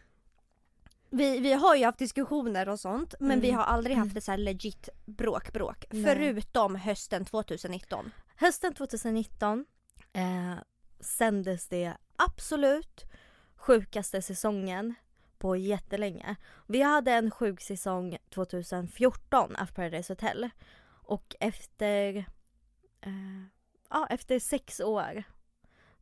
vi, 1.09 1.39
vi 1.39 1.53
har 1.53 1.75
ju 1.75 1.85
haft 1.85 1.99
diskussioner 1.99 2.69
och 2.69 2.79
sånt 2.79 3.15
men 3.19 3.31
Mm. 3.31 3.41
vi 3.41 3.51
har 3.51 3.63
aldrig 3.63 3.97
haft 3.97 4.17
ett 4.17 4.23
så 4.23 4.31
här 4.31 4.37
legit 4.37 4.89
bråk 5.05 5.53
bråk. 5.53 5.85
Nej. 5.89 6.03
Förutom 6.03 6.75
hösten 6.75 7.25
2019. 7.25 8.11
Hösten 8.35 8.73
2019 8.73 9.65
eh, 10.13 10.55
sändes 10.99 11.67
det 11.67 11.97
absolut 12.15 13.05
sjukaste 13.55 14.21
säsongen 14.21 14.95
på 15.41 15.55
jättelänge. 15.55 16.35
Vi 16.67 16.81
hade 16.81 17.11
en 17.11 17.31
sjuk 17.31 17.61
säsong 17.61 18.17
2014 18.29 19.55
av 19.55 19.65
Paradise 19.65 20.13
Hotel. 20.13 20.49
Och 20.87 21.35
efter, 21.39 22.15
eh, 23.01 23.43
ja, 23.89 24.07
efter 24.09 24.39
sex 24.39 24.79
år 24.79 25.23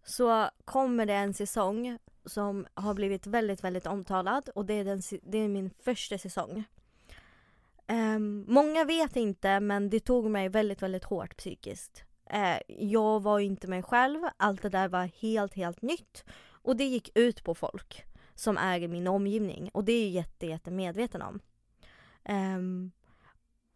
så 0.03 0.49
kommer 0.65 1.05
det 1.05 1.13
en 1.13 1.33
säsong 1.33 1.97
som 2.25 2.67
har 2.73 2.93
blivit 2.93 3.27
väldigt, 3.27 3.63
väldigt 3.63 3.87
omtalad 3.87 4.49
och 4.55 4.65
det 4.65 4.73
är, 4.73 4.85
den, 4.85 5.01
det 5.21 5.37
är 5.37 5.47
min 5.47 5.69
första 5.83 6.17
säsong. 6.17 6.63
Ehm, 7.87 8.45
många 8.47 8.85
vet 8.85 9.15
inte 9.15 9.59
men 9.59 9.89
det 9.89 9.99
tog 9.99 10.29
mig 10.29 10.49
väldigt, 10.49 10.81
väldigt 10.81 11.03
hårt 11.03 11.37
psykiskt. 11.37 12.03
Eh, 12.29 12.57
jag 12.67 13.19
var 13.23 13.39
inte 13.39 13.67
mig 13.67 13.83
själv, 13.83 14.23
allt 14.37 14.61
det 14.61 14.69
där 14.69 14.87
var 14.87 15.09
helt, 15.21 15.53
helt 15.53 15.81
nytt. 15.81 16.25
Och 16.61 16.75
det 16.75 16.85
gick 16.85 17.17
ut 17.17 17.43
på 17.43 17.55
folk 17.55 18.08
som 18.39 18.57
är 18.57 18.79
i 18.79 18.87
min 18.87 19.07
omgivning 19.07 19.69
och 19.73 19.83
det 19.83 19.91
är 19.91 20.03
jag 20.03 20.11
jätte, 20.11 20.45
jätte 20.45 20.71
medveten 20.71 21.21
om. 21.21 21.39
Um, 22.29 22.91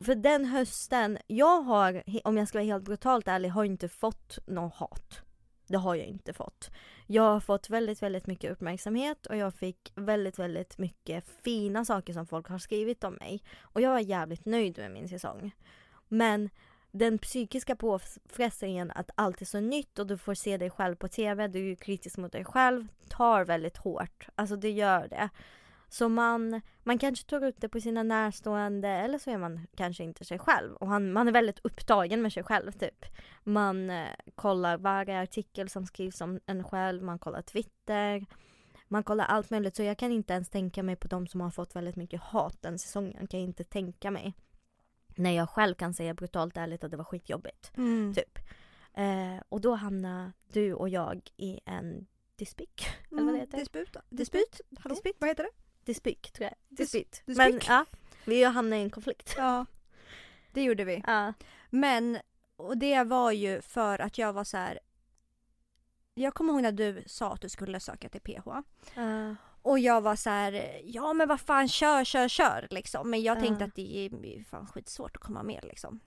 för 0.04 0.15
den 0.15 0.45
hösten, 0.45 1.17
jag 1.28 1.62
har, 1.62 2.04
om 2.23 2.38
jag 2.38 2.47
ska 2.47 2.58
vara 2.58 2.65
helt 2.65 2.84
brutalt 2.84 3.28
ärlig, 3.28 3.49
har 3.49 3.63
inte 3.63 3.89
fått 3.89 4.39
något 4.47 4.76
hat. 4.76 5.21
Det 5.67 5.78
har 5.78 5.95
jag 5.95 6.08
inte 6.08 6.34
fått. 6.34 6.71
Jag 7.08 7.23
har 7.23 7.39
fått 7.39 7.69
väldigt, 7.69 8.02
väldigt 8.02 8.28
mycket 8.28 8.52
uppmärksamhet 8.52 9.26
och 9.26 9.38
jag 9.38 9.54
fick 9.54 9.91
väldigt, 9.95 10.39
väldigt 10.39 10.78
mycket 10.78 11.26
fina 11.43 11.86
saker 11.86 12.13
som 12.13 12.28
folk 12.28 12.47
har 12.47 12.60
skrivit 12.60 13.04
om 13.04 13.13
mig. 13.13 13.43
Och 13.62 13.82
jag 13.82 13.91
var 13.91 13.99
jävligt 13.99 14.45
nöjd 14.45 14.78
med 14.78 14.91
min 14.91 15.10
säsong. 15.10 15.52
Men 16.08 16.49
den 16.93 17.17
psykiska 17.17 17.75
påfrestningen 17.75 18.91
att 18.91 19.10
allt 19.15 19.41
är 19.41 19.45
så 19.45 19.60
nytt 19.60 19.99
och 19.99 20.08
du 20.08 20.17
får 20.17 20.34
se 20.34 20.58
dig 20.58 20.69
själv 20.69 20.95
på 20.95 21.08
TV, 21.08 21.47
du 21.47 21.71
är 21.71 21.75
kritisk 21.75 22.17
mot 22.17 22.32
dig 22.32 22.45
själv, 22.45 22.88
tar 23.10 23.45
väldigt 23.45 23.77
hårt. 23.77 24.27
Alltså 24.36 24.56
det 24.56 24.71
gör 24.71 25.08
det. 25.08 25.29
Så 25.89 26.10
man, 26.10 26.62
man 26.84 26.97
kanske 26.97 27.29
tar 27.29 27.45
ut 27.45 27.62
det 27.62 27.69
på 27.69 27.82
sina 27.82 28.03
närstående 28.03 28.88
eller 28.89 29.17
så 29.17 29.29
är 29.29 29.38
man 29.38 29.67
kanske 29.75 30.03
inte 30.03 30.25
sig 30.25 30.39
själv. 30.39 30.75
Och 30.75 30.88
han, 30.88 31.13
man 31.13 31.27
är 31.27 31.32
väldigt 31.32 31.60
upptagen 31.63 32.21
med 32.21 32.34
sig 32.34 32.43
själv 32.43 32.71
typ. 32.71 33.06
Man 33.43 33.89
eh, 33.89 34.08
kollar 34.36 34.77
varje 34.77 35.21
artikel 35.21 35.69
som 35.69 35.86
skrivs 35.86 36.21
om 36.21 36.39
en 36.45 36.63
själv, 36.63 37.03
man 37.03 37.19
kollar 37.19 37.41
Twitter. 37.41 38.25
Man 38.88 39.03
kollar 39.03 39.25
allt 39.25 39.49
möjligt 39.49 39.75
så 39.75 39.84
jag 39.84 39.97
kan 39.97 40.12
inte 40.12 40.34
ens 40.34 40.49
tänka 40.49 40.84
mig 40.84 40.95
på 40.95 41.08
de 41.08 41.27
som 41.27 41.41
har 41.41 41.51
fått 41.51 41.75
väldigt 41.75 41.95
mycket 41.95 42.21
hat 42.21 42.62
den 42.62 42.79
säsongen. 42.79 43.27
Kan 43.27 43.39
jag 43.39 43.49
inte 43.49 43.63
tänka 43.63 44.12
mig. 44.12 44.34
När 45.15 45.32
jag 45.32 45.49
själv 45.49 45.76
kan 45.76 45.93
säga 45.93 46.13
brutalt 46.13 46.58
ärligt 46.58 46.84
att 46.84 46.91
det 46.91 46.97
var 46.97 47.04
skitjobbigt. 47.04 47.71
Typ. 48.15 48.39
Eh, 48.93 49.43
och 49.49 49.62
då 49.62 49.73
hamnar 49.76 50.32
du 50.54 50.73
och 50.73 50.89
jag 50.89 51.21
i 51.38 51.60
en 51.65 52.08
dispyk. 52.36 52.86
Eller 53.12 53.23
vad 53.23 53.34
det 53.34 53.39
heter? 53.39 53.58
Disput. 53.58 53.95
Dispyt. 54.10 54.62
Hallå? 54.80 54.95
Dispyt. 54.95 55.15
Vad 55.19 55.30
heter 55.30 55.43
det? 55.43 55.49
Dispyk 55.86 56.32
tror 56.32 56.43
jag. 56.43 56.54
Dis- 56.69 56.78
Dispyt. 56.78 57.12
dispyk. 57.26 57.38
Men 57.38 57.60
ja, 57.67 57.86
vi 58.26 58.43
hamnade 58.43 58.82
i 58.82 58.84
en 58.84 58.89
konflikt. 58.89 59.34
Ja. 59.38 59.65
Det 60.54 60.63
gjorde 60.63 60.84
vi. 60.84 61.04
Ja. 61.08 61.34
Men, 61.69 62.17
och 62.56 62.78
det 62.78 63.04
var 63.04 63.32
ju 63.32 63.62
för 63.62 63.99
att 63.99 64.17
jag 64.17 64.34
var 64.34 64.43
så 64.43 64.58
här. 64.58 64.80
Jag 66.13 66.34
kommer 66.34 66.54
ihåg 66.54 66.62
när 66.62 66.71
du 66.71 67.04
sa 67.08 67.34
att 67.34 67.41
du 67.41 67.49
skulle 67.49 67.80
söka 67.80 68.10
till 68.10 68.21
PH. 68.21 68.47
Ja. 68.95 69.36
Och 69.63 69.80
jag 69.80 70.02
var 70.02 70.15
så 70.15 70.30
här, 70.30 70.82
ja 70.86 71.13
men 71.13 71.28
vad 71.28 71.39
fan 71.41 71.67
kör, 71.67 72.04
kör, 72.04 72.28
kör 72.28 72.67
liksom. 72.71 73.10
Men 73.10 73.21
jag 73.21 73.38
Ja. 73.38 73.41
tänkte 73.41 73.65
att 73.65 73.76
det 73.76 73.97
är 74.06 74.43
fan 74.43 74.67
skitsvårt 74.67 75.15
att 75.15 75.21
komma 75.23 75.43
med 75.43 75.63
liksom. 75.63 75.99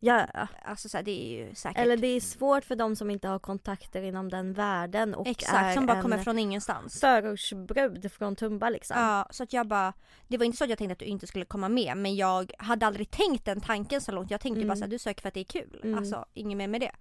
ja. 0.00 0.26
Alltså 0.64 0.88
så 0.88 0.96
här, 0.96 1.04
det 1.04 1.10
är 1.24 1.28
ju 1.46 1.54
säkert. 1.54 1.78
Eller 1.78 1.96
det 1.96 2.06
är 2.06 2.20
svårt 2.20 2.64
för 2.64 2.76
de 2.76 2.96
som 2.96 3.10
inte 3.10 3.28
har 3.28 3.38
kontakter 3.38 4.02
inom 4.02 4.28
den 4.28 4.52
världen 4.52 5.14
och 5.14 5.26
Exakt, 5.26 5.74
som 5.74 5.86
bara 5.86 6.02
kommer 6.02 6.18
från 6.18 6.38
ingenstans. 6.38 7.00
förortsbrud 7.00 8.12
från 8.12 8.36
Tumba 8.36 8.68
liksom. 8.70 8.96
Ja, 9.00 9.26
så 9.30 9.42
att 9.42 9.52
jag 9.52 9.66
bara, 9.68 9.92
det 10.28 10.38
var 10.38 10.44
inte 10.44 10.58
så 10.58 10.64
att 10.64 10.70
jag 10.70 10.78
tänkte 10.78 10.92
att 10.92 10.98
du 10.98 11.04
inte 11.04 11.26
skulle 11.26 11.44
komma 11.44 11.68
med 11.68 11.96
men 11.96 12.16
jag 12.16 12.52
hade 12.58 12.86
aldrig 12.86 13.10
tänkt 13.10 13.44
den 13.44 13.60
tanken 13.60 14.00
så 14.00 14.12
långt. 14.12 14.30
Jag 14.30 14.40
tänkte 14.40 14.60
ju 14.60 14.66
bara 14.66 14.72
Mm. 14.72 14.76
så 14.78 14.84
här, 14.84 14.90
du 14.90 14.98
söker 14.98 15.20
för 15.22 15.28
att 15.28 15.34
det 15.34 15.40
är 15.40 15.44
kul. 15.44 15.80
Mm. 15.84 15.98
Alltså 15.98 16.24
inget 16.34 16.58
mer 16.58 16.68
med 16.68 16.80
det. 16.80 16.92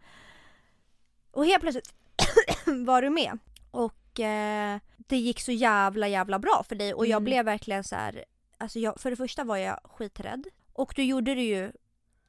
Och 1.32 1.46
helt 1.46 1.62
plötsligt 1.62 1.94
var 2.86 3.02
du 3.02 3.10
med. 3.10 3.38
Och 3.72 3.96
eh, 4.20 4.80
det 4.98 5.18
gick 5.18 5.40
så 5.40 5.52
jävla 5.52 6.08
jävla 6.08 6.40
bra 6.40 6.64
för 6.68 6.76
dig 6.76 6.94
och 6.94 7.06
jag 7.06 7.12
Mm. 7.18 7.24
blev 7.24 7.46
verkligen 7.46 7.84
så 7.84 7.96
här. 7.96 8.26
Alltså 8.58 8.80
jag, 8.80 9.00
för 9.00 9.10
det 9.10 9.16
första 9.16 9.44
var 9.44 9.58
jag 9.58 9.80
skiträdd. 9.84 10.48
Och 10.74 10.94
du 10.96 11.04
gjorde 11.04 11.36
det 11.36 11.44
ju 11.44 11.72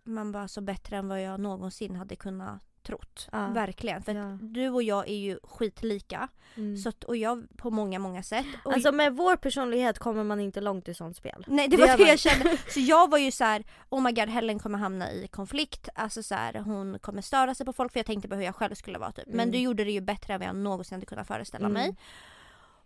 man 0.05 0.32
bara 0.32 0.49
så 0.49 0.61
bättre 0.61 0.97
än 0.97 1.09
vad 1.09 1.22
jag 1.22 1.41
någonsin 1.41 1.97
hade 1.97 2.16
kunnat 2.16 2.62
trott. 2.83 3.28
Ja. 3.33 3.47
Verkligen. 3.47 4.03
För 4.03 4.14
Ja. 4.14 4.39
du 4.43 4.68
och 4.70 4.83
jag 4.83 5.09
är 5.09 5.16
ju 5.16 5.39
skitlika. 5.43 6.28
Mm. 6.57 6.76
Så 6.76 6.89
att, 6.89 7.05
och 7.05 7.16
jag 7.16 7.47
på 7.57 7.70
många, 7.70 7.99
många 7.99 8.22
sätt. 8.22 8.47
Och 8.64 8.72
Alltså 8.72 8.93
med 8.93 9.16
vår 9.16 9.37
personlighet 9.37 9.99
kommer 9.99 10.24
man 10.24 10.41
inte 10.41 10.61
långt 10.61 10.89
i 10.89 10.95
sånt 10.95 11.16
spel. 11.16 11.45
Nej 11.49 11.68
det 11.68 11.76
Det 11.76 11.87
var 11.87 11.97
det 11.99 12.09
jag 12.09 12.18
kände. 12.18 12.57
Så 12.68 12.81
jag 12.81 13.11
var 13.11 13.18
ju 13.18 13.31
så 13.31 13.45
här: 13.45 13.64
oh 13.89 14.03
my 14.03 14.12
god 14.12 14.28
Helen 14.28 14.59
kommer 14.59 14.78
hamna 14.78 15.12
i 15.12 15.28
konflikt. 15.28 15.89
Alltså 15.95 16.22
så 16.22 16.35
här, 16.35 16.55
hon 16.55 16.99
kommer 16.99 17.22
störa 17.22 17.55
sig 17.55 17.66
på 17.66 17.72
folk 17.72 17.93
för 17.93 17.99
jag 17.99 18.07
tänkte 18.07 18.28
på 18.28 18.35
hur 18.35 18.43
jag 18.43 18.55
själv 18.55 18.74
skulle 18.74 18.99
vara 18.99 19.12
typ. 19.12 19.26
Men 19.26 19.41
Mm. 19.41 19.51
du 19.51 19.59
gjorde 19.59 19.85
det 19.85 19.91
ju 19.93 20.01
bättre 20.01 20.35
än 20.35 20.41
vad 20.41 20.49
jag 20.49 20.57
någonsin 20.57 20.97
hade 20.97 21.07
kunnat 21.07 21.26
föreställa 21.26 21.66
Mm. 21.66 21.83
mig. 21.83 21.97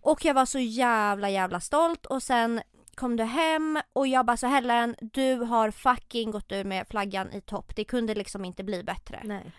Och 0.01 0.25
jag 0.25 0.35
var 0.35 0.47
så 0.47 0.59
jävla 0.59 1.31
jävla 1.31 1.61
stolt 1.61 2.07
och 2.07 2.23
sen 2.23 2.61
kom 2.95 3.17
du 3.17 3.25
hem 3.25 3.81
och 3.93 4.07
jag 4.07 4.27
bara 4.27 4.37
så 4.37 4.47
Helen 4.47 4.97
du 5.01 5.35
har 5.35 5.71
fucking 5.71 6.31
gått 6.31 6.53
ur 6.53 6.65
med 6.65 6.87
flaggan 6.89 7.33
i 7.33 7.41
topp. 7.41 7.73
Det 7.77 7.85
kunde 7.85 8.15
liksom 8.15 8.45
inte 8.45 8.65
bli 8.65 8.83
bättre. 8.83 9.21
Nej. 9.25 9.53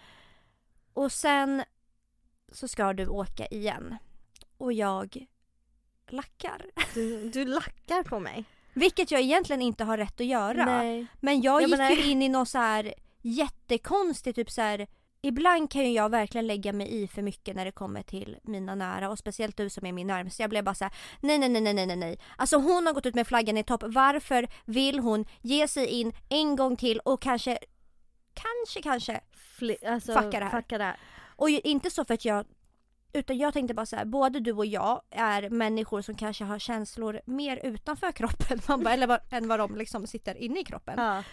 Och 0.95 1.11
sen 1.11 1.63
så 2.51 2.67
ska 2.67 2.93
du 2.93 3.07
åka 3.07 3.45
igen. 3.45 3.97
Och 4.57 4.73
jag 4.73 5.25
lackar. 6.09 6.65
Du, 6.93 7.29
du 7.29 7.45
lackar 7.45 8.03
på 8.03 8.19
mig. 8.19 8.43
Vilket 8.73 9.11
jag 9.11 9.21
egentligen 9.21 9.61
inte 9.61 9.83
har 9.83 9.97
rätt 9.97 10.21
att 10.21 10.27
göra. 10.27 10.65
Nej. 10.65 11.05
Men 11.19 11.41
jag 11.41 11.61
Ja, 11.61 11.67
gick 11.67 11.77
men 11.77 11.95
ju 11.95 12.03
in 12.11 12.21
i 12.21 12.29
något 12.29 12.49
så 12.49 12.57
här 12.57 12.93
jättekonstigt, 13.21 14.35
typ 14.35 14.51
så 14.51 14.61
här. 14.61 14.87
Ibland 15.21 15.71
kan 15.71 15.81
ju 15.85 15.91
jag 15.91 16.09
verkligen 16.09 16.47
lägga 16.47 16.73
mig 16.73 17.03
i 17.03 17.07
för 17.07 17.21
mycket 17.21 17.55
när 17.55 17.65
det 17.65 17.71
kommer 17.71 18.01
till 18.03 18.37
mina 18.43 18.75
nära 18.75 19.09
och 19.09 19.19
speciellt 19.19 19.57
du 19.57 19.69
som 19.69 19.85
är 19.85 19.91
min 19.91 20.07
närmaste. 20.07 20.43
Jag 20.43 20.49
blev 20.49 20.63
bara 20.63 20.75
så 20.75 20.83
här: 20.83 20.93
nej 21.19 21.37
nej 21.37 21.49
nej 21.49 21.61
nej 21.73 21.85
nej 21.85 21.95
nej. 21.95 22.19
Alltså 22.37 22.57
hon 22.57 22.85
har 22.87 22.93
gått 22.93 23.05
ut 23.05 23.15
med 23.15 23.27
flaggan 23.27 23.57
i 23.57 23.63
topp. 23.63 23.83
Varför 23.85 24.47
vill 24.65 24.99
hon 24.99 25.25
ge 25.41 25.67
sig 25.67 25.87
in 25.87 26.13
en 26.29 26.55
gång 26.55 26.75
till 26.75 26.99
och 26.99 27.21
kanske, 27.21 27.57
kanske, 28.35 28.81
kanske. 28.81 29.21
Fli- 29.59 29.87
alltså, 29.89 30.13
Fucka 30.13 30.39
det 30.39 30.45
här. 30.45 30.61
Fucka 30.61 30.77
det 30.77 30.83
här. 30.83 30.99
Och 31.35 31.49
ju 31.49 31.59
inte 31.59 31.89
så 31.89 32.05
för 32.05 32.13
att 32.13 32.25
jag 32.25 32.45
utan 33.13 33.37
jag 33.37 33.53
tänkte 33.53 33.73
bara 33.73 33.85
så 33.85 33.95
här, 33.95 34.05
både 34.05 34.39
du 34.39 34.51
och 34.51 34.65
jag 34.65 35.01
är 35.09 35.49
människor 35.49 36.01
som 36.01 36.15
kanske 36.15 36.43
har 36.43 36.59
känslor 36.59 37.21
mer 37.25 37.57
utanför 37.63 38.11
kroppen 38.11 38.59
man 38.67 38.83
bara, 38.83 38.93
eller 38.93 39.07
vad, 39.07 39.19
än 39.31 39.47
vad 39.47 39.59
de 39.59 39.75
liksom 39.75 40.07
sitter 40.07 40.35
inne 40.37 40.59
i 40.59 40.63
kroppen. 40.63 40.93
Ja. 40.97 41.23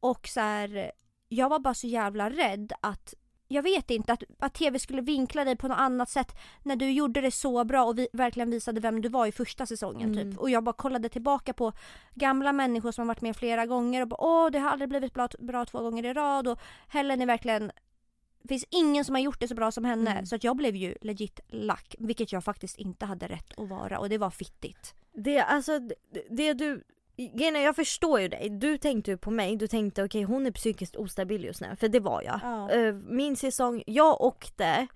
Och 0.00 0.28
så 0.28 0.40
här, 0.40 0.92
jag 1.28 1.48
var 1.48 1.58
bara 1.58 1.74
så 1.74 1.86
jävla 1.86 2.30
rädd 2.30 2.72
att 2.80 3.14
jag 3.48 3.62
vet 3.62 3.90
inte, 3.90 4.12
att, 4.12 4.22
att 4.38 4.54
tv 4.54 4.78
skulle 4.78 5.02
vinkla 5.02 5.44
dig 5.44 5.56
på 5.56 5.68
något 5.68 5.78
annat 5.78 6.10
sätt 6.10 6.36
när 6.62 6.76
du 6.76 6.90
gjorde 6.90 7.20
det 7.20 7.30
så 7.30 7.64
bra 7.64 7.84
och 7.84 7.98
vi 7.98 8.08
verkligen 8.12 8.50
visade 8.50 8.80
vem 8.80 9.00
du 9.00 9.08
var 9.08 9.26
i 9.26 9.32
första 9.32 9.66
säsongen 9.66 10.12
Mm. 10.12 10.30
typ. 10.30 10.40
Och 10.40 10.50
jag 10.50 10.64
bara 10.64 10.72
kollade 10.72 11.08
tillbaka 11.08 11.52
på 11.52 11.72
gamla 12.14 12.52
människor 12.52 12.92
som 12.92 13.02
har 13.02 13.06
varit 13.14 13.20
med 13.22 13.36
flera 13.36 13.66
gånger 13.66 14.02
och 14.02 14.08
bara 14.08 14.20
åh 14.20 14.50
det 14.50 14.58
har 14.58 14.70
aldrig 14.70 14.88
blivit 14.88 15.14
bra, 15.14 15.28
bra 15.38 15.64
två 15.64 15.80
gånger 15.80 16.04
i 16.04 16.12
rad 16.12 16.48
och 16.48 16.60
Helen 16.88 17.20
är 17.22 17.26
verkligen 17.26 17.72
det 18.42 18.48
finns 18.48 18.64
ingen 18.70 19.04
som 19.04 19.14
har 19.14 19.22
gjort 19.22 19.40
det 19.40 19.48
så 19.48 19.54
bra 19.54 19.70
som 19.72 19.84
henne. 19.84 20.10
Mm. 20.10 20.26
Så 20.26 20.36
att 20.36 20.44
jag 20.44 20.56
blev 20.56 20.76
ju 20.76 20.94
legit 21.00 21.40
lack. 21.48 21.94
Vilket 21.98 22.32
jag 22.32 22.44
faktiskt 22.44 22.78
inte 22.78 23.06
hade 23.06 23.26
rätt 23.28 23.58
att 23.58 23.68
vara 23.68 23.98
och 23.98 24.08
det 24.08 24.18
var 24.18 24.30
fittigt. 24.30 24.94
Det, 25.12 25.40
alltså, 25.40 25.78
det, 25.78 26.26
det 26.30 26.52
du... 26.52 26.84
Är, 27.16 27.64
jag 27.64 27.76
förstår 27.76 28.20
ju 28.20 28.28
dig. 28.28 28.50
Du 28.50 28.78
tänkte 28.78 29.10
ju 29.10 29.16
på 29.16 29.30
mig. 29.30 29.56
Du 29.56 29.66
tänkte 29.66 30.04
okej 30.04 30.22
hon 30.22 30.46
är 30.46 30.50
psykiskt 30.50 30.96
ostabil 30.96 31.44
just 31.44 31.60
nu. 31.60 31.76
För 31.76 31.88
det 31.88 32.00
var 32.00 32.22
jag. 32.22 32.40
Ja. 32.42 32.70
Eh, 32.70 32.94
min 32.94 33.36
säsong, 33.36 33.82
jag 33.86 34.20
åkte. 34.20 34.86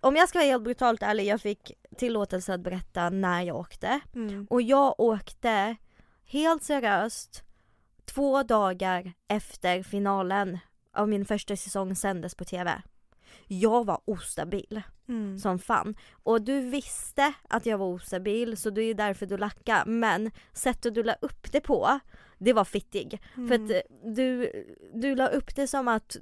Om 0.00 0.16
jag 0.16 0.28
ska 0.28 0.38
vara 0.38 0.46
helt 0.46 0.64
brutalt 0.64 1.02
ärlig, 1.02 1.26
jag 1.26 1.40
fick 1.40 1.72
tillåtelse 1.96 2.54
att 2.54 2.60
berätta 2.60 3.10
när 3.10 3.42
jag 3.42 3.56
åkte. 3.56 4.00
Mm. 4.14 4.46
Och 4.50 4.62
jag 4.62 5.00
åkte 5.00 5.76
helt 6.24 6.62
seriöst 6.62 7.42
två 8.04 8.42
dagar 8.42 9.12
efter 9.28 9.82
finalen 9.82 10.58
av 10.92 11.08
min 11.08 11.24
första 11.24 11.56
säsong 11.56 11.96
sändes 11.96 12.34
på 12.34 12.44
TV. 12.44 12.82
Jag 13.46 13.86
var 13.86 14.00
ostabil 14.04 14.82
Mm. 15.08 15.38
som 15.38 15.58
fan. 15.58 15.94
Och 16.22 16.42
du 16.42 16.60
visste 16.60 17.32
att 17.48 17.66
jag 17.66 17.78
var 17.78 17.86
ostabil 17.86 18.56
så 18.56 18.70
det 18.70 18.82
är 18.82 18.94
därför 18.94 19.26
du 19.26 19.36
lackade. 19.36 19.90
Men 19.90 20.30
sättet 20.52 20.94
du 20.94 21.02
la 21.02 21.14
upp 21.20 21.52
det 21.52 21.60
på, 21.60 22.00
det 22.38 22.52
var 22.52 22.64
fittig. 22.64 23.20
Mm. 23.36 23.48
För 23.48 23.54
att 23.54 23.70
eh, 23.70 24.10
du, 24.14 24.52
du 24.94 25.14
la 25.14 25.28
upp 25.28 25.56
det 25.56 25.66
som 25.66 25.88
att 25.88 26.16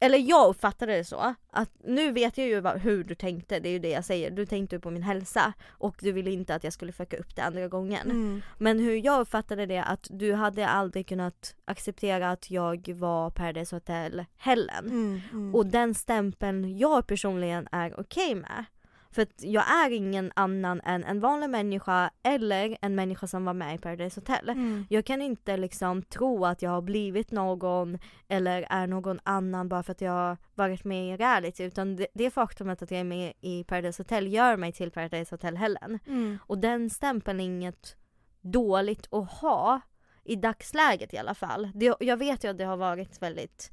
eller 0.00 0.18
jag 0.18 0.48
uppfattade 0.48 0.96
det 0.96 1.04
så, 1.04 1.34
att 1.50 1.70
nu 1.84 2.12
vet 2.12 2.38
jag 2.38 2.46
ju 2.46 2.60
vad, 2.60 2.80
hur 2.80 3.04
du 3.04 3.14
tänkte, 3.14 3.60
det 3.60 3.68
är 3.68 3.72
ju 3.72 3.78
det 3.78 3.90
jag 3.90 4.04
säger. 4.04 4.30
Du 4.30 4.46
tänkte 4.46 4.76
ju 4.76 4.80
på 4.80 4.90
min 4.90 5.02
hälsa 5.02 5.52
och 5.68 5.96
du 6.00 6.12
ville 6.12 6.30
inte 6.30 6.54
att 6.54 6.64
jag 6.64 6.72
skulle 6.72 6.92
fucka 6.92 7.16
upp 7.16 7.36
det 7.36 7.42
andra 7.42 7.68
gången. 7.68 8.10
Mm. 8.10 8.42
Men 8.58 8.78
hur 8.78 9.04
jag 9.04 9.20
uppfattade 9.20 9.66
det 9.66 9.84
att 9.84 10.06
du 10.10 10.32
hade 10.32 10.68
aldrig 10.68 11.08
kunnat 11.08 11.54
acceptera 11.64 12.30
att 12.30 12.50
jag 12.50 12.88
var 12.88 13.30
Paradise 13.30 13.76
Hotel 13.76 14.24
Helen. 14.36 14.86
Mm. 14.86 15.20
Mm. 15.32 15.54
Och 15.54 15.66
den 15.66 15.94
stämpeln 15.94 16.78
jag 16.78 17.06
personligen 17.06 17.68
är 17.72 18.00
okej 18.00 18.34
med. 18.34 18.64
För 19.16 19.22
att 19.22 19.42
jag 19.42 19.70
är 19.70 19.90
ingen 19.90 20.32
annan 20.36 20.80
än 20.80 21.04
en 21.04 21.20
vanlig 21.20 21.50
människa 21.50 22.10
eller 22.22 22.76
en 22.80 22.94
människa 22.94 23.26
som 23.26 23.44
var 23.44 23.54
med 23.54 23.74
i 23.74 23.78
Paradise 23.78 24.20
Hotel. 24.20 24.48
Mm. 24.48 24.86
Jag 24.90 25.04
kan 25.04 25.22
inte 25.22 25.56
liksom 25.56 26.02
tro 26.02 26.44
att 26.44 26.62
jag 26.62 26.70
har 26.70 26.82
blivit 26.82 27.30
någon 27.30 27.98
eller 28.28 28.66
är 28.70 28.86
någon 28.86 29.20
annan 29.22 29.68
bara 29.68 29.82
för 29.82 29.92
att 29.92 30.00
jag 30.00 30.12
har 30.12 30.36
varit 30.54 30.84
med 30.84 31.14
i 31.14 31.16
reality 31.16 31.64
utan 31.64 31.96
det, 31.96 32.06
det 32.14 32.30
faktumet 32.30 32.82
att 32.82 32.90
jag 32.90 33.00
är 33.00 33.04
med 33.04 33.32
i 33.40 33.64
Paradise 33.64 34.02
Hotel 34.02 34.32
gör 34.32 34.56
mig 34.56 34.72
till 34.72 34.90
Paradise 34.90 35.34
Hotel 35.34 35.56
Helen. 35.56 35.98
Mm. 36.06 36.38
Och 36.42 36.58
den 36.58 36.90
stämpeln 36.90 37.40
är 37.40 37.44
inget 37.44 37.96
dåligt 38.40 39.12
att 39.12 39.32
ha 39.32 39.80
i 40.24 40.36
dagsläget 40.36 41.14
i 41.14 41.18
alla 41.18 41.34
fall. 41.34 41.70
Det, 41.74 41.96
jag 42.00 42.16
vet 42.16 42.44
ju 42.44 42.48
att 42.48 42.58
det 42.58 42.64
har 42.64 42.76
varit 42.76 43.22
väldigt 43.22 43.70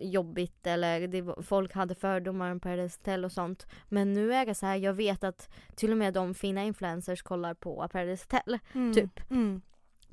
jobbigt 0.00 0.66
eller 0.66 1.08
det, 1.08 1.42
folk 1.42 1.74
hade 1.74 1.94
fördomar 1.94 2.50
om 2.50 2.60
Paradise 2.60 2.98
Hotel 3.00 3.24
och 3.24 3.32
sånt. 3.32 3.66
Men 3.88 4.12
nu 4.12 4.34
är 4.34 4.46
det 4.46 4.54
så 4.54 4.66
här, 4.66 4.76
jag 4.76 4.92
vet 4.92 5.24
att 5.24 5.50
till 5.74 5.90
och 5.90 5.98
med 5.98 6.14
de 6.14 6.34
fina 6.34 6.64
influencers 6.64 7.22
kollar 7.22 7.54
på 7.54 7.88
Paradise 7.92 8.24
Hotel. 8.30 8.58
Mm. 8.74 8.94
Typ. 8.94 9.30
Mm. 9.30 9.62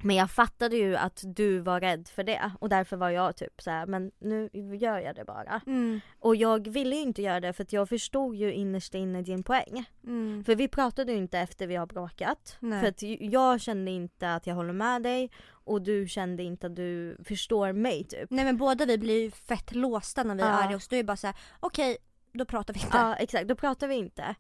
Men 0.04 0.16
jag 0.16 0.32
fattade 0.32 0.76
ju 0.76 0.96
att 0.96 1.24
du 1.26 1.60
var 1.60 1.80
rädd 1.80 2.08
för 2.08 2.24
det 2.24 2.52
och 2.60 2.70
därför 2.70 2.98
var 2.98 3.10
jag 3.10 3.36
typ 3.36 3.62
så 3.62 3.72
här, 3.72 3.86
men 3.86 4.12
nu 4.20 4.50
gör 4.80 5.00
jag 5.00 5.16
det 5.16 5.26
bara. 5.26 5.62
Mm. 5.68 6.00
Och 6.20 6.36
jag 6.36 6.68
ville 6.68 6.96
ju 6.96 7.02
inte 7.02 7.22
göra 7.22 7.40
det 7.40 7.54
för 7.54 7.64
att 7.64 7.74
jag 7.74 7.90
förstod 7.90 8.36
ju 8.36 8.54
innerst 8.54 8.96
inne 8.96 9.22
din 9.22 9.44
poäng. 9.44 9.86
Mm. 10.04 10.44
För 10.44 10.56
vi 10.56 10.68
pratade 10.68 11.12
ju 11.12 11.18
inte 11.18 11.40
efter 11.40 11.68
vi 11.68 11.76
har 11.76 11.86
bråkat. 11.86 12.58
Nej. 12.60 12.82
För 12.82 12.88
att 12.88 13.02
jag 13.20 13.62
kände 13.62 13.92
inte 13.92 14.34
att 14.34 14.48
jag 14.48 14.56
håller 14.56 14.74
med 14.74 15.04
dig 15.04 15.32
och 15.50 15.82
du 15.82 16.08
kände 16.08 16.44
inte 16.44 16.68
att 16.68 16.76
du 16.76 17.18
förstår 17.24 17.74
mig 17.74 18.04
typ. 18.04 18.30
Nej 18.30 18.46
men 18.46 18.58
båda 18.58 18.86
vi 18.86 18.98
blir 18.98 19.24
ju 19.24 19.32
fett 19.32 19.76
låsta 19.76 20.24
när 20.24 20.36
vi 20.36 20.42
är 20.42 20.48
Ja. 20.48 20.64
arga 20.64 20.76
och 20.76 20.82
så 20.82 20.88
då 20.90 20.96
är 20.96 21.04
bara 21.04 21.18
så 21.18 21.28
här: 21.28 21.36
okej 21.60 21.98
då 22.34 22.46
pratar 22.46 22.74
vi 22.74 22.80
inte. 22.80 22.98
Ja 22.98 23.16
exakt, 23.16 23.48
då 23.48 23.56
pratade 23.56 23.90
vi 23.90 23.96
inte. 23.96 24.36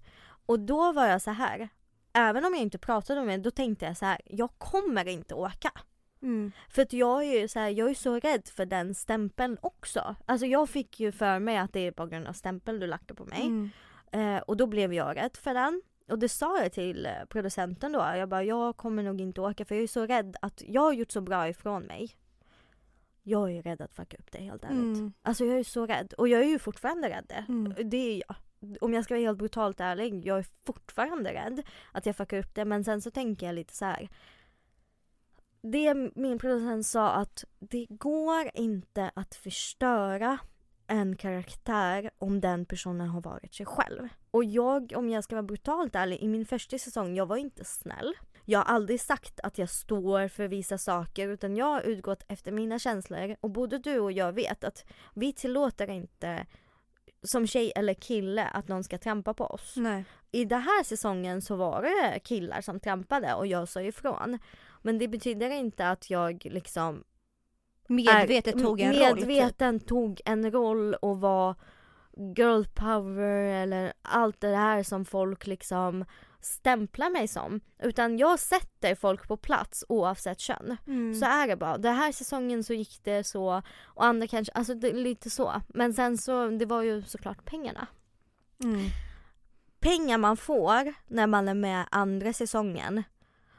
Och 0.45 0.59
då 0.59 0.91
var 0.91 1.07
jag 1.07 1.21
så 1.21 1.31
här. 1.31 1.69
Även 2.15 2.45
om 2.45 2.53
jag 2.53 2.61
inte 2.61 2.77
pratade 2.77 3.23
med 3.23 3.41
då 3.41 3.51
tänkte 3.51 3.85
jag 3.85 3.97
så 3.97 4.05
här: 4.05 4.21
jag 4.25 4.49
kommer 4.57 5.07
inte 5.07 5.35
åka. 5.35 5.71
Mm. 6.21 6.51
För 6.69 6.81
att 6.81 6.93
jag 6.93 7.23
är 7.23 7.41
ju 7.41 7.47
så 7.47 7.59
här, 7.59 7.69
jag 7.69 7.89
är 7.89 7.93
så 7.93 8.19
rädd 8.19 8.47
för 8.47 8.65
den 8.65 8.95
stämpeln 8.95 9.57
också. 9.61 10.15
Alltså 10.25 10.45
jag 10.45 10.69
fick 10.69 10.99
ju 10.99 11.11
för 11.11 11.39
mig 11.39 11.57
att 11.57 11.73
det 11.73 11.79
är 11.79 11.91
på 11.91 12.05
grund 12.05 12.27
av 12.27 12.33
stämpeln 12.33 12.79
du 12.79 12.87
lagt 12.87 13.15
på 13.15 13.25
mig. 13.25 13.41
Mm. 13.41 13.69
Eh, 14.11 14.41
och 14.41 14.57
då 14.57 14.67
blev 14.67 14.93
jag 14.93 15.17
rädd 15.17 15.37
för 15.37 15.53
den. 15.53 15.81
Och 16.07 16.19
det 16.19 16.29
sa 16.29 16.61
jag 16.61 16.71
till 16.71 17.05
eh, 17.05 17.11
producenten 17.29 17.91
då. 17.91 17.99
Jag 17.99 18.29
bara, 18.29 18.43
jag 18.43 18.77
kommer 18.77 19.03
nog 19.03 19.21
inte 19.21 19.41
åka 19.41 19.65
för 19.65 19.75
jag 19.75 19.83
är 19.83 19.87
så 19.87 20.05
rädd 20.05 20.35
att 20.41 20.63
jag 20.67 20.81
har 20.81 20.93
gjort 20.93 21.11
så 21.11 21.21
bra 21.21 21.49
ifrån 21.49 21.83
mig. 21.83 22.09
Jag 23.23 23.51
är 23.51 23.61
rädd 23.61 23.81
att 23.81 23.93
fucka 23.93 24.17
upp 24.17 24.31
det 24.31 24.37
helt 24.37 24.63
ärligt. 24.63 24.97
Mm. 24.97 25.13
Alltså 25.21 25.45
jag 25.45 25.59
är 25.59 25.63
så 25.63 25.85
rädd. 25.85 26.13
Och 26.13 26.27
jag 26.27 26.41
är 26.41 26.45
ju 26.47 26.59
fortfarande 26.59 27.09
rädd. 27.09 27.45
Mm. 27.47 27.89
Det 27.89 27.97
är 27.97 28.23
jag. 28.27 28.35
Om 28.81 28.93
jag 28.93 29.03
ska 29.03 29.13
vara 29.13 29.21
helt 29.21 29.37
brutalt 29.37 29.79
ärlig, 29.79 30.25
jag 30.25 30.37
är 30.37 30.45
fortfarande 30.65 31.33
rädd 31.33 31.63
att 31.91 32.05
jag 32.05 32.15
fuckar 32.15 32.37
upp 32.37 32.55
det. 32.55 32.65
Men 32.65 32.83
sen 32.83 33.01
så 33.01 33.11
tänker 33.11 33.45
jag 33.45 33.55
lite 33.55 33.75
så 33.75 33.85
här. 33.85 34.09
Det 35.61 35.93
min 36.15 36.39
producent 36.39 36.85
sa 36.85 37.11
att 37.11 37.43
det 37.59 37.85
går 37.89 38.49
inte 38.53 39.11
att 39.15 39.35
förstöra 39.35 40.39
en 40.87 41.15
karaktär 41.15 42.11
om 42.17 42.41
den 42.41 42.65
personen 42.65 43.07
har 43.09 43.21
varit 43.21 43.53
sig 43.53 43.65
själv. 43.65 44.07
Och 44.31 44.43
jag, 44.43 44.93
om 44.95 45.09
jag 45.09 45.23
ska 45.23 45.35
vara 45.35 45.43
brutalt 45.43 45.95
ärlig, 45.95 46.19
i 46.19 46.27
min 46.27 46.45
första 46.45 46.77
säsong, 46.77 47.15
jag 47.15 47.25
var 47.25 47.37
inte 47.37 47.65
snäll. 47.65 48.13
Jag 48.45 48.59
har 48.59 48.65
aldrig 48.75 49.01
sagt 49.01 49.39
att 49.39 49.57
jag 49.57 49.69
står 49.69 50.27
för 50.27 50.47
vissa 50.47 50.77
saker 50.77 51.27
utan 51.27 51.55
jag 51.55 51.65
har 51.65 51.81
utgått 51.81 52.23
efter 52.27 52.51
mina 52.51 52.79
känslor 52.79 53.35
och 53.41 53.51
både 53.51 53.77
du 53.77 53.99
och 53.99 54.11
jag 54.11 54.33
vet 54.33 54.63
att 54.63 54.85
vi 55.13 55.33
tillåter 55.33 55.89
inte 55.89 56.45
som 57.23 57.47
tjej 57.47 57.71
eller 57.75 57.93
kille 57.93 58.43
att 58.47 58.67
någon 58.67 58.83
ska 58.83 58.97
trampa 58.97 59.33
på 59.33 59.45
oss. 59.45 59.73
Nej. 59.77 60.05
I 60.31 60.45
den 60.45 60.61
här 60.61 60.83
säsongen 60.83 61.41
så 61.41 61.55
var 61.55 61.81
det 61.81 62.19
killar 62.19 62.61
som 62.61 62.79
trampade 62.79 63.33
och 63.33 63.47
jag 63.47 63.67
sa 63.67 63.81
ifrån. 63.81 64.39
Men 64.81 64.97
det 64.97 65.07
betyder 65.07 65.49
inte 65.49 65.89
att 65.89 66.09
jag 66.09 66.45
liksom 66.45 67.03
Medvetet 67.87 68.55
är- 68.55 68.59
tog 68.59 68.79
en 68.81 68.93
roll. 68.93 69.17
typ. 69.17 69.27
medveten 69.27 69.79
tog 69.79 70.21
en 70.25 70.51
roll 70.51 70.93
och 70.93 71.19
var 71.19 71.55
girl 72.37 72.63
power 72.73 73.43
eller 73.63 73.93
allt 74.01 74.41
det 74.41 74.55
här 74.55 74.83
som 74.83 75.05
folk 75.05 75.47
liksom 75.47 76.05
stämplar 76.45 77.09
mig 77.09 77.27
som. 77.27 77.61
Utan 77.79 78.17
jag 78.17 78.39
sätter 78.39 78.95
folk 78.95 79.27
på 79.27 79.37
plats 79.37 79.85
oavsett 79.89 80.39
kön. 80.39 80.77
Mm. 80.87 81.15
Så 81.15 81.25
är 81.25 81.47
det 81.47 81.55
bara. 81.55 81.77
Den 81.77 81.95
här 81.95 82.11
säsongen 82.11 82.63
så 82.63 82.73
gick 82.73 82.99
det 83.03 83.23
så 83.23 83.61
och 83.83 84.05
andra 84.05 84.27
kanske, 84.27 84.53
alltså 84.53 84.73
det, 84.73 84.93
lite 84.93 85.29
så. 85.29 85.61
Men 85.67 85.93
sen 85.93 86.17
så, 86.17 86.47
det 86.47 86.65
var 86.65 86.81
ju 86.81 87.03
såklart 87.03 87.45
pengarna. 87.45 87.87
Mm. 88.63 88.85
Pengar 89.79 90.17
man 90.17 90.37
får 90.37 90.93
när 91.07 91.27
man 91.27 91.47
är 91.47 91.53
med 91.53 91.85
andra 91.91 92.33
säsongen, 92.33 93.03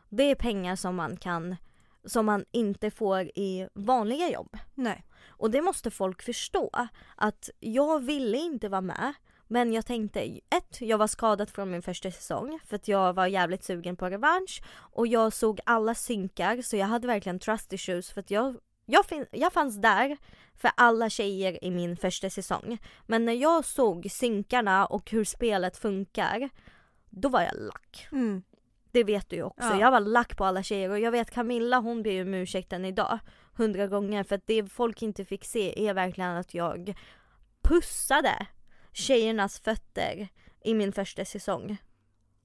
det 0.09 0.23
är 0.23 0.35
pengar 0.35 0.77
som 0.77 0.97
man 0.97 1.17
kan, 1.17 1.57
som 2.05 2.27
man 2.27 2.45
inte 2.51 2.91
får 2.91 3.21
i 3.23 3.69
vanliga 3.75 4.31
jobb. 4.31 4.59
Nej. 4.75 5.05
Och 5.29 5.51
det 5.51 5.63
måste 5.63 5.91
folk 5.91 6.23
förstå. 6.23 6.71
Att 7.17 7.51
jag 7.61 8.05
ville 8.05 8.37
inte 8.37 8.69
vara 8.69 8.81
med. 8.81 9.15
Men 9.49 9.73
jag 9.73 9.87
tänkte, 9.87 10.21
ett, 10.51 10.81
jag 10.81 10.99
var 10.99 11.07
skadad 11.07 11.51
från 11.51 11.71
min 11.71 11.83
första 11.83 12.11
säsong 12.11 12.59
för 12.67 12.77
att 12.77 12.89
jag 12.89 13.13
var 13.13 13.27
jävligt 13.27 13.65
sugen 13.65 13.97
på 13.97 14.11
revansch. 14.11 14.63
Och 14.77 15.07
jag 15.07 15.33
såg 15.33 15.61
alla 15.67 15.95
synkar 15.95 16.63
så 16.63 16.77
jag 16.77 16.87
hade 16.87 17.07
verkligen 17.07 17.39
trust 17.39 17.73
issues 17.73 18.11
för 18.11 18.21
att 18.21 18.31
jag, 18.31 18.57
jag, 18.87 19.07
fin- 19.07 19.27
jag 19.31 19.53
fanns 19.53 19.77
där 19.77 20.17
för 20.55 20.71
alla 20.77 21.11
tjejer 21.11 21.65
i 21.65 21.71
min 21.71 21.97
första 21.97 22.31
säsong. 22.31 22.79
Men 23.07 23.25
när 23.25 23.33
jag 23.33 23.65
såg 23.65 24.07
synkarna 24.11 24.87
och 24.87 25.11
hur 25.11 25.25
spelet 25.25 25.77
funkar, 25.77 26.51
då 27.11 27.29
var 27.29 27.43
jag 27.43 27.57
lack. 27.57 28.09
Mm. 28.13 28.43
Det 28.91 29.05
vet 29.05 29.31
du 29.31 29.37
ju 29.37 29.43
också. 29.43 29.69
Ja. 29.69 29.81
Jag 29.81 29.91
var 29.91 30.01
lack 30.01 30.37
på 30.37 30.45
alla 30.45 30.63
tjejer 30.63 30.91
och 30.91 30.99
jag 31.01 31.11
vet 31.11 31.31
Camilla 31.31 31.79
hon 31.79 32.03
ber 32.03 32.11
ju 32.11 32.23
om 32.23 32.35
ursäkt 32.35 32.73
än 32.73 32.85
idag. 32.85 33.19
Hundra 33.57 33.87
gånger 33.87 34.25
för 34.25 34.35
att 34.35 34.47
det 34.47 34.73
folk 34.73 35.03
inte 35.03 35.25
fick 35.25 35.45
se 35.45 35.89
är 35.89 35.95
verkligen 35.95 36.37
att 36.37 36.55
jag 36.55 36.95
pussade 37.63 38.47
tjejernas 38.97 39.61
fötter 39.61 40.29
i 40.61 40.75
min 40.75 40.93
första 40.93 41.25
säsong. 41.25 41.77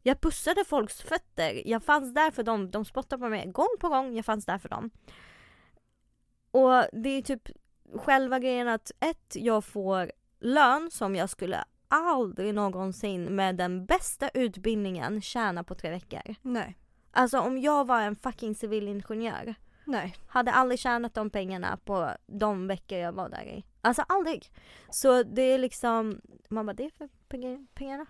Jag 0.04 0.22
pussade 0.22 0.66
folks 0.66 1.02
fötter. 1.02 1.68
Jag 1.68 1.84
fanns 1.84 2.14
där 2.14 2.32
för 2.32 2.44
dem. 2.44 2.72
De 2.72 2.86
spottade 2.86 3.22
på 3.22 3.30
mig 3.30 3.48
gång 3.48 3.76
på 3.80 3.90
gång. 3.90 4.16
Jag 4.16 4.26
fanns 4.26 4.46
där 4.46 4.58
för 4.58 4.70
dem. 4.70 4.90
Och 6.52 6.86
det 6.94 7.10
är 7.10 7.22
typ 7.22 7.50
själva 7.96 8.40
grejen 8.40 8.68
att 8.68 8.92
ett, 9.00 9.36
jag 9.36 9.66
får 9.66 10.12
lön 10.40 10.92
som 10.92 11.16
jag 11.16 11.30
skulle 11.30 11.64
aldrig 11.88 12.54
någonsin 12.54 13.24
med 13.24 13.56
den 13.56 13.86
bästa 13.86 14.30
utbildningen 14.30 15.22
tjäna 15.22 15.64
på 15.64 15.76
tre 15.76 15.90
veckor. 15.90 16.36
Nej. 16.42 16.78
Alltså 17.12 17.40
om 17.40 17.58
jag 17.58 17.88
var 17.88 18.02
en 18.02 18.16
fucking 18.16 18.56
civilingenjör 18.56 19.56
Nej. 19.86 20.16
hade 20.28 20.52
aldrig 20.52 20.80
tjänat 20.80 21.14
de 21.14 21.30
pengarna 21.30 21.78
på 21.86 22.12
de 22.28 22.68
veckor 22.68 22.98
jag 22.98 23.14
var 23.14 23.30
där 23.30 23.44
i. 23.44 23.64
Alltså 23.82 24.02
aldrig. 24.08 24.52
Så 24.90 25.24
det 25.24 25.42
är 25.42 25.58
liksom, 25.58 26.22
man 26.50 26.66
bara 26.66 26.74
det 26.74 26.86
är 26.86 26.90
för 26.90 27.10
pengar, 27.28 27.66
pengarna. 27.74 28.06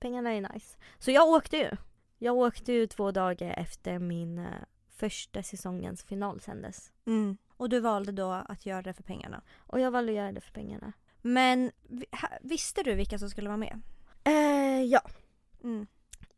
Pengarna 0.00 0.30
är 0.32 0.40
nice. 0.52 0.76
Så 0.98 1.10
jag 1.10 1.28
åkte 1.28 1.56
ju. 1.56 1.70
Jag 2.18 2.36
åkte 2.36 2.72
ju 2.72 2.86
två 2.86 3.10
dagar 3.10 3.54
efter 3.58 3.98
min 3.98 4.38
eh, 4.38 4.44
första 4.96 5.42
säsongens 5.42 6.04
final 6.04 6.40
sändes. 6.40 6.92
Mm. 7.06 7.36
Och 7.56 7.68
du 7.68 7.80
valde 7.80 8.12
då 8.12 8.30
att 8.30 8.66
göra 8.66 8.82
det 8.82 8.94
för 8.94 9.02
pengarna. 9.02 9.42
Och 9.56 9.80
jag 9.80 9.90
valde 9.90 10.12
att 10.12 10.16
göra 10.16 10.32
det 10.32 10.40
för 10.40 10.52
pengarna. 10.52 10.92
Men 11.22 11.72
visste 12.40 12.82
du 12.82 12.94
vilka 12.94 13.18
som 13.18 13.30
skulle 13.30 13.48
vara 13.48 13.56
med? 13.56 13.80
Eh, 14.24 14.82
ja, 14.82 15.00
Mm. 15.62 15.86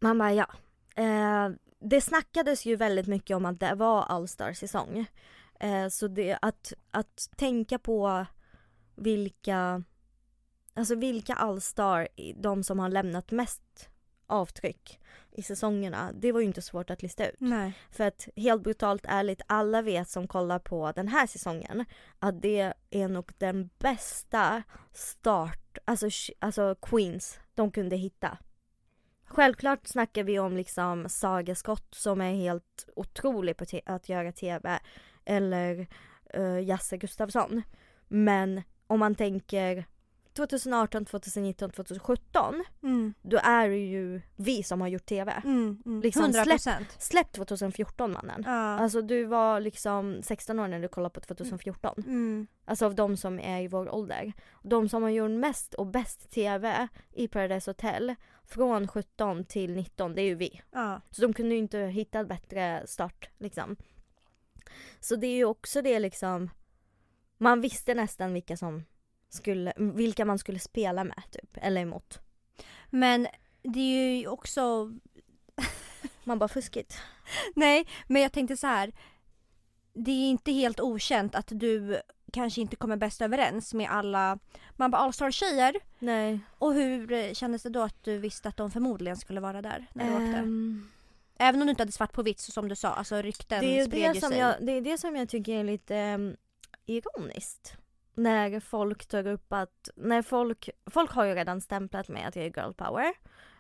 man 0.01 0.19
bara 0.19 0.33
ja. 0.33 0.47
Eh, 0.95 1.49
det 1.81 2.01
snackades 2.01 2.67
ju 2.67 2.77
väldigt 2.77 3.07
mycket 3.07 3.37
om 3.37 3.45
att 3.47 3.61
det 3.61 3.75
var 3.75 4.03
All-star 4.03 4.53
säsong. 4.53 5.07
Eh, 5.61 5.89
så 5.89 6.09
det, 6.09 6.39
att, 6.43 6.73
att 6.91 7.31
tänka 7.37 7.79
på 7.79 8.27
vilka, 8.99 9.83
alltså 10.75 10.95
vilka 10.95 11.35
All-star, 11.35 12.09
de 12.37 12.65
som 12.65 12.79
har 12.79 12.89
lämnat 12.89 13.31
mest 13.31 13.89
avtryck 14.27 15.01
i 15.31 15.43
säsongerna, 15.43 16.13
det 16.15 16.33
var 16.33 16.41
ju 16.41 16.47
inte 16.47 16.63
svårt 16.63 16.91
att 16.91 17.03
lista 17.03 17.29
ut. 17.29 17.41
Nej. 17.41 17.73
För 17.91 18.05
att 18.05 18.29
helt 18.37 18.63
brutalt 18.63 19.05
ärligt, 19.09 19.43
alla 19.47 19.83
vet 19.83 20.09
som 20.09 20.29
kollar 20.29 20.59
på 20.59 20.93
den 20.93 21.09
här 21.09 21.27
säsongen 21.27 21.85
att 22.19 22.43
det 22.43 22.73
är 22.91 23.09
nog 23.09 23.33
den 23.39 23.71
bästa 23.79 24.63
start, 24.93 25.79
alltså, 25.85 26.09
alltså 26.39 26.75
Queens 26.83 27.39
de 27.55 27.71
kunde 27.71 27.97
hitta. 27.97 28.39
Självklart 29.25 29.87
snackar 29.87 30.25
vi 30.25 30.39
om 30.39 30.57
liksom 30.57 31.09
Saga 31.09 31.55
Scott 31.55 31.95
som 31.95 32.21
är 32.21 32.35
helt 32.35 32.89
otrolig 32.97 33.57
på 33.57 33.65
att 33.87 34.09
göra 34.09 34.33
TV. 34.33 34.81
Eller 35.25 35.87
uh, 36.37 36.61
Jasse 36.61 36.97
Gustafsson. 36.97 37.63
Men 38.09 38.63
om 38.89 38.99
man 39.01 39.15
tänker 39.15 39.85
2018, 40.33 41.05
2019, 41.05 41.71
2017 41.71 42.65
Mm. 42.83 43.15
då 43.23 43.39
är 43.43 43.69
det 43.69 43.77
ju 43.77 44.21
vi 44.37 44.63
som 44.63 44.81
har 44.81 44.89
gjort 44.89 45.07
TV. 45.07 45.33
Mm. 45.45 45.83
Mm. 45.87 46.01
Liksom 46.03 46.23
100 46.23 46.43
släpp- 46.45 46.51
procent. 46.53 46.89
Släpp 46.99 47.33
2014 47.33 48.13
mannen. 48.13 48.43
Ja. 48.47 48.53
Alltså 48.53 49.03
du 49.03 49.25
var 49.25 49.61
liksom 49.61 50.23
16 50.23 50.59
år 50.59 50.69
när 50.69 50.81
du 50.81 50.89
kollade 50.89 51.13
på 51.15 51.21
2014. 51.21 51.95
Mm. 52.07 52.47
Alltså 52.65 52.87
av 52.87 52.95
de 52.95 53.17
som 53.17 53.41
är 53.41 53.63
i 53.63 53.69
vår 53.69 53.95
ålder. 53.95 54.33
De 54.63 54.89
som 54.89 55.03
har 55.03 55.11
gjort 55.11 55.31
mest 55.31 55.75
och 55.75 55.87
bäst 55.87 56.31
TV 56.31 56.89
i 57.13 57.29
Paradise 57.29 57.71
Hotel 57.71 58.15
från 58.45 58.89
17 58.89 59.45
till 59.45 59.73
19, 59.75 60.15
det 60.15 60.23
är 60.23 60.27
ju 60.27 60.35
vi. 60.35 60.61
Ja. 60.73 61.01
Så 61.11 61.23
de 61.23 61.33
kunde 61.33 61.55
ju 61.55 61.59
inte 61.61 61.79
hitta 61.79 62.19
en 62.19 62.29
bättre 62.29 62.83
start 62.87 63.29
liksom. 63.39 63.77
Så 65.01 65.17
det 65.17 65.27
är 65.27 65.37
ju 65.37 65.45
också 65.45 65.83
det 65.83 65.99
liksom, 65.99 66.51
man 67.39 67.61
visste 67.61 67.95
nästan 67.95 68.33
vilka 68.33 68.57
som 68.57 68.85
skulle, 69.29 69.73
vilka 69.77 70.25
man 70.25 70.39
skulle 70.39 70.59
spela 70.59 71.05
med 71.05 71.23
typ, 71.31 71.57
eller 71.63 71.81
emot. 71.81 72.19
Men 72.91 73.27
det 73.63 73.81
är 73.81 74.19
ju 74.19 74.29
också 74.29 74.93
Man 76.25 76.39
bara 76.39 76.49
fuskigt. 76.49 76.99
Nej, 77.55 77.87
men 78.07 78.23
jag 78.23 78.33
tänkte 78.33 78.57
så 78.57 78.67
här. 78.67 78.93
Det 79.93 80.11
är 80.11 80.31
inte 80.31 80.53
helt 80.53 80.81
okänt 80.81 81.35
att 81.35 81.49
du 81.51 82.01
kanske 82.33 82.61
inte 82.61 82.77
kommer 82.77 82.97
bäst 82.97 83.21
överens 83.21 83.75
med 83.75 83.91
alla 83.91 84.39
man 84.77 84.91
bara 84.91 85.03
Allstar 85.03 85.31
tjejer. 85.31 85.75
Nej. 85.99 86.41
Och 86.59 86.75
hur 86.75 87.35
kändes 87.35 87.63
det 87.63 87.69
då 87.69 87.83
att 87.83 88.05
du 88.05 88.19
visste 88.19 88.49
att 88.49 88.57
de 88.57 88.71
förmodligen 88.71 89.17
skulle 89.17 89.41
vara 89.41 89.63
där 89.63 89.87
när 89.93 90.05
du 90.05 90.13
åkte? 90.13 90.39
Ehm, 90.39 90.91
Även 91.39 91.61
om 91.61 91.67
du 91.67 91.71
inte 91.71 91.83
hade 91.83 91.93
svart 91.93 92.13
på 92.13 92.23
vitt 92.23 92.41
så 92.41 92.53
som 92.53 92.69
du 92.69 92.77
sa, 92.77 92.89
alltså 92.89 93.23
rykten 93.23 93.61
det, 93.61 93.79
är 93.79 93.85
spred 93.85 94.15
det, 94.15 94.21
som 94.21 94.31
sig. 94.31 94.39
jag, 94.39 94.55
det 94.61 94.73
är 94.73 94.81
det 94.81 94.99
som 94.99 95.17
jag 95.17 95.29
tycker 95.29 95.53
är 95.53 95.65
lite 95.65 96.15
um, 96.15 96.37
ironiskt. 96.89 97.77
När 98.15 98.61
folk 98.61 99.07
tar 99.07 99.27
upp 99.27 99.53
att, 99.53 99.89
när 99.97 100.23
folk, 100.23 100.71
folk 100.91 101.11
har 101.11 101.25
ju 101.25 101.35
redan 101.35 101.61
stämplat 101.61 102.09
mig 102.09 102.25
att 102.25 102.37
jag 102.37 102.45
är 102.45 102.53
girl 102.57 102.73
power. 102.73 103.13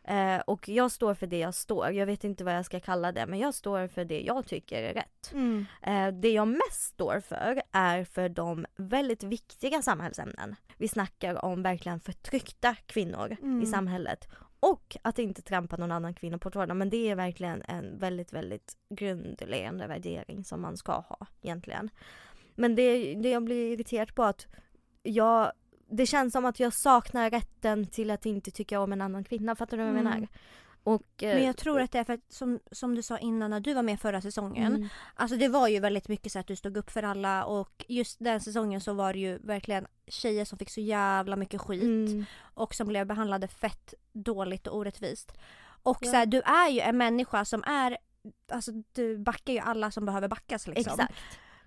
Eh, 0.04 0.40
och 0.46 0.68
jag 0.68 0.90
står 0.90 1.14
för 1.14 1.26
det 1.26 1.38
jag 1.38 1.54
står. 1.54 1.90
Jag 1.90 2.06
vet 2.06 2.24
inte 2.24 2.44
vad 2.44 2.54
jag 2.54 2.64
ska 2.64 2.80
kalla 2.80 3.12
det 3.12 3.26
men 3.26 3.38
jag 3.38 3.54
står 3.54 3.88
för 3.88 4.04
det 4.04 4.20
jag 4.20 4.46
tycker 4.46 4.82
är 4.82 4.94
rätt. 4.94 5.32
Mm. 5.32 5.66
Eh, 5.82 6.20
det 6.20 6.30
jag 6.30 6.48
mest 6.48 6.82
står 6.82 7.20
för 7.20 7.62
är 7.72 8.04
för 8.04 8.28
de 8.28 8.66
väldigt 8.76 9.22
viktiga 9.22 9.82
samhällsämnen. 9.82 10.56
Vi 10.76 10.88
snackar 10.88 11.44
om 11.44 11.62
verkligen 11.62 12.00
förtryckta 12.00 12.74
kvinnor 12.86 13.36
Mm. 13.42 13.62
i 13.62 13.66
samhället. 13.66 14.28
Och 14.60 14.96
att 15.02 15.18
inte 15.18 15.42
trampa 15.42 15.76
någon 15.76 15.92
annan 15.92 16.14
kvinna 16.14 16.38
på 16.38 16.50
tårna. 16.50 16.74
Men 16.74 16.90
det 16.90 17.10
är 17.10 17.14
verkligen 17.14 17.62
en 17.62 17.98
väldigt, 17.98 18.32
väldigt 18.32 18.72
grundläggande 18.94 19.86
värdering 19.86 20.44
som 20.44 20.60
man 20.60 20.76
ska 20.76 20.92
ha 20.92 21.26
egentligen. 21.42 21.90
Men 22.58 22.74
det, 22.74 23.14
det 23.14 23.30
jag 23.30 23.44
blir 23.44 23.72
irriterad 23.72 24.14
på 24.14 24.24
att 24.24 24.46
jag, 25.02 25.52
det 25.90 26.06
känns 26.06 26.32
som 26.32 26.44
att 26.44 26.60
jag 26.60 26.72
saknar 26.74 27.30
rätten 27.30 27.86
till 27.86 28.10
att 28.10 28.26
inte 28.26 28.50
tycka 28.50 28.80
om 28.80 28.92
en 28.92 29.00
annan 29.00 29.24
kvinna. 29.24 29.56
Fattar 29.56 29.76
du 29.76 29.82
vad 29.82 29.92
jag 29.92 30.00
Mm. 30.00 30.12
menar? 30.12 30.28
Och, 30.82 31.22
eh, 31.22 31.34
Men 31.34 31.44
jag 31.46 31.56
tror 31.56 31.80
att 31.80 31.92
det 31.92 31.98
är 31.98 32.04
för 32.04 32.12
att 32.12 32.32
som, 32.32 32.60
som 32.70 32.94
du 32.94 33.02
sa 33.02 33.18
innan 33.18 33.50
när 33.50 33.60
du 33.60 33.74
var 33.74 33.82
med 33.82 34.00
förra 34.00 34.20
säsongen. 34.20 34.74
mm, 34.74 34.88
Alltså 35.14 35.36
det 35.36 35.48
var 35.48 35.68
ju 35.68 35.80
väldigt 35.80 36.08
mycket 36.08 36.32
så 36.32 36.38
att 36.38 36.46
du 36.46 36.56
stod 36.56 36.76
upp 36.76 36.90
för 36.90 37.02
alla 37.02 37.44
och 37.44 37.84
just 37.88 38.16
den 38.20 38.40
säsongen 38.40 38.80
så 38.80 38.92
var 38.92 39.12
det 39.12 39.18
ju 39.18 39.38
verkligen 39.38 39.86
tjejer 40.06 40.44
som 40.44 40.58
fick 40.58 40.70
så 40.70 40.80
jävla 40.80 41.36
mycket 41.36 41.60
skit. 41.60 41.82
mm, 41.82 42.24
och 42.54 42.74
som 42.74 42.88
blev 42.88 43.06
behandlade 43.06 43.48
fett 43.48 43.94
dåligt 44.12 44.66
och 44.66 44.76
orättvist. 44.76 45.32
Och 45.82 45.98
Ja. 46.00 46.10
så 46.10 46.16
här, 46.16 46.26
du 46.26 46.40
är 46.40 46.68
ju 46.70 46.80
en 46.80 46.96
människa 46.96 47.44
som 47.44 47.62
är, 47.64 47.96
alltså 48.52 48.72
du 48.92 49.18
backar 49.18 49.52
ju 49.52 49.58
alla 49.58 49.90
som 49.90 50.04
behöver 50.04 50.28
backas 50.28 50.66
liksom. 50.66 51.00
exakt. 51.00 51.14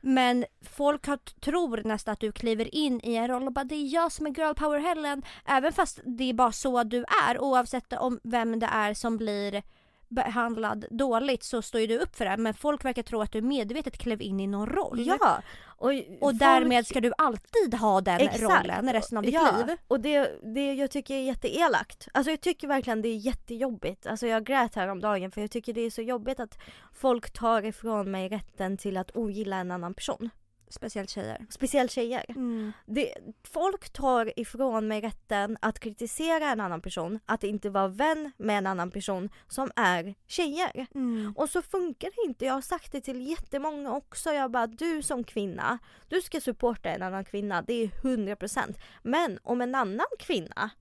Men 0.02 0.46
folk 0.62 1.08
har, 1.08 1.18
tror 1.18 1.82
nästan 1.84 2.14
att 2.14 2.20
du 2.20 2.32
kliver 2.32 2.76
in 2.76 3.02
i 3.04 3.16
en 3.16 3.28
roll 3.28 3.48
och 3.48 3.54
bara 3.54 3.66
det 3.66 3.76
är 3.76 3.94
jag 3.94 4.12
som 4.12 4.28
är 4.28 4.32
girl 4.32 4.54
power 4.54 4.80
Helen. 4.80 5.24
Även 5.46 5.74
fast 5.74 6.00
det 6.04 6.30
är 6.30 6.34
bara 6.34 6.52
så 6.52 6.84
du 6.84 7.06
är 7.28 7.42
oavsett 7.42 7.94
om 7.94 8.20
vem 8.24 8.60
det 8.60 8.70
är 8.72 8.94
som 8.94 9.18
blir 9.18 9.64
behandlad 10.12 10.86
dåligt 10.90 11.44
så 11.44 11.62
står 11.62 11.82
ju 11.82 11.88
du 11.88 12.00
upp 12.00 12.16
för 12.16 12.26
det. 12.26 12.38
Men 12.38 12.54
folk 12.54 12.86
verkar 12.86 13.04
tro 13.04 13.22
att 13.22 13.32
du 13.32 13.42
medvetet 13.42 13.98
klev 13.98 14.22
in 14.22 14.40
i 14.40 14.48
någon 14.48 14.68
roll. 14.70 15.04
Ja! 15.06 15.42
Och, 15.78 15.90
Och 15.90 15.96
folk- 16.20 16.40
därmed 16.40 16.88
ska 16.88 17.02
du 17.02 17.14
alltid 17.18 17.74
ha 17.74 18.02
den 18.02 18.20
Exakt. 18.20 18.42
rollen 18.44 18.94
resten 18.94 19.18
av 19.18 19.24
ditt 19.24 19.34
ja, 19.34 19.64
liv. 19.68 19.78
och 19.88 20.00
det, 20.00 20.40
det 20.54 20.74
jag 20.74 20.92
tycker 20.92 21.16
är 21.16 21.24
jätteelakt. 21.24 22.08
Alltså 22.14 22.32
jag 22.32 22.42
tycker 22.42 22.68
verkligen 22.68 23.02
det 23.02 23.10
är 23.10 23.16
jättejobbigt. 23.18 24.08
Alltså 24.08 24.28
jag 24.28 24.44
grät 24.44 24.76
häromdagen 24.76 25.32
för 25.32 25.42
jag 25.42 25.52
tycker 25.52 25.74
det 25.74 25.82
är 25.82 25.90
så 25.90 26.02
jobbigt 26.02 26.40
att 26.40 26.58
folk 26.94 27.32
tar 27.34 27.66
ifrån 27.66 28.12
mig 28.12 28.30
rätten 28.30 28.78
till 28.78 28.98
att 28.98 29.12
ogilla 29.16 29.56
en 29.58 29.72
annan 29.72 29.94
person. 29.94 30.30
Speciellt 30.72 31.10
tjejer. 31.10 31.46
Speciellt 31.50 31.92
tjejer. 31.92 32.26
Mm. 32.30 32.72
Det, 32.86 33.14
folk 33.44 33.90
tar 33.90 34.40
ifrån 34.40 34.88
mig 34.88 35.02
rätten 35.02 35.58
att 35.62 35.80
kritisera 35.80 36.46
en 36.46 36.60
annan 36.60 36.82
person, 36.82 37.20
att 37.26 37.44
inte 37.44 37.70
vara 37.70 37.88
vän 37.88 38.32
med 38.38 38.58
en 38.58 38.68
annan 38.68 38.92
person 38.92 39.30
som 39.48 39.72
är 39.76 40.16
tjejer. 40.28 40.88
Mm. 40.96 41.34
Och 41.38 41.50
så 41.50 41.62
funkar 41.62 42.10
det 42.16 42.30
inte. 42.30 42.46
Jag 42.46 42.54
har 42.54 42.62
sagt 42.62 42.92
det 42.92 43.02
till 43.02 43.28
jättemånga 43.28 43.94
också. 43.94 44.30
Jag 44.30 44.52
bara, 44.52 44.68
du 44.68 45.02
som 45.02 45.24
kvinna, 45.24 45.80
du 46.08 46.22
ska 46.22 46.42
supporta 46.42 46.90
en 46.90 47.02
annan 47.02 47.26
kvinna, 47.26 47.62
det 47.62 47.74
är 47.74 47.88
100%. 47.88 48.76
Men 49.04 49.40
om 49.44 49.62
en 49.62 49.76
annan 49.76 50.08
kvinna 50.20 50.72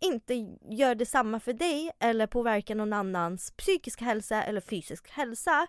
inte 0.00 0.34
gör 0.70 0.94
detsamma 0.94 1.40
för 1.40 1.52
dig 1.52 1.90
eller 1.98 2.26
påverkar 2.26 2.74
någon 2.74 2.92
annans 2.92 3.50
psykiska 3.56 4.04
hälsa 4.04 4.42
eller 4.42 4.60
fysisk 4.60 5.10
hälsa 5.10 5.66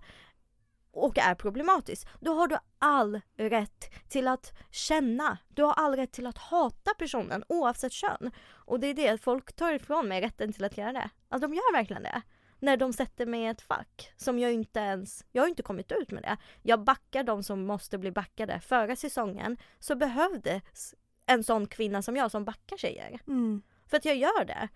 och 0.92 1.18
är 1.18 1.36
problematisk, 1.36 2.08
då 2.20 2.34
har 2.34 2.48
du 2.48 2.58
all 2.80 3.22
rätt 3.38 3.94
till 4.10 4.28
att 4.28 4.54
känna. 4.72 5.38
Du 5.48 5.64
har 5.64 5.74
all 5.74 5.96
rätt 5.96 6.12
till 6.12 6.28
att 6.28 6.38
hata 6.38 6.94
personen 6.94 7.44
oavsett 7.48 7.92
kön. 7.94 8.32
Och 8.50 8.80
det 8.80 8.88
är 8.88 8.94
det, 8.94 9.18
folk 9.22 9.54
tar 9.54 9.74
ifrån 9.74 10.08
mig 10.08 10.22
rätten 10.22 10.54
till 10.54 10.64
att 10.64 10.78
göra 10.78 10.94
det. 10.94 11.10
Alltså 11.30 11.48
de 11.48 11.54
gör 11.54 11.74
verkligen 11.74 12.04
det. 12.04 12.22
När 12.60 12.78
de 12.78 12.94
sätter 12.94 13.26
mig 13.26 13.42
i 13.42 13.48
ett 13.48 13.62
fack 13.62 14.14
som 14.18 14.40
jag 14.40 14.54
inte 14.54 14.80
ens, 14.80 15.26
jag 15.32 15.44
har 15.44 15.48
inte 15.48 15.64
kommit 15.64 15.92
ut 15.92 16.12
med 16.12 16.24
det. 16.24 16.38
Jag 16.62 16.84
backar 16.84 17.24
de 17.24 17.44
som 17.44 17.66
måste 17.66 17.98
bli 17.98 18.12
backade. 18.12 18.60
Förra 18.60 18.96
säsongen 18.96 19.58
så 19.80 19.96
behövdes 19.96 20.96
en 21.26 21.44
sån 21.44 21.68
kvinna 21.68 22.02
som 22.02 22.16
jag 22.16 22.32
som 22.32 22.46
backar 22.46 22.78
tjejer. 22.78 23.20
Mm. 23.28 23.62
För 23.88 23.98
att 23.98 24.06
jag 24.06 24.16
gör 24.16 24.46
det. 24.46 24.70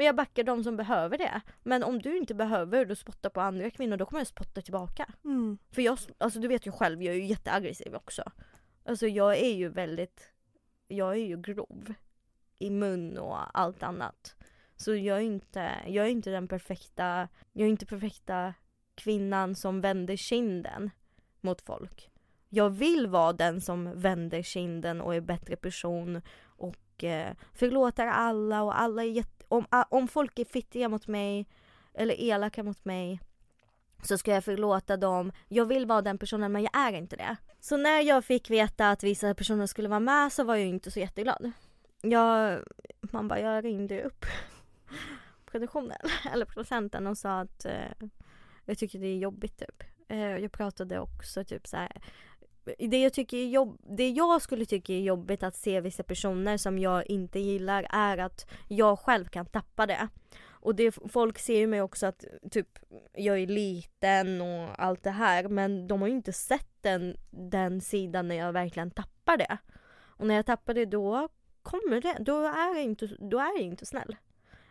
Men 0.00 0.06
jag 0.06 0.16
backar 0.16 0.44
de 0.44 0.64
som 0.64 0.76
behöver 0.76 1.18
det. 1.18 1.40
Men 1.62 1.82
om 1.82 2.02
du 2.02 2.18
inte 2.18 2.34
behöver 2.34 2.84
du 2.84 2.96
spotta 2.96 3.30
på 3.30 3.40
andra 3.40 3.70
kvinnor 3.70 3.96
då 3.96 4.06
kommer 4.06 4.20
jag 4.20 4.26
spotta 4.26 4.62
tillbaka. 4.62 5.06
Mm. 5.24 5.58
För 5.70 5.82
jag, 5.82 5.98
alltså 6.18 6.40
du 6.40 6.48
vet 6.48 6.66
ju 6.66 6.72
själv, 6.72 7.02
jag 7.02 7.14
är 7.14 7.18
ju 7.18 7.24
jätteaggressiv 7.24 7.94
också. 7.94 8.22
Alltså 8.84 9.06
jag 9.06 9.38
är 9.38 9.54
ju 9.54 9.68
väldigt, 9.68 10.32
jag 10.88 11.12
är 11.12 11.26
ju 11.26 11.36
grov. 11.36 11.94
I 12.58 12.70
mun 12.70 13.18
och 13.18 13.58
allt 13.58 13.82
annat. 13.82 14.36
Så 14.76 14.94
jag 14.94 15.16
är 15.16 15.22
inte, 15.22 15.70
jag 15.86 16.06
är 16.06 16.10
inte 16.10 16.30
den 16.30 16.48
perfekta, 16.48 17.28
jag 17.52 17.66
är 17.66 17.70
inte 17.70 17.86
perfekta 17.86 18.54
kvinnan 18.94 19.54
som 19.54 19.80
vänder 19.80 20.16
kinden 20.16 20.90
mot 21.40 21.62
folk. 21.62 22.10
Jag 22.48 22.70
vill 22.70 23.06
vara 23.06 23.32
den 23.32 23.60
som 23.60 24.00
vänder 24.00 24.42
kinden 24.42 25.00
och 25.00 25.14
är 25.14 25.20
bättre 25.20 25.56
person 25.56 26.22
och 26.42 27.04
eh, 27.04 27.34
förlåter 27.54 28.06
alla 28.06 28.62
och 28.62 28.80
alla 28.80 29.02
är 29.02 29.10
jätte, 29.10 29.39
om, 29.50 29.66
ah, 29.70 29.84
om 29.90 30.08
folk 30.08 30.38
är 30.38 30.44
fittiga 30.44 30.88
mot 30.88 31.06
mig 31.06 31.46
eller 31.94 32.20
elaka 32.20 32.62
mot 32.62 32.84
mig 32.84 33.20
så 34.02 34.18
ska 34.18 34.30
jag 34.34 34.44
förlåta 34.44 34.96
dem. 34.96 35.32
Jag 35.48 35.66
vill 35.66 35.86
vara 35.86 36.02
den 36.02 36.18
personen 36.18 36.52
men 36.52 36.62
jag 36.62 36.76
är 36.76 36.92
inte 36.92 37.16
det. 37.16 37.36
Så 37.60 37.76
när 37.76 38.00
jag 38.00 38.24
fick 38.24 38.50
veta 38.50 38.90
att 38.90 39.02
vissa 39.02 39.34
personer 39.34 39.66
skulle 39.66 39.88
vara 39.88 40.00
med 40.00 40.32
så 40.32 40.44
var 40.44 40.56
jag 40.56 40.66
inte 40.66 40.90
så 40.90 41.00
jätteglad. 41.00 41.52
Jag, 42.02 42.60
man 43.00 43.28
bara, 43.28 43.40
jag 43.40 43.64
ringde 43.64 44.02
upp 44.02 44.26
produktionen 45.50 45.98
eller 46.32 46.44
producenten 46.44 47.06
och 47.06 47.18
sa 47.18 47.40
att 47.40 47.64
eh, 47.64 48.08
jag 48.64 48.78
tycker 48.78 48.98
det 48.98 49.06
är 49.06 49.16
jobbigt 49.16 49.58
typ. 49.58 49.82
Eh, 50.08 50.36
jag 50.36 50.52
pratade 50.52 51.00
också 51.00 51.44
typ 51.44 51.66
så 51.66 51.76
här. 51.76 52.02
Det 52.78 53.02
jag, 53.02 53.12
tycker 53.12 53.36
är 53.36 53.46
jobb, 53.46 53.78
det 53.96 54.10
jag 54.10 54.42
skulle 54.42 54.64
tycka 54.64 54.92
är 54.92 55.00
jobbigt 55.00 55.42
att 55.42 55.56
se 55.56 55.80
vissa 55.80 56.02
personer 56.02 56.56
som 56.56 56.78
jag 56.78 57.06
inte 57.06 57.38
gillar 57.38 57.86
är 57.90 58.18
att 58.18 58.50
jag 58.68 58.98
själv 58.98 59.24
kan 59.24 59.46
tappa 59.46 59.86
det. 59.86 60.08
Och 60.62 60.74
det, 60.74 60.98
folk 61.08 61.38
ser 61.38 61.58
ju 61.58 61.66
mig 61.66 61.82
också 61.82 62.06
att 62.06 62.24
typ 62.50 62.78
jag 63.12 63.38
är 63.38 63.46
liten 63.46 64.40
och 64.40 64.82
allt 64.84 65.02
det 65.02 65.10
här 65.10 65.48
men 65.48 65.86
de 65.88 66.00
har 66.00 66.08
ju 66.08 66.14
inte 66.14 66.32
sett 66.32 66.70
den, 66.80 67.16
den 67.30 67.80
sidan 67.80 68.28
när 68.28 68.34
jag 68.36 68.52
verkligen 68.52 68.90
tappar 68.90 69.36
det. 69.36 69.58
Och 70.20 70.26
när 70.26 70.34
jag 70.34 70.46
tappar 70.46 70.74
det 70.74 70.84
då 70.84 71.28
kommer 71.62 72.00
det, 72.00 72.16
då 72.20 72.46
är 72.46 72.74
jag 72.74 72.82
inte, 72.82 73.06
då 73.06 73.38
är 73.38 73.56
jag 73.56 73.62
inte 73.62 73.86
snäll. 73.86 74.16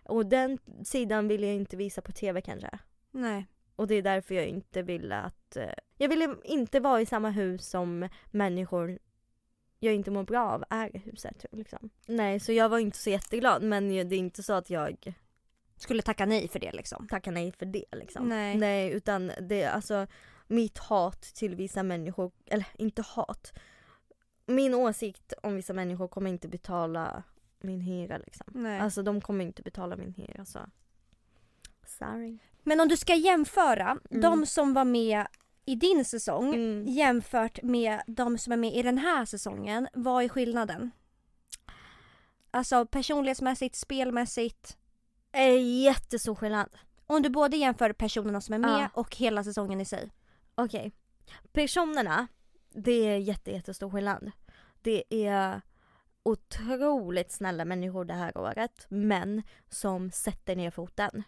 Och 0.04 0.26
den 0.26 0.58
sidan 0.84 1.28
vill 1.28 1.44
jag 1.44 1.54
inte 1.54 1.78
visa 1.78 2.02
på 2.02 2.12
TV 2.12 2.42
kanske. 2.42 2.80
Nej. 3.12 3.48
Och 3.80 3.88
det 3.88 3.96
är 3.96 4.02
därför 4.02 4.36
jag 4.36 4.48
inte 4.48 4.82
ville 4.82 5.16
att, 5.16 5.56
eh, 5.56 5.74
jag 5.98 6.10
ville 6.10 6.36
inte 6.44 6.80
vara 6.80 7.02
i 7.02 7.06
samma 7.06 7.30
hus 7.30 7.70
som 7.70 8.10
människor 8.32 9.00
jag 9.80 9.94
inte 9.94 10.12
mår 10.12 10.24
bra 10.24 10.52
av 10.52 10.64
är 10.70 11.00
huset. 11.00 11.46
Liksom. 11.52 11.90
Nej, 12.08 12.40
så 12.40 12.52
jag 12.52 12.70
var 12.70 12.80
inte 12.80 12.98
så 12.98 13.10
jätteglad 13.10 13.64
men 13.64 13.90
det 13.90 14.16
är 14.16 14.20
inte 14.20 14.44
så 14.44 14.54
att 14.54 14.70
jag 14.70 15.14
Skulle 15.76 16.02
tacka 16.02 16.26
nej 16.26 16.48
för 16.48 16.60
det 16.60 16.72
liksom. 16.72 17.08
tackar 17.08 17.32
nej 17.32 17.52
för 17.52 17.66
det 17.66 17.86
liksom. 17.92 18.30
Nej. 18.30 18.58
Nej 18.58 18.92
utan 18.92 19.32
det 19.42 19.62
är 19.62 19.72
alltså 19.72 20.08
mitt 20.48 20.78
hat 20.78 21.22
till 21.22 21.56
vissa 21.56 21.84
människor, 21.84 22.32
eller 22.46 22.68
inte 22.78 23.02
hat. 23.02 23.54
Min 24.46 24.74
åsikt 24.74 25.34
om 25.44 25.56
vissa 25.56 25.74
människor 25.74 26.08
kommer 26.08 26.30
inte 26.30 26.48
betala 26.48 27.24
min 27.60 27.82
hyra 27.82 28.18
liksom. 28.18 28.48
Nej. 28.50 28.80
Alltså 28.80 29.04
de 29.04 29.22
kommer 29.22 29.46
inte 29.46 29.62
betala 29.62 29.96
min 29.96 30.14
hyra 30.14 30.46
så. 30.46 30.60
Sorry. 31.86 32.40
Men 32.70 32.80
om 32.80 32.88
du 32.88 32.98
ska 32.98 33.16
jämföra 33.16 33.98
Mm. 34.12 34.22
de 34.22 34.46
som 34.46 34.74
var 34.74 34.86
med 34.86 35.28
i 35.66 35.76
din 35.76 36.06
säsong 36.06 36.54
Mm. 36.56 36.88
jämfört 36.88 37.62
med 37.64 38.02
de 38.08 38.38
som 38.38 38.54
är 38.54 38.58
med 38.58 38.76
i 38.76 38.82
den 38.82 38.98
här 38.98 39.26
säsongen, 39.26 39.88
vad 39.94 40.24
är 40.24 40.30
skillnaden? 40.30 40.92
Alltså 42.52 42.86
personlighetsmässigt, 42.86 43.76
spelmässigt. 43.76 44.78
Eh, 45.32 45.82
jättestor 45.84 46.36
skillnad. 46.36 46.70
Om 47.08 47.22
du 47.22 47.30
både 47.30 47.58
jämför 47.58 47.94
personerna 47.94 48.42
som 48.42 48.54
är 48.56 48.60
med 48.60 48.70
Ja. 48.82 48.90
och 48.94 49.16
hela 49.16 49.44
säsongen 49.44 49.82
i 49.82 49.86
sig. 49.86 50.12
Okej. 50.56 50.92
Personerna, 51.52 52.28
det 52.70 52.92
är 53.08 53.18
jätte, 53.18 53.52
jättestor 53.52 53.90
skillnad. 53.90 54.32
Det 54.82 55.04
är 55.28 55.62
otroligt 56.24 57.32
snälla 57.32 57.66
människor 57.66 58.06
det 58.06 58.14
här 58.14 58.38
året, 58.38 58.86
men 58.90 59.44
som 59.70 60.12
sätter 60.12 60.56
ner 60.56 60.72
foten. 60.72 61.24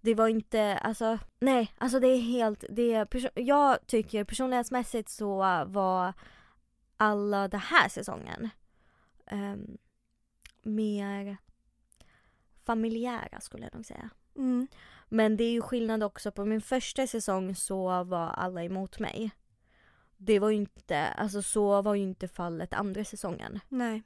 Det 0.00 0.14
var 0.14 0.28
inte, 0.28 0.78
alltså, 0.78 1.18
nej, 1.40 1.74
alltså 1.78 2.00
det 2.00 2.06
är 2.06 2.20
helt, 2.20 2.64
det 2.68 2.94
är, 2.94 3.08
jag 3.34 3.86
tycker 3.86 4.24
personlighetsmässigt 4.24 5.08
så 5.08 5.36
var 5.66 6.12
alla 6.96 7.48
den 7.48 7.60
här 7.60 7.88
säsongen 7.88 8.48
ehm, 9.26 9.78
mer 10.62 11.36
familjära 12.64 13.40
skulle 13.40 13.64
jag 13.64 13.74
nog 13.74 13.86
säga. 13.86 14.10
Mm. 14.36 14.68
Men 15.08 15.36
det 15.36 15.44
är 15.44 15.50
ju 15.50 15.62
skillnad 15.62 16.02
också 16.02 16.32
på 16.32 16.44
min 16.44 16.60
första 16.60 17.06
säsong 17.06 17.54
så 17.54 18.04
var 18.04 18.28
alla 18.28 18.64
emot 18.64 18.98
mig. 18.98 19.30
Det 20.16 20.38
var 20.38 20.50
ju 20.50 20.56
inte, 20.56 21.06
alltså 21.06 21.42
så 21.42 21.82
var 21.82 21.94
ju 21.94 22.02
inte 22.02 22.28
fallet 22.28 22.72
andra 22.72 23.04
säsongen. 23.04 23.60
Nej. 23.68 24.02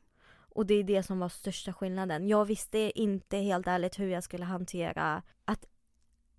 Och 0.54 0.66
det 0.66 0.74
är 0.74 0.84
det 0.84 1.02
som 1.02 1.18
var 1.18 1.28
största 1.28 1.72
skillnaden. 1.72 2.28
Jag 2.28 2.44
visste 2.44 3.00
inte 3.00 3.36
helt 3.36 3.66
ärligt 3.66 3.98
hur 3.98 4.08
jag 4.08 4.24
skulle 4.24 4.44
hantera 4.44 5.22
att 5.44 5.64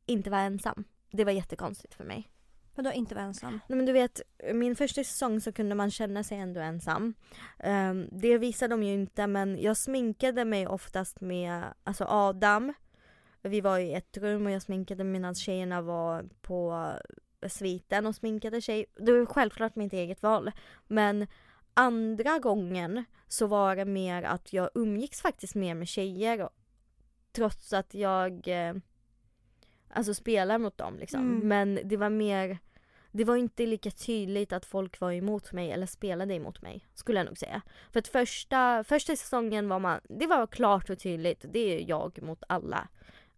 inte 0.05 0.29
vara 0.29 0.41
ensam. 0.41 0.83
Det 1.11 1.25
var 1.25 1.31
jättekonstigt 1.31 1.93
för 1.93 2.03
mig. 2.03 2.31
Men 2.75 2.85
då 2.85 2.91
inte 2.91 3.15
vara 3.15 3.25
ensam. 3.25 3.59
Nej, 3.67 3.77
men 3.77 3.85
du 3.85 3.91
vet, 3.91 4.21
min 4.53 4.75
första 4.75 5.03
säsong 5.03 5.41
så 5.41 5.51
kunde 5.51 5.75
man 5.75 5.91
känna 5.91 6.23
sig 6.23 6.37
ändå 6.37 6.59
ensam. 6.59 7.13
Ehm, 7.59 8.09
det 8.11 8.37
visade 8.37 8.73
de 8.73 8.83
ju 8.83 8.93
inte 8.93 9.27
men 9.27 9.61
jag 9.61 9.77
sminkade 9.77 10.45
mig 10.45 10.67
oftast 10.67 11.21
med 11.21 11.63
alltså 11.83 12.05
Adam. 12.07 12.73
Vi 13.41 13.61
var 13.61 13.79
i 13.79 13.93
ett 13.93 14.17
rum 14.17 14.45
och 14.45 14.51
jag 14.51 14.61
sminkade 14.61 15.03
medan 15.03 15.35
tjejerna 15.35 15.81
var 15.81 16.29
på 16.41 16.91
sviten 17.47 18.05
och 18.05 18.15
sminkade 18.15 18.61
sig. 18.61 18.85
Det 18.95 19.11
var 19.11 19.25
självklart 19.25 19.75
mitt 19.75 19.93
eget 19.93 20.23
val. 20.23 20.51
Men 20.87 21.27
andra 21.73 22.39
gången 22.39 23.05
så 23.27 23.47
var 23.47 23.75
det 23.75 23.85
mer 23.85 24.23
att 24.23 24.53
jag 24.53 24.69
umgicks 24.75 25.21
faktiskt 25.21 25.55
mer 25.55 25.75
med 25.75 25.87
tjejer. 25.87 26.49
Trots 27.31 27.73
att 27.73 27.93
jag 27.93 28.47
eh, 28.47 28.73
alltså 29.95 30.13
spelar 30.13 30.57
mot 30.57 30.77
dem 30.77 30.99
liksom. 30.99 31.19
Mm. 31.19 31.47
Men 31.47 31.79
det 31.87 31.97
var 31.97 32.09
mer 32.09 32.59
det 33.15 33.23
var 33.23 33.35
inte 33.35 33.65
lika 33.65 33.91
tydligt 33.91 34.53
att 34.53 34.65
folk 34.65 34.99
var 34.99 35.11
emot 35.11 35.51
mig 35.51 35.71
eller 35.71 35.85
spelade 35.85 36.33
emot 36.33 36.61
mig, 36.61 36.87
skulle 36.93 37.19
jag 37.19 37.25
nog 37.25 37.37
säga. 37.37 37.61
För 37.91 37.99
att 37.99 38.07
första, 38.07 38.83
första 38.83 39.15
säsongen 39.15 39.69
var 39.69 39.79
man, 39.79 39.99
det 40.09 40.27
var 40.27 40.47
klart 40.47 40.89
och 40.89 40.99
tydligt, 40.99 41.45
det 41.53 41.59
är 41.59 41.89
jag 41.89 42.21
mot 42.21 42.43
alla. 42.49 42.87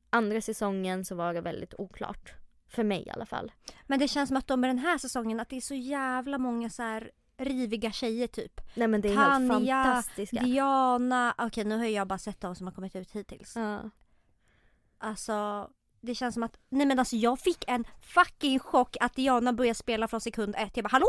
Andra 0.09 0.41
säsongen 0.41 1.05
så 1.05 1.15
var 1.15 1.33
det 1.33 1.41
väldigt 1.41 1.73
oklart. 1.77 2.33
För 2.67 2.83
mig 2.83 3.03
i 3.07 3.09
alla 3.09 3.25
fall. 3.25 3.51
Men 3.83 3.99
det 3.99 4.07
känns 4.07 4.27
som 4.27 4.37
att 4.37 4.47
de 4.47 4.61
med 4.61 4.69
den 4.69 4.79
här 4.79 4.97
säsongen, 4.97 5.39
att 5.39 5.49
det 5.49 5.57
är 5.57 5.61
så 5.61 5.75
jävla 5.75 6.37
många 6.37 6.69
så 6.69 6.83
här 6.83 7.11
riviga 7.37 7.91
tjejer 7.91 8.27
typ. 8.27 8.61
Nej 8.75 8.87
men 8.87 9.01
det 9.01 9.09
är 9.09 9.15
Tanja, 9.15 9.75
helt 9.75 9.85
fantastiska. 9.85 10.41
Diana, 10.43 11.35
okej 11.37 11.63
nu 11.63 11.77
har 11.77 11.85
jag 11.85 12.07
bara 12.07 12.19
sett 12.19 12.41
de 12.41 12.55
som 12.55 12.67
har 12.67 12.73
kommit 12.73 12.95
ut 12.95 13.11
hittills. 13.11 13.55
Ja. 13.55 13.89
Alltså 14.97 15.69
det 16.01 16.15
känns 16.15 16.33
som 16.33 16.43
att, 16.43 16.57
nej 16.69 16.85
men 16.87 16.99
alltså 16.99 17.15
jag 17.15 17.39
fick 17.39 17.63
en 17.67 17.85
fucking 18.01 18.59
chock 18.59 18.97
att 18.99 19.15
Diana 19.15 19.53
började 19.53 19.75
spela 19.75 20.07
från 20.07 20.21
sekund 20.21 20.55
ett. 20.57 20.71
Jag 20.77 20.83
bara 20.83 20.89
hallå? 20.89 21.07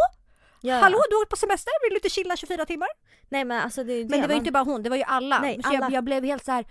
Ja. 0.61 0.75
Hallå 0.79 0.99
du 1.11 1.17
har 1.17 1.25
på 1.27 1.37
semester, 1.37 1.73
vill 1.83 1.91
du 1.91 1.97
inte 1.97 2.11
chilla 2.11 2.37
24 2.37 2.65
timmar? 2.67 2.89
Nej 3.29 3.45
men 3.45 3.61
alltså 3.63 3.85
det 3.85 3.93
är 3.93 3.97
ju 3.99 4.03
Men 4.09 4.11
det 4.11 4.17
var 4.17 4.23
ju 4.23 4.29
man- 4.29 4.37
inte 4.39 4.53
bara 4.53 4.65
hon, 4.65 4.83
det 4.83 4.91
var 4.91 4.97
ju 4.97 5.03
alla. 5.03 5.39
Nej, 5.39 5.61
så 5.63 5.69
Jag, 5.75 5.83
alla. 5.85 5.95
jag 5.95 6.05
blev 6.05 6.25
helt 6.25 6.45
så 6.45 6.53
här. 6.53 6.65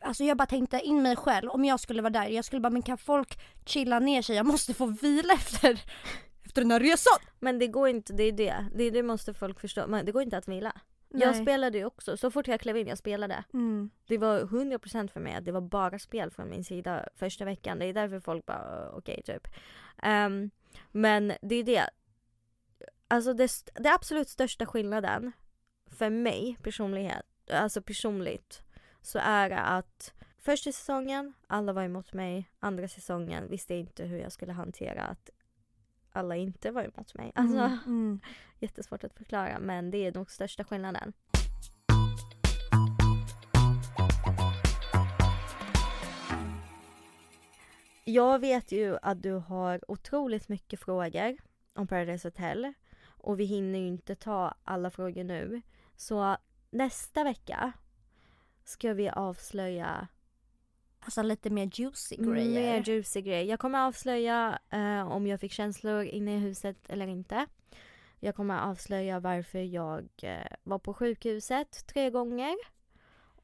Alltså 0.00 0.24
jag 0.24 0.36
bara 0.36 0.46
tänkte 0.46 0.80
in 0.80 1.02
mig 1.02 1.16
själv, 1.16 1.50
om 1.50 1.64
jag 1.64 1.80
skulle 1.80 2.02
vara 2.02 2.10
där, 2.10 2.26
jag 2.26 2.44
skulle 2.44 2.60
bara 2.60 2.70
men 2.70 2.82
kan 2.82 2.98
folk 2.98 3.38
chilla 3.66 3.98
ner 3.98 4.22
sig? 4.22 4.36
Jag 4.36 4.46
måste 4.46 4.74
få 4.74 4.86
vila 4.86 5.32
efter 5.34 5.80
efter 6.44 6.62
den 6.62 6.70
här 6.70 6.80
resan! 6.80 7.18
Men 7.40 7.58
det 7.58 7.66
går 7.66 7.88
inte, 7.88 8.12
det 8.12 8.22
är 8.22 8.32
det. 8.32 8.66
Det, 8.74 8.90
det 8.90 9.02
måste 9.02 9.34
folk 9.34 9.60
förstå. 9.60 9.86
Men 9.86 10.06
det 10.06 10.12
går 10.12 10.22
inte 10.22 10.36
att 10.38 10.48
vila. 10.48 10.72
Jag 11.14 11.36
spelade 11.36 11.78
ju 11.78 11.84
också, 11.84 12.16
så 12.16 12.30
fort 12.30 12.48
jag 12.48 12.60
klev 12.60 12.76
in 12.76 12.86
jag 12.86 12.98
spelade. 12.98 13.44
Mm. 13.52 13.90
Det 14.06 14.18
var 14.18 14.40
100% 14.40 15.08
för 15.08 15.20
mig 15.20 15.34
att 15.34 15.44
det 15.44 15.52
var 15.52 15.60
bara 15.60 15.98
spel 15.98 16.30
från 16.30 16.50
min 16.50 16.64
sida 16.64 17.08
första 17.14 17.44
veckan. 17.44 17.78
Det 17.78 17.86
är 17.86 17.92
därför 17.92 18.20
folk 18.20 18.46
bara 18.46 18.88
"Uh, 18.88 18.94
okej 18.96 19.22
typ. 19.24 19.48
Ehm, 20.02 20.50
men 20.90 21.32
det 21.42 21.54
är 21.54 21.64
det. 21.64 21.90
Alltså 23.08 23.32
det, 23.34 23.50
det 23.74 23.92
absolut 23.94 24.28
största 24.28 24.66
skillnaden 24.66 25.32
för 25.90 26.10
mig 26.10 26.56
personlighet, 26.62 27.26
alltså 27.50 27.82
personligt 27.82 28.62
så 29.02 29.18
är 29.22 29.50
det 29.50 29.60
att 29.60 30.14
första 30.38 30.72
säsongen 30.72 31.32
alla 31.46 31.72
var 31.72 31.82
emot 31.82 32.12
mig, 32.12 32.50
andra 32.58 32.88
säsongen 32.88 33.48
visste 33.48 33.74
jag 33.74 33.80
inte 33.80 34.04
hur 34.04 34.18
jag 34.18 34.32
skulle 34.32 34.52
hantera 34.52 35.02
att 35.02 35.30
alla 36.12 36.36
inte 36.36 36.70
var 36.70 36.82
emot 36.82 37.14
mig. 37.14 37.32
Alltså 37.34 37.56
Mm. 37.58 37.78
Mm. 37.86 38.20
jättesvårt 38.58 39.04
att 39.04 39.14
förklara 39.14 39.58
men 39.58 39.90
det 39.90 40.06
är 40.06 40.12
nog 40.12 40.30
största 40.30 40.64
skillnaden. 40.64 41.12
Jag 48.04 48.38
vet 48.38 48.72
ju 48.72 48.98
att 49.02 49.22
du 49.22 49.32
har 49.32 49.90
otroligt 49.90 50.48
mycket 50.48 50.80
frågor 50.80 51.36
om 51.74 51.86
Paradise 51.86 52.28
Hotel 52.28 52.72
och 53.04 53.40
vi 53.40 53.44
hinner 53.44 53.78
ju 53.78 53.86
inte 53.86 54.14
ta 54.14 54.54
alla 54.64 54.90
frågor 54.90 55.24
nu. 55.24 55.62
Så 55.96 56.36
nästa 56.70 57.24
vecka 57.24 57.72
ska 58.64 58.92
vi 58.94 59.08
avslöja 59.10 60.08
Alltså 61.04 61.22
lite 61.22 61.50
mer 61.50 61.70
juicy 61.72 62.16
grejer. 62.16 62.48
mer 62.76 62.82
juicy 62.88 63.20
grejer. 63.20 63.44
Jag 63.44 63.60
kommer 63.60 63.86
avslöja 63.86 64.58
eh, 64.70 65.12
om 65.12 65.26
jag 65.26 65.40
fick 65.40 65.52
känslor 65.52 66.02
inne 66.04 66.36
i 66.36 66.38
huset 66.38 66.76
eller 66.88 67.06
inte. 67.06 67.46
Jag 68.20 68.34
kommer 68.36 68.58
avslöja 68.60 69.20
varför 69.20 69.58
jag 69.58 70.08
eh, 70.22 70.46
var 70.62 70.78
på 70.78 70.94
sjukhuset 70.94 71.86
tre 71.86 72.10
gånger. 72.10 72.54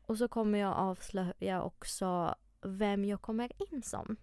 Och 0.06 0.18
så 0.18 0.28
kommer 0.28 0.58
jag 0.58 0.76
avslöja 0.76 1.62
också 1.62 2.34
vem 2.62 3.04
jag 3.04 3.22
kommer 3.22 3.72
in 3.72 3.82
som. 3.82 4.16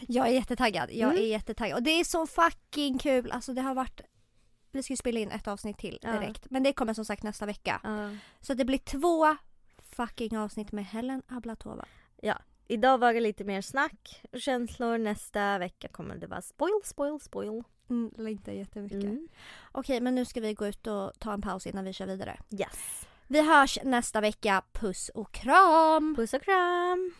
Jag 0.00 0.26
är 0.28 0.32
jättetaggad. 0.32 0.90
Jag 0.92 1.10
Mm. 1.10 1.22
är 1.22 1.26
jättetaggad. 1.28 1.76
Och 1.78 1.82
det 1.82 1.90
är 1.90 2.04
så 2.04 2.26
fucking 2.26 2.98
kul. 2.98 3.30
Alltså 3.30 3.52
det 3.52 3.60
har 3.62 3.74
varit... 3.74 4.00
Vi 4.72 4.82
ska 4.82 4.92
ju 4.92 4.96
spela 4.96 5.20
in 5.20 5.30
ett 5.30 5.48
avsnitt 5.48 5.78
till 5.78 5.98
Ja. 6.02 6.12
direkt. 6.12 6.50
Men 6.50 6.62
det 6.62 6.72
kommer 6.72 6.94
som 6.94 7.04
sagt 7.04 7.22
nästa 7.22 7.46
vecka. 7.46 7.80
Ja. 7.84 8.10
Så 8.40 8.54
det 8.54 8.64
blir 8.64 8.78
två 8.78 9.36
fucking 9.96 10.36
avsnitt 10.38 10.72
med 10.72 10.86
Helen 10.86 11.22
Ablatova. 11.28 11.84
Idag 12.68 12.98
var 12.98 13.14
det 13.14 13.20
lite 13.20 13.44
mer 13.44 13.60
snack 13.60 14.22
och 14.32 14.40
känslor. 14.40 14.98
Nästa 14.98 15.58
vecka 15.58 15.88
kommer 15.88 16.16
det 16.16 16.26
vara 16.26 16.42
spoil, 16.42 16.80
spoil, 16.84 17.20
spoil. 17.20 17.62
Mm, 17.90 18.10
längtar 18.18 18.52
jättemycket. 18.52 19.04
Mm. 19.04 19.28
Okej, 19.72 20.00
men 20.00 20.14
nu 20.14 20.24
ska 20.24 20.40
vi 20.40 20.54
gå 20.54 20.66
ut 20.66 20.86
och 20.86 21.12
ta 21.18 21.32
en 21.32 21.42
paus 21.42 21.66
innan 21.66 21.84
vi 21.84 21.92
kör 21.92 22.06
vidare. 22.06 22.40
Yes. 22.50 23.06
Vi 23.26 23.40
hörs 23.40 23.78
nästa 23.84 24.20
vecka. 24.20 24.62
Puss 24.72 25.08
och 25.08 25.32
kram! 25.32 26.14
Puss 26.16 26.34
och 26.34 26.42
kram! 26.42 27.14